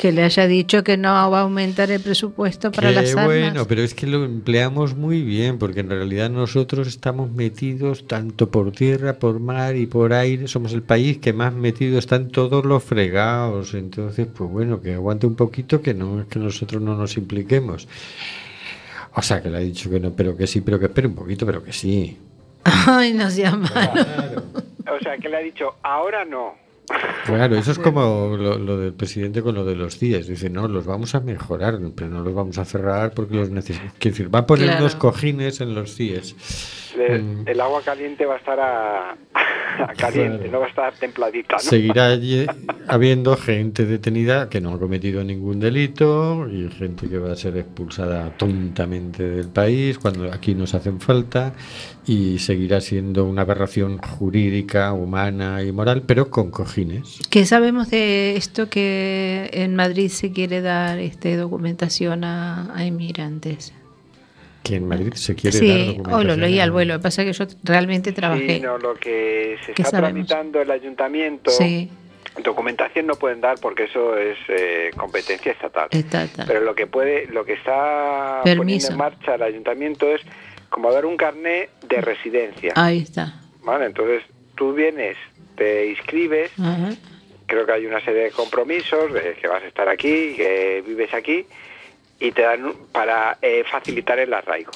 Que 0.03 0.11
le 0.11 0.21
haya 0.23 0.47
dicho 0.47 0.83
que 0.83 0.97
no 0.97 1.13
va 1.13 1.39
a 1.39 1.41
aumentar 1.43 1.89
el 1.89 2.01
presupuesto 2.01 2.73
para 2.73 2.89
Que 2.89 2.95
las 2.95 3.11
armas. 3.11 3.25
bueno, 3.25 3.65
pero 3.69 3.83
es 3.83 3.93
que 3.93 4.05
lo 4.05 4.25
empleamos 4.25 4.97
muy 4.97 5.21
bien, 5.21 5.57
porque 5.57 5.79
en 5.79 5.89
realidad 5.89 6.29
nosotros 6.29 6.89
estamos 6.89 7.31
metidos 7.31 8.05
tanto 8.05 8.51
por 8.51 8.73
tierra, 8.73 9.13
por 9.13 9.39
mar 9.39 9.77
y 9.77 9.85
por 9.85 10.11
aire. 10.11 10.49
Somos 10.49 10.73
el 10.73 10.81
país 10.81 11.19
que 11.19 11.31
más 11.31 11.53
metido 11.53 11.97
están 11.97 12.27
todos 12.27 12.65
los 12.65 12.83
fregados. 12.83 13.75
Entonces, 13.75 14.27
pues 14.27 14.49
bueno, 14.51 14.81
que 14.81 14.93
aguante 14.93 15.25
un 15.25 15.35
poquito, 15.35 15.81
que 15.81 15.93
no 15.93 16.19
es 16.19 16.27
que 16.27 16.37
nosotros 16.37 16.81
no 16.81 16.97
nos 16.97 17.15
impliquemos. 17.15 17.87
O 19.15 19.21
sea, 19.21 19.41
que 19.41 19.49
le 19.49 19.55
ha 19.55 19.61
dicho 19.61 19.89
que 19.89 20.01
no, 20.01 20.11
pero 20.11 20.35
que 20.35 20.47
sí, 20.47 20.59
pero 20.59 20.79
que 20.79 20.87
espere 20.87 21.07
un 21.07 21.15
poquito, 21.15 21.45
pero 21.45 21.63
que 21.63 21.71
sí. 21.71 22.17
Ay, 22.65 23.13
nos 23.13 23.37
llama. 23.37 23.71
O 24.85 24.99
sea, 25.01 25.17
que 25.17 25.29
le 25.29 25.37
ha 25.37 25.39
dicho, 25.39 25.75
ahora 25.81 26.25
no. 26.25 26.61
Claro, 27.25 27.55
eso 27.55 27.71
es 27.71 27.79
como 27.79 28.35
lo, 28.37 28.57
lo 28.59 28.77
del 28.77 28.93
presidente 28.93 29.41
con 29.41 29.55
lo 29.55 29.63
de 29.63 29.75
los 29.75 29.97
CIES. 29.97 30.27
Dice, 30.27 30.49
no, 30.49 30.67
los 30.67 30.85
vamos 30.85 31.15
a 31.15 31.21
mejorar, 31.21 31.79
pero 31.95 32.09
no 32.09 32.21
los 32.21 32.33
vamos 32.33 32.57
a 32.57 32.65
cerrar 32.65 33.13
porque 33.13 33.35
los 33.35 33.49
necesitamos. 33.49 33.93
Quiero 33.97 34.13
decir, 34.17 34.33
va 34.35 34.39
a 34.39 34.45
poner 34.45 34.65
Claro. 34.65 34.81
unos 34.81 34.95
cojines 34.95 35.61
en 35.61 35.73
los 35.73 35.95
CIES. 35.95 36.35
Mm. 36.97 37.47
El 37.47 37.61
agua 37.61 37.81
caliente 37.83 38.25
va 38.25 38.35
a 38.35 38.37
estar 38.37 38.59
a, 38.59 39.11
a 39.11 39.93
caliente, 39.97 40.37
Claro. 40.39 40.51
no 40.51 40.59
va 40.59 40.65
a 40.65 40.69
estar 40.69 40.93
templadita, 40.99 41.53
¿no? 41.55 41.59
Seguirá 41.59 42.09
habiendo 42.87 43.35
gente 43.37 43.85
detenida 43.85 44.49
que 44.49 44.59
no 44.61 44.73
ha 44.73 44.79
cometido 44.79 45.23
ningún 45.23 45.59
delito 45.61 46.47
y 46.49 46.69
gente 46.69 47.07
que 47.09 47.17
va 47.17 47.31
a 47.31 47.35
ser 47.35 47.57
expulsada 47.57 48.35
tontamente 48.37 49.23
del 49.23 49.47
país 49.49 49.97
cuando 49.97 50.31
aquí 50.31 50.53
nos 50.53 50.75
hacen 50.75 50.99
falta 50.99 51.53
y 52.05 52.39
seguirá 52.39 52.81
siendo 52.81 53.25
una 53.25 53.43
aberración 53.43 53.97
jurídica, 53.97 54.91
humana 54.93 55.63
y 55.63 55.71
moral, 55.71 56.03
pero 56.05 56.29
con 56.29 56.51
cojines. 56.51 57.19
¿Qué 57.29 57.45
sabemos 57.45 57.89
de 57.89 58.35
esto 58.35 58.69
que 58.69 59.49
en 59.53 59.75
Madrid 59.75 60.09
se 60.09 60.31
quiere 60.31 60.61
dar 60.61 60.99
este 60.99 61.35
documentación 61.37 62.23
a, 62.23 62.75
a 62.75 62.85
inmigrantes? 62.85 63.73
Que 64.63 64.75
en 64.77 64.87
Madrid 64.87 65.13
se 65.13 65.35
quiere 65.35 65.57
dar 65.57 65.65
Sí, 65.67 65.69
hoy 65.73 65.95
lo 65.95 65.97
documentación 65.99 66.41
leí 66.41 66.59
al 66.59 66.71
vuelo. 66.71 66.93
Lo 66.93 66.99
que 66.99 67.03
pasa 67.03 67.21
es 67.23 67.37
que 67.37 67.45
yo 67.45 67.51
realmente 67.63 68.11
trabajé. 68.13 68.55
Sí, 68.55 68.59
no, 68.61 68.77
lo 68.77 68.93
que 68.95 69.57
se 69.65 69.73
¿Qué 69.73 69.81
está 69.81 69.97
sabemos? 69.97 70.25
tramitando 70.27 70.61
el 70.61 70.71
ayuntamiento, 70.71 71.51
Sí, 71.51 71.89
documentación 72.43 73.05
no 73.07 73.15
pueden 73.15 73.41
dar 73.41 73.57
porque 73.61 73.83
eso 73.83 74.17
es 74.17 74.37
eh, 74.49 74.91
competencia 74.97 75.51
estatal. 75.51 75.87
está. 75.91 76.27
Pero 76.47 76.61
lo 76.61 76.73
que 76.75 76.87
puede, 76.87 77.27
lo 77.27 77.45
que 77.45 77.53
está 77.53 78.41
Permiso. 78.43 78.57
poniendo 78.59 78.87
en 78.89 78.97
marcha 78.97 79.35
el 79.35 79.43
ayuntamiento 79.43 80.07
es 80.07 80.21
como 80.73 80.91
dar 80.91 81.05
un 81.05 81.17
carné 81.17 81.69
de 81.83 82.01
residencia, 82.01 82.73
Ahí 82.75 82.97
está. 83.03 83.31
¿vale? 83.61 83.85
Entonces 83.85 84.23
tú 84.55 84.73
vienes, 84.73 85.15
te 85.55 85.85
inscribes, 85.85 86.51
Ajá. 86.59 86.95
creo 87.45 87.63
que 87.67 87.71
hay 87.73 87.85
una 87.85 88.01
serie 88.01 88.23
de 88.23 88.31
compromisos 88.31 89.13
de 89.13 89.35
que 89.39 89.47
vas 89.47 89.61
a 89.61 89.67
estar 89.67 89.87
aquí, 89.87 90.33
que 90.35 90.83
vives 90.83 91.13
aquí 91.13 91.45
y 92.19 92.31
te 92.31 92.41
dan 92.41 92.73
para 92.91 93.37
eh, 93.43 93.63
facilitar 93.71 94.17
el 94.17 94.33
arraigo. 94.33 94.71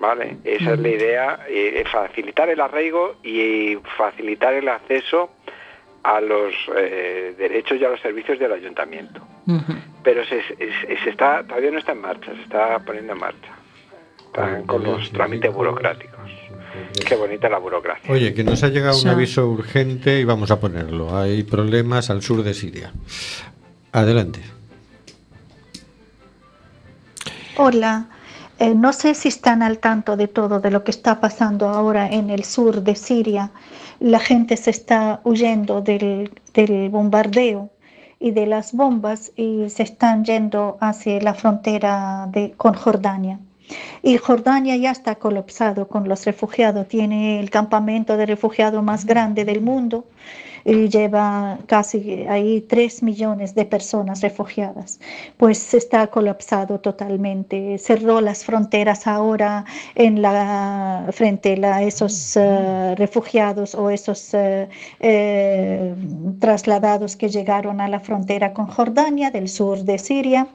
¿Vale? 0.00 0.38
Esa 0.44 0.72
es 0.72 0.78
la 0.78 0.88
idea, 0.88 1.40
eh, 1.46 1.84
facilitar 1.92 2.48
el 2.48 2.60
arraigo 2.62 3.16
y 3.22 3.76
facilitar 3.98 4.54
el 4.54 4.66
acceso 4.70 5.30
a 6.04 6.22
los 6.22 6.54
eh, 6.74 7.34
derechos 7.36 7.78
y 7.78 7.84
a 7.84 7.90
los 7.90 8.00
servicios 8.00 8.38
del 8.38 8.52
ayuntamiento. 8.52 9.20
Pero 10.02 10.24
se, 10.24 10.42
se- 10.42 10.56
se 11.04 11.10
está 11.10 11.44
todavía 11.46 11.70
no 11.70 11.78
está 11.78 11.92
en 11.92 12.00
marcha, 12.00 12.34
se 12.34 12.40
está 12.42 12.78
poniendo 12.78 13.12
en 13.12 13.18
marcha. 13.18 13.50
Están 14.34 14.62
con 14.64 14.82
los 14.82 15.10
trámites 15.12 15.52
burocráticos. 15.52 16.18
Qué 17.06 17.16
bonita 17.16 17.50
la 17.50 17.58
burocracia. 17.58 18.10
Oye, 18.10 18.32
que 18.32 18.42
nos 18.42 18.62
ha 18.62 18.68
llegado 18.68 18.98
un 18.98 19.08
aviso 19.08 19.46
urgente 19.46 20.20
y 20.20 20.24
vamos 20.24 20.50
a 20.50 20.58
ponerlo. 20.58 21.14
Hay 21.14 21.42
problemas 21.42 22.08
al 22.08 22.22
sur 22.22 22.42
de 22.42 22.54
Siria. 22.54 22.92
Adelante. 23.92 24.40
Hola, 27.58 28.06
Eh, 28.58 28.74
no 28.76 28.92
sé 28.92 29.14
si 29.14 29.28
están 29.28 29.60
al 29.60 29.78
tanto 29.78 30.16
de 30.16 30.28
todo 30.28 30.60
de 30.60 30.70
lo 30.70 30.84
que 30.84 30.92
está 30.92 31.20
pasando 31.20 31.68
ahora 31.68 32.06
en 32.08 32.30
el 32.30 32.44
sur 32.44 32.82
de 32.82 32.94
Siria. 32.94 33.50
La 33.98 34.20
gente 34.20 34.56
se 34.56 34.70
está 34.70 35.20
huyendo 35.24 35.80
del, 35.80 36.30
del 36.54 36.88
bombardeo 36.88 37.70
y 38.20 38.30
de 38.30 38.46
las 38.46 38.72
bombas 38.72 39.32
y 39.36 39.68
se 39.68 39.82
están 39.82 40.24
yendo 40.24 40.78
hacia 40.80 41.20
la 41.20 41.34
frontera 41.34 42.28
de, 42.30 42.52
con 42.56 42.74
Jordania. 42.74 43.40
Y 44.02 44.16
Jordania 44.16 44.76
ya 44.76 44.90
está 44.90 45.16
colapsado 45.16 45.88
con 45.88 46.08
los 46.08 46.24
refugiados, 46.24 46.88
tiene 46.88 47.40
el 47.40 47.50
campamento 47.50 48.16
de 48.16 48.26
refugiados 48.26 48.82
más 48.82 49.04
grande 49.06 49.44
del 49.44 49.60
mundo 49.60 50.04
y 50.64 50.88
lleva 50.88 51.58
casi 51.66 52.24
ahí 52.28 52.60
3 52.60 53.02
millones 53.02 53.54
de 53.54 53.64
personas 53.64 54.20
refugiadas. 54.20 55.00
Pues 55.36 55.74
está 55.74 56.06
colapsado 56.06 56.80
totalmente. 56.80 57.78
Cerró 57.78 58.20
las 58.20 58.44
fronteras 58.44 59.06
ahora 59.06 59.64
en 59.94 60.22
la, 60.22 61.08
frente 61.12 61.60
a 61.66 61.82
esos 61.82 62.36
eh, 62.36 62.94
refugiados 62.96 63.74
o 63.74 63.90
esos 63.90 64.34
eh, 64.34 64.68
eh, 65.00 65.94
trasladados 66.40 67.16
que 67.16 67.28
llegaron 67.28 67.80
a 67.80 67.88
la 67.88 68.00
frontera 68.00 68.52
con 68.52 68.66
Jordania 68.66 69.30
del 69.30 69.48
sur 69.48 69.82
de 69.82 69.98
Siria. 69.98 70.46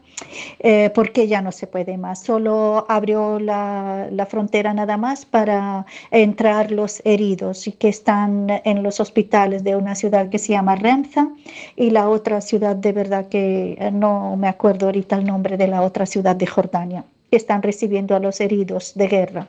Eh, 0.60 0.92
porque 0.94 1.28
ya 1.28 1.42
no 1.42 1.52
se 1.52 1.68
puede 1.68 1.98
más. 1.98 2.24
Solo 2.24 2.86
abrió 2.90 3.40
la, 3.40 4.08
la 4.12 4.26
frontera 4.26 4.74
nada 4.74 4.98
más 4.98 5.26
para 5.26 5.86
entrar 6.12 6.72
los 6.72 7.02
heridos 7.06 7.68
y 7.68 7.74
que 7.74 7.90
están 7.90 8.62
en 8.64 8.84
los 8.84 9.00
hospitales 9.00 9.64
de 9.64 9.76
una 9.76 9.96
ciudad 9.96 10.30
que 10.30 10.40
se 10.40 10.54
llama 10.54 10.76
Remza 10.76 11.30
y 11.76 11.92
la 11.92 12.10
otra 12.10 12.42
ciudad 12.42 12.76
de 12.76 12.92
verdad 12.92 13.28
que 13.28 13.78
eh, 13.80 13.92
no 13.92 14.36
me 14.38 14.48
acuerdo 14.48 14.88
ahorita 14.88 15.18
el 15.18 15.26
nombre 15.26 15.58
de 15.58 15.68
la 15.68 15.82
otra 15.82 16.06
ciudad 16.06 16.36
de 16.36 16.48
Jordania, 16.48 17.06
que 17.30 17.38
están 17.38 17.62
recibiendo 17.62 18.16
a 18.16 18.20
los 18.20 18.42
heridos 18.42 18.94
de 18.96 19.08
guerra. 19.08 19.48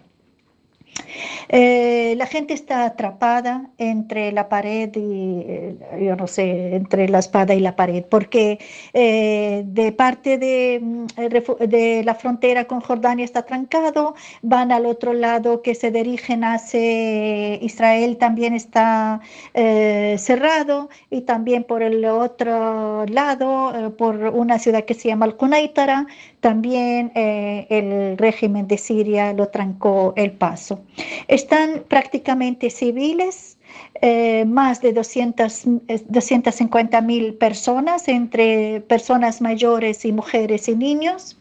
Eh, 1.49 2.15
la 2.17 2.27
gente 2.27 2.55
está 2.55 2.85
atrapada 2.85 3.71
entre 3.79 4.33
la 4.33 4.49
pared 4.49 4.91
y, 4.95 5.43
eh, 5.47 5.77
yo 6.01 6.17
no 6.17 6.27
sé, 6.27 6.75
entre 6.77 7.09
la 7.09 7.19
espada 7.21 7.55
y 7.55 7.61
la 7.61 7.75
pared, 7.77 8.05
porque 8.05 8.59
eh, 8.93 9.63
de 9.67 9.93
parte 9.93 10.39
de, 10.39 10.81
mm, 10.83 11.07
de 11.69 12.03
la 12.05 12.15
frontera 12.15 12.67
con 12.67 12.81
Jordania 12.81 13.25
está 13.25 13.43
trancado, 13.43 14.15
van 14.43 14.73
al 14.73 14.87
otro 14.87 15.13
lado 15.15 15.63
que 15.63 15.75
se 15.75 15.91
dirigen 15.91 16.45
hacia 16.45 17.55
Israel 17.63 18.17
también 18.19 18.55
está 18.55 19.21
eh, 19.55 20.17
cerrado 20.19 20.89
y 21.11 21.23
también 21.23 21.65
por 21.65 21.83
el 21.83 22.05
otro 22.05 23.07
lado, 23.07 23.95
por 23.97 24.17
una 24.17 24.59
ciudad 24.59 24.85
que 24.85 24.95
se 24.95 25.09
llama 25.09 25.27
Al-Qunaitara, 25.27 26.07
también 26.41 27.13
eh, 27.15 27.67
el 27.71 28.19
régimen 28.19 28.69
de 28.69 28.79
Siria 28.79 29.33
lo 29.33 29.49
trancó 29.49 30.13
el 30.17 30.33
paso. 30.33 30.81
Están 31.27 31.85
prácticamente 31.89 32.71
civiles, 32.71 33.59
eh, 34.01 34.45
más 34.47 34.81
de 34.81 34.93
200, 34.93 35.65
eh, 35.89 36.03
250 36.09 37.01
mil 37.01 37.35
personas, 37.35 38.09
entre 38.09 38.81
personas 38.83 39.41
mayores 39.41 40.05
y 40.05 40.13
mujeres 40.13 40.69
y 40.69 40.77
niños. 40.77 41.37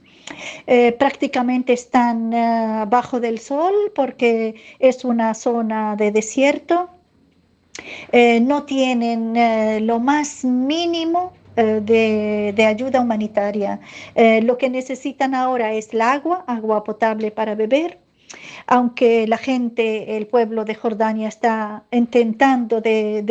Eh, 0.66 0.92
prácticamente 0.92 1.74
están 1.74 2.34
eh, 2.34 2.86
bajo 2.88 3.20
del 3.20 3.40
sol 3.40 3.74
porque 3.96 4.56
es 4.80 5.06
una 5.06 5.34
zona 5.34 5.96
de 5.96 6.12
desierto. 6.12 6.90
Eh, 8.12 8.40
no 8.42 8.64
tienen 8.64 9.36
eh, 9.36 9.80
lo 9.82 10.00
más 10.00 10.44
mínimo 10.44 11.34
eh, 11.58 11.82
de, 11.84 12.54
de 12.56 12.66
ayuda 12.66 13.02
humanitaria. 13.02 13.80
Eh, 14.16 14.42
lo 14.42 14.58
que 14.58 14.70
necesitan 14.70 15.36
ahora 15.36 15.74
es 15.74 15.94
el 15.94 16.02
agua, 16.02 16.46
agua 16.48 16.84
potable 16.84 17.32
para 17.32 17.56
beber 17.56 18.00
aunque 18.68 19.26
la 19.28 19.38
gente, 19.38 20.18
el 20.18 20.28
pueblo 20.28 20.66
de 20.66 20.76
Jordania 20.76 21.30
está 21.30 21.86
intentando 21.92 22.82
de, 22.82 23.24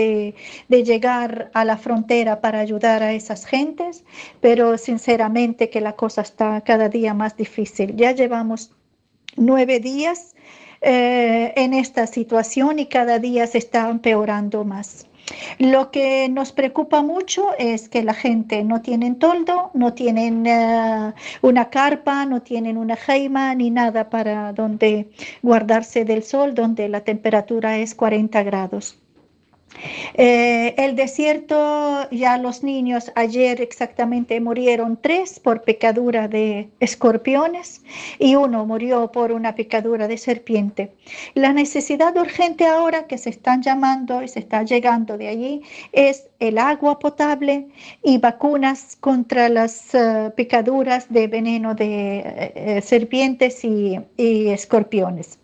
de, 0.68 0.84
llegar 0.84 1.50
a 1.52 1.64
la 1.64 1.76
frontera 1.76 2.40
para 2.40 2.60
ayudar 2.60 3.02
a 3.02 3.12
esas 3.12 3.44
gentes, 3.44 4.04
pero 4.40 4.78
sinceramente 4.78 5.68
que 5.68 5.80
la 5.80 5.94
cosa 5.94 6.22
está 6.22 6.62
cada 6.62 6.88
día 6.88 7.12
más 7.12 7.36
difícil. 7.36 7.94
Ya 7.96 8.12
llevamos 8.12 8.72
nueve 9.36 9.78
días 9.80 10.34
eh, 10.80 11.52
en 11.56 11.74
esta 11.74 12.06
situación 12.06 12.78
y 12.78 12.86
cada 12.86 13.18
día 13.18 13.46
se 13.46 13.58
está 13.58 13.90
empeorando 13.90 14.64
más. 14.64 15.05
Lo 15.58 15.90
que 15.90 16.28
nos 16.28 16.52
preocupa 16.52 17.02
mucho 17.02 17.48
es 17.58 17.88
que 17.88 18.02
la 18.02 18.14
gente 18.14 18.62
no 18.64 18.80
tienen 18.82 19.18
toldo, 19.18 19.70
no 19.74 19.92
tienen 19.94 20.46
uh, 20.46 21.12
una 21.42 21.70
carpa, 21.70 22.26
no 22.26 22.42
tienen 22.42 22.76
una 22.76 22.96
jaima 22.96 23.54
ni 23.54 23.70
nada 23.70 24.10
para 24.10 24.52
donde 24.52 25.10
guardarse 25.42 26.04
del 26.04 26.22
sol, 26.22 26.54
donde 26.54 26.88
la 26.88 27.00
temperatura 27.00 27.78
es 27.78 27.94
40 27.94 28.42
grados. 28.44 28.98
Eh, 30.14 30.74
el 30.78 30.96
desierto, 30.96 32.08
ya 32.10 32.38
los 32.38 32.62
niños 32.62 33.12
ayer 33.14 33.60
exactamente 33.60 34.40
murieron 34.40 34.96
tres 35.00 35.38
por 35.38 35.62
picadura 35.62 36.28
de 36.28 36.70
escorpiones 36.80 37.82
y 38.18 38.36
uno 38.36 38.64
murió 38.64 39.12
por 39.12 39.32
una 39.32 39.54
picadura 39.54 40.08
de 40.08 40.18
serpiente. 40.18 40.92
La 41.34 41.52
necesidad 41.52 42.16
urgente 42.16 42.66
ahora 42.66 43.06
que 43.06 43.18
se 43.18 43.30
están 43.30 43.62
llamando 43.62 44.22
y 44.22 44.28
se 44.28 44.40
está 44.40 44.62
llegando 44.62 45.18
de 45.18 45.28
allí 45.28 45.62
es 45.92 46.28
el 46.38 46.58
agua 46.58 46.98
potable 46.98 47.68
y 48.02 48.18
vacunas 48.18 48.96
contra 49.00 49.48
las 49.48 49.94
eh, 49.94 50.32
picaduras 50.36 51.12
de 51.12 51.26
veneno 51.28 51.74
de 51.74 52.52
eh, 52.54 52.82
serpientes 52.82 53.64
y 53.64 53.98
escorpiones. 54.16 55.38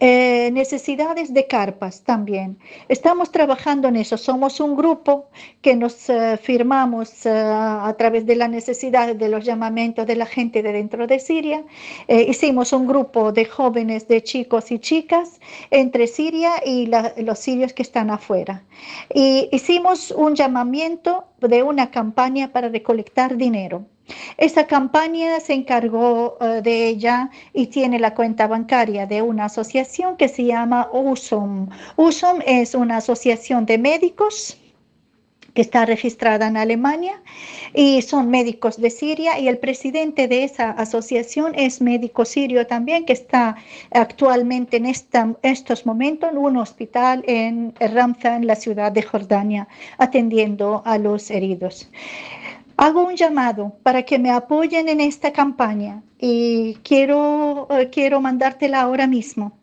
Eh, 0.00 0.50
necesidades 0.52 1.32
de 1.34 1.46
carpas 1.46 2.02
también. 2.02 2.58
Estamos 2.88 3.32
trabajando 3.32 3.88
en 3.88 3.96
eso. 3.96 4.16
Somos 4.16 4.60
un 4.60 4.76
grupo 4.76 5.28
que 5.60 5.74
nos 5.74 6.08
eh, 6.08 6.38
firmamos 6.40 7.26
eh, 7.26 7.30
a 7.30 7.94
través 7.98 8.26
de 8.26 8.36
la 8.36 8.48
necesidad 8.48 9.14
de 9.14 9.28
los 9.28 9.44
llamamientos 9.44 10.06
de 10.06 10.16
la 10.16 10.26
gente 10.26 10.62
de 10.62 10.72
dentro 10.72 11.06
de 11.06 11.18
Siria. 11.18 11.64
hicimos 12.08 12.72
un 12.72 12.86
grupo 12.86 13.32
de 13.32 13.44
jóvenes, 13.44 14.06
de 14.08 14.22
chicos 14.22 14.70
y 14.70 14.78
chicas 14.78 15.40
entre 15.70 16.06
Siria 16.06 16.52
y 16.64 16.90
los 17.16 17.38
sirios 17.38 17.72
que 17.72 17.82
están 17.82 18.10
afuera. 18.10 18.62
Y 19.14 19.48
hicimos 19.52 20.10
un 20.10 20.34
llamamiento 20.34 21.24
de 21.40 21.62
una 21.62 21.90
campaña 21.90 22.52
para 22.52 22.68
recolectar 22.68 23.36
dinero. 23.36 23.84
Esa 24.36 24.66
campaña 24.66 25.40
se 25.40 25.54
encargó 25.54 26.36
eh, 26.40 26.60
de 26.62 26.88
ella 26.88 27.30
y 27.52 27.66
tiene 27.66 27.98
la 27.98 28.14
cuenta 28.14 28.46
bancaria 28.46 29.06
de 29.06 29.22
una 29.22 29.46
asociación 29.46 30.16
que 30.16 30.28
se 30.28 30.44
llama 30.44 30.88
USOM. 30.92 31.68
USOM 31.96 32.40
es 32.46 32.74
una 32.74 32.98
asociación 32.98 33.66
de 33.66 33.78
médicos 33.78 34.58
que 35.58 35.62
está 35.62 35.84
registrada 35.86 36.46
en 36.46 36.56
Alemania 36.56 37.20
y 37.74 38.02
son 38.02 38.30
médicos 38.30 38.80
de 38.80 38.90
Siria 38.90 39.40
y 39.40 39.48
el 39.48 39.58
presidente 39.58 40.28
de 40.28 40.44
esa 40.44 40.70
asociación 40.70 41.52
es 41.56 41.80
médico 41.80 42.24
sirio 42.24 42.64
también 42.68 43.04
que 43.04 43.12
está 43.12 43.56
actualmente 43.90 44.76
en 44.76 44.86
estos 44.86 45.84
momentos 45.84 46.30
en 46.30 46.38
un 46.38 46.58
hospital 46.58 47.24
en 47.26 47.74
Ramza, 47.80 48.36
en 48.36 48.46
la 48.46 48.54
ciudad 48.54 48.92
de 48.92 49.02
Jordania, 49.02 49.66
atendiendo 49.98 50.82
a 50.84 50.96
los 50.96 51.28
heridos. 51.28 51.90
Hago 52.80 53.04
un 53.04 53.16
llamado 53.16 53.76
para 53.82 54.04
que 54.04 54.20
me 54.20 54.30
apoyen 54.30 54.88
en 54.88 55.00
esta 55.00 55.32
campaña 55.32 56.04
y 56.16 56.74
quiero, 56.84 57.66
eh, 57.70 57.90
quiero 57.90 58.20
mandártela 58.20 58.82
ahora 58.82 59.08
mismo. 59.08 59.58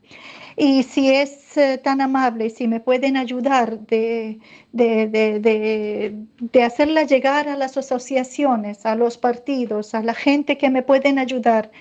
Y 0.58 0.84
si 0.84 1.14
es 1.14 1.56
eh, 1.58 1.78
tan 1.78 2.02
amable, 2.02 2.50
si 2.50 2.68
me 2.68 2.82
pueden 2.82 3.16
ayudar 3.16 3.80
de, 3.88 4.40
de, 4.74 6.64
hacerla 6.64 7.04
llegar 7.04 7.48
a 7.48 7.56
las 7.56 7.78
asociaciones, 7.78 8.86
a 8.86 8.96
los 8.96 9.18
partidos, 9.18 9.96
a 9.96 10.04
la 10.04 10.14
gente 10.14 10.58
que 10.58 10.70
me 10.70 10.82
pueden 10.84 11.18
ayudar, 11.18 11.72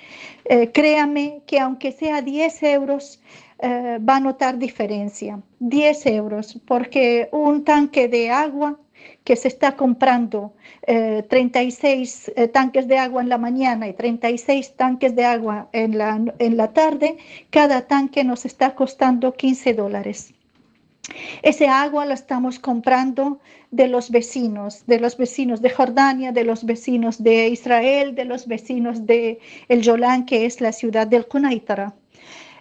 eh, 0.44 0.70
créame 0.70 1.42
que 1.48 1.58
aunque 1.58 1.90
sea 1.90 2.22
10 2.22 2.62
euros, 2.62 3.20
va 3.60 4.16
a 4.16 4.20
notar 4.20 4.58
diferencia. 4.58 5.40
10 5.58 6.06
euros, 6.06 6.60
porque 6.66 7.28
un 7.32 7.64
tanque 7.64 8.08
de 8.08 8.30
agua 8.30 8.78
que 9.24 9.36
se 9.36 9.48
está 9.48 9.76
comprando 9.76 10.52
36 10.86 12.28
eh, 12.28 12.32
eh, 12.36 12.48
tanques 12.48 12.86
de 12.86 12.98
agua 12.98 13.22
en 13.22 13.28
la 13.28 13.38
mañana 13.38 13.88
y 13.88 13.94
36 13.94 14.76
tanques 14.76 15.16
de 15.16 15.24
agua 15.24 15.68
en 15.72 15.96
la, 15.98 16.20
en 16.38 16.56
la 16.56 16.72
tarde, 16.72 17.16
cada 17.50 17.86
tanque 17.86 18.24
nos 18.24 18.44
está 18.44 18.74
costando 18.74 19.32
15 19.32 19.74
dólares. 19.74 20.34
Ese 21.42 21.68
agua 21.68 22.06
la 22.06 22.14
estamos 22.14 22.58
comprando 22.58 23.38
de 23.70 23.88
los 23.88 24.10
vecinos, 24.10 24.86
de 24.86 25.00
los 25.00 25.16
vecinos 25.16 25.60
de 25.60 25.70
Jordania, 25.70 26.32
de 26.32 26.44
los 26.44 26.64
vecinos 26.64 27.22
de 27.22 27.48
Israel, 27.48 28.14
de 28.14 28.24
los 28.24 28.46
vecinos 28.46 29.04
de 29.04 29.38
El 29.68 29.82
Yolán, 29.82 30.24
que 30.24 30.46
es 30.46 30.60
la 30.60 30.72
ciudad 30.72 31.06
del 31.06 31.26
Cunaitara 31.26 31.94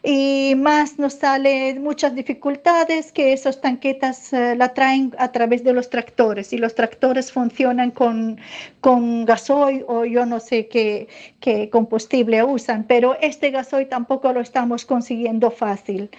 y 0.05 0.55
más 0.57 0.99
nos 0.99 1.13
sale 1.13 1.79
muchas 1.79 2.13
dificultades 2.13 3.13
que 3.13 3.31
esos 3.31 3.61
tanquetas 3.61 4.33
eh, 4.33 4.53
la 4.57 4.73
traen 4.73 5.15
a 5.17 5.31
través 5.31 5.63
de 5.63 5.71
los 5.71 5.89
tractores 5.89 6.51
y 6.51 6.57
los 6.57 6.75
tractores 6.75 7.31
funcionan 7.31 7.91
con, 7.91 8.37
con 8.81 9.23
gasoil 9.23 9.85
o 9.87 10.03
yo 10.03 10.25
no 10.25 10.41
sé 10.41 10.67
qué, 10.67 11.07
qué 11.39 11.69
combustible 11.69 12.43
usan, 12.43 12.83
pero 12.83 13.17
este 13.21 13.51
gasoil 13.51 13.87
tampoco 13.87 14.33
lo 14.33 14.41
estamos 14.41 14.85
consiguiendo 14.85 15.51
fácil. 15.51 16.09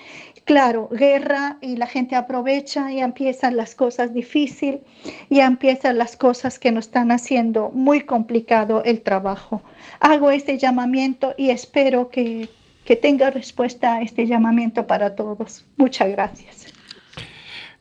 Claro, 0.44 0.88
guerra 0.90 1.58
y 1.60 1.76
la 1.76 1.86
gente 1.86 2.16
aprovecha 2.16 2.90
y 2.90 3.00
empiezan 3.00 3.56
las 3.56 3.74
cosas 3.74 4.14
difíciles 4.14 4.80
y 5.28 5.40
empiezan 5.40 5.98
las 5.98 6.16
cosas 6.16 6.58
que 6.58 6.72
nos 6.72 6.86
están 6.86 7.10
haciendo 7.10 7.70
muy 7.70 8.00
complicado 8.02 8.82
el 8.84 9.02
trabajo. 9.02 9.62
Hago 10.00 10.30
este 10.30 10.56
llamamiento 10.56 11.34
y 11.36 11.50
espero 11.50 12.08
que 12.08 12.48
que 12.84 12.96
tenga 12.96 13.30
respuesta 13.30 13.96
a 13.96 14.02
este 14.02 14.26
llamamiento 14.26 14.86
para 14.86 15.14
todos. 15.14 15.64
Muchas 15.76 16.10
gracias. 16.10 16.74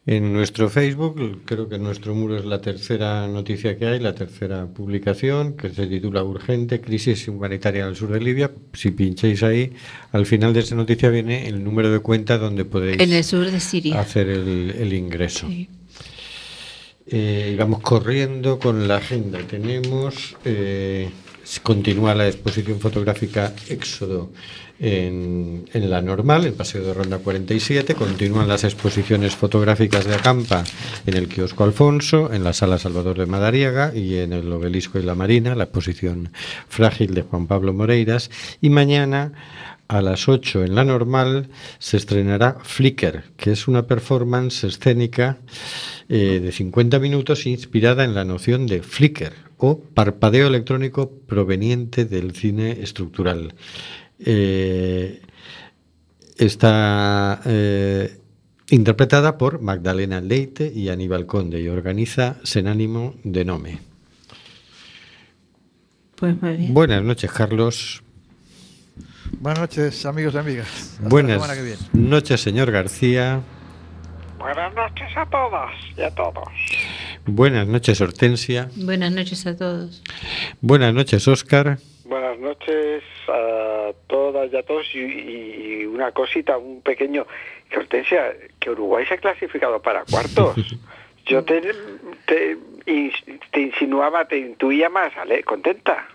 En 0.06 0.34
nuestro 0.34 0.70
Facebook, 0.70 1.44
creo 1.46 1.70
que 1.70 1.76
en 1.76 1.84
nuestro 1.84 2.14
muro 2.14 2.36
es 2.36 2.44
la 2.44 2.60
tercera 2.60 3.26
noticia 3.30 3.78
que 3.78 3.86
hay, 3.86 4.00
la 4.02 4.14
tercera 4.14 4.66
publicación, 4.66 5.56
que 5.56 5.70
se 5.70 5.88
titula 5.88 6.22
Urgente, 6.26 6.82
crisis 6.82 7.30
humanitaria 7.30 7.84
en 7.84 7.90
el 7.90 7.96
sur 7.96 8.12
de 8.12 8.20
Libia. 8.20 8.52
Si 8.74 8.92
pincháis 8.92 9.44
ahí, 9.44 9.72
al 10.12 10.26
final 10.26 10.54
de 10.54 10.60
esa 10.60 10.76
noticia 10.76 11.10
viene 11.10 11.48
el 11.48 11.64
número 11.64 11.90
de 11.90 12.00
cuenta 12.00 12.38
donde 12.38 12.66
podéis 12.66 13.00
en 13.00 13.14
el 13.14 13.24
sur 13.24 13.50
de 13.50 13.62
Siria. 13.62 14.02
hacer 14.02 14.28
el, 14.28 14.94
ingreso. 14.94 15.48
Eh, 17.08 17.56
vamos 17.58 17.80
corriendo 17.80 18.60
con 18.60 18.90
la 18.90 18.98
agenda. 18.98 19.40
Tenemos, 19.40 20.36
eh, 20.44 21.10
continúa 21.62 22.16
la 22.16 22.28
exposición 22.28 22.80
fotográfica 22.80 23.54
Éxodo 23.70 24.32
en, 24.80 25.66
la 25.74 26.02
normal, 26.02 26.46
en 26.46 26.56
Paseo 26.56 26.84
de 26.84 26.94
Ronda 26.94 27.20
47. 27.20 27.96
Continúan 27.96 28.48
las 28.48 28.64
exposiciones 28.64 29.36
fotográficas 29.36 30.06
de 30.06 30.16
Acampa 30.16 30.64
en 31.06 31.16
el 31.16 31.28
Kiosco 31.28 31.64
Alfonso, 31.64 32.34
en 32.34 32.44
la 32.44 32.54
Sala 32.54 32.78
Salvador 32.78 33.18
de 33.18 33.26
Madariaga 33.26 33.94
y 33.96 34.18
en 34.18 34.34
el 34.34 34.52
Obelisco 34.52 35.00
y 35.00 35.04
la 35.04 35.16
Marina, 35.16 35.56
la 35.56 35.66
exposición 35.66 36.32
Frágil 36.68 37.14
de 37.14 37.22
Juan 37.22 37.48
Pablo 37.48 37.74
Moreiras. 37.74 38.30
Y 38.62 38.70
mañana 38.70 39.34
a 39.88 40.02
las 40.02 40.28
8 40.28 40.64
en 40.64 40.76
la 40.76 40.84
normal 40.84 41.50
se 41.80 41.98
estrenará 41.98 42.58
Flicker, 42.64 43.26
que 43.38 43.52
es 43.52 43.68
una 43.68 43.86
performance 43.86 44.64
escénica 44.64 45.38
eh, 46.10 46.40
de 46.42 46.52
50 46.52 47.00
minutos 47.00 47.46
inspirada 47.46 48.04
en 48.04 48.16
la 48.16 48.26
noción 48.26 48.66
de 48.66 48.82
flicker 48.82 49.53
o 49.66 49.80
parpadeo 49.80 50.48
electrónico 50.48 51.10
proveniente 51.26 52.04
del 52.04 52.36
cine 52.36 52.84
estructural. 52.84 53.54
Eh, 54.20 55.22
está 56.38 57.40
eh, 57.46 58.20
interpretada 58.72 59.38
por 59.38 59.62
Magdalena 59.62 60.20
Leite 60.20 60.70
y 60.70 60.90
Aníbal 60.90 61.26
Conde 61.26 61.62
y 61.62 61.70
organiza 61.70 62.36
Senánimo 62.44 63.16
de 63.24 63.46
Nome. 63.46 63.80
Pues 66.18 66.36
Buenas 66.68 67.02
noches, 67.02 67.32
Carlos. 67.32 68.04
Buenas 69.40 69.62
noches, 69.62 70.06
amigos 70.06 70.34
y 70.34 70.38
amigas. 70.40 71.00
Buenas 71.00 71.90
noches, 71.94 72.42
señor 72.42 72.70
García. 72.70 73.42
Buenas 74.38 74.76
noches 74.76 75.08
a 75.16 75.26
todas 75.28 75.72
y 75.96 76.02
a 76.02 76.14
todos. 76.14 76.50
Buenas 77.26 77.68
noches, 77.68 78.02
Hortensia. 78.02 78.70
Buenas 78.76 79.12
noches 79.12 79.46
a 79.48 79.56
todos. 79.56 80.04
Buenas 80.62 80.94
noches, 80.94 81.28
Óscar. 81.28 81.78
Buenas 82.06 82.38
noches 82.40 83.04
a 83.30 83.92
todas 84.08 84.52
y 84.52 84.58
a 84.58 84.64
todos 84.64 84.86
y, 84.94 85.86
una 85.86 86.12
cosita, 86.12 86.58
un 86.58 86.82
pequeño, 86.82 87.26
que 87.70 87.80
Hortensia, 87.80 88.34
que 88.60 88.70
Uruguay 88.70 89.06
se 89.06 89.14
ha 89.14 89.18
clasificado 89.18 89.82
para 89.82 90.04
cuartos. 90.04 90.56
Yo 91.26 91.44
te, 91.46 91.62
te, 92.26 93.62
insinuaba, 93.62 94.26
te 94.26 94.38
intuía 94.38 94.90
más, 94.90 95.16
¿ale? 95.16 95.44
¿Contenta? 95.44 96.06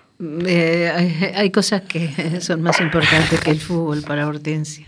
Eh, 0.46 1.32
hay, 1.34 1.50
cosas 1.50 1.82
que 1.82 2.40
son 2.40 2.60
más 2.60 2.78
importantes 2.80 3.40
que 3.40 3.50
el 3.50 3.60
fútbol 3.60 4.02
para 4.06 4.26
Hortensia. 4.26 4.86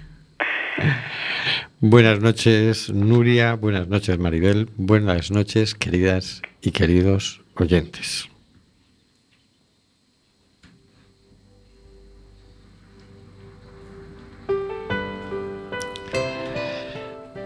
Buenas 1.82 2.20
noches, 2.20 2.90
Nuria. 2.90 3.54
Buenas 3.54 3.88
noches, 3.88 4.18
Maribel. 4.18 4.68
Buenas 4.76 5.30
noches, 5.30 5.74
queridas 5.74 6.42
y 6.60 6.72
queridos 6.72 7.40
oyentes. 7.54 8.28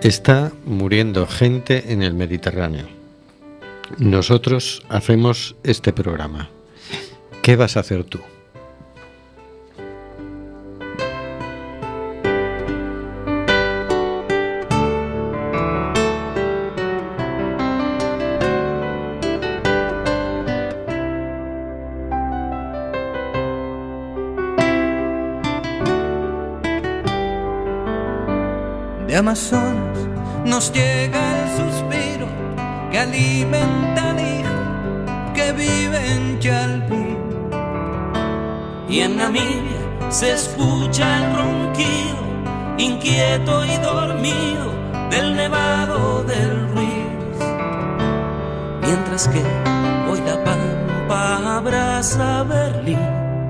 Está 0.03 0.51
muriendo 0.67 1.29
gente 1.29 1.93
en 1.93 2.03
el 2.03 2.15
Mediterráneo. 2.15 2.89
Nosotros 3.99 4.83
hacemos 4.89 5.55
este 5.63 5.93
programa. 5.93 6.51
¿Qué 7.41 7.55
vas 7.55 7.77
a 7.77 7.81
hacer 7.81 8.03
tú? 8.03 8.19
De 29.35 29.64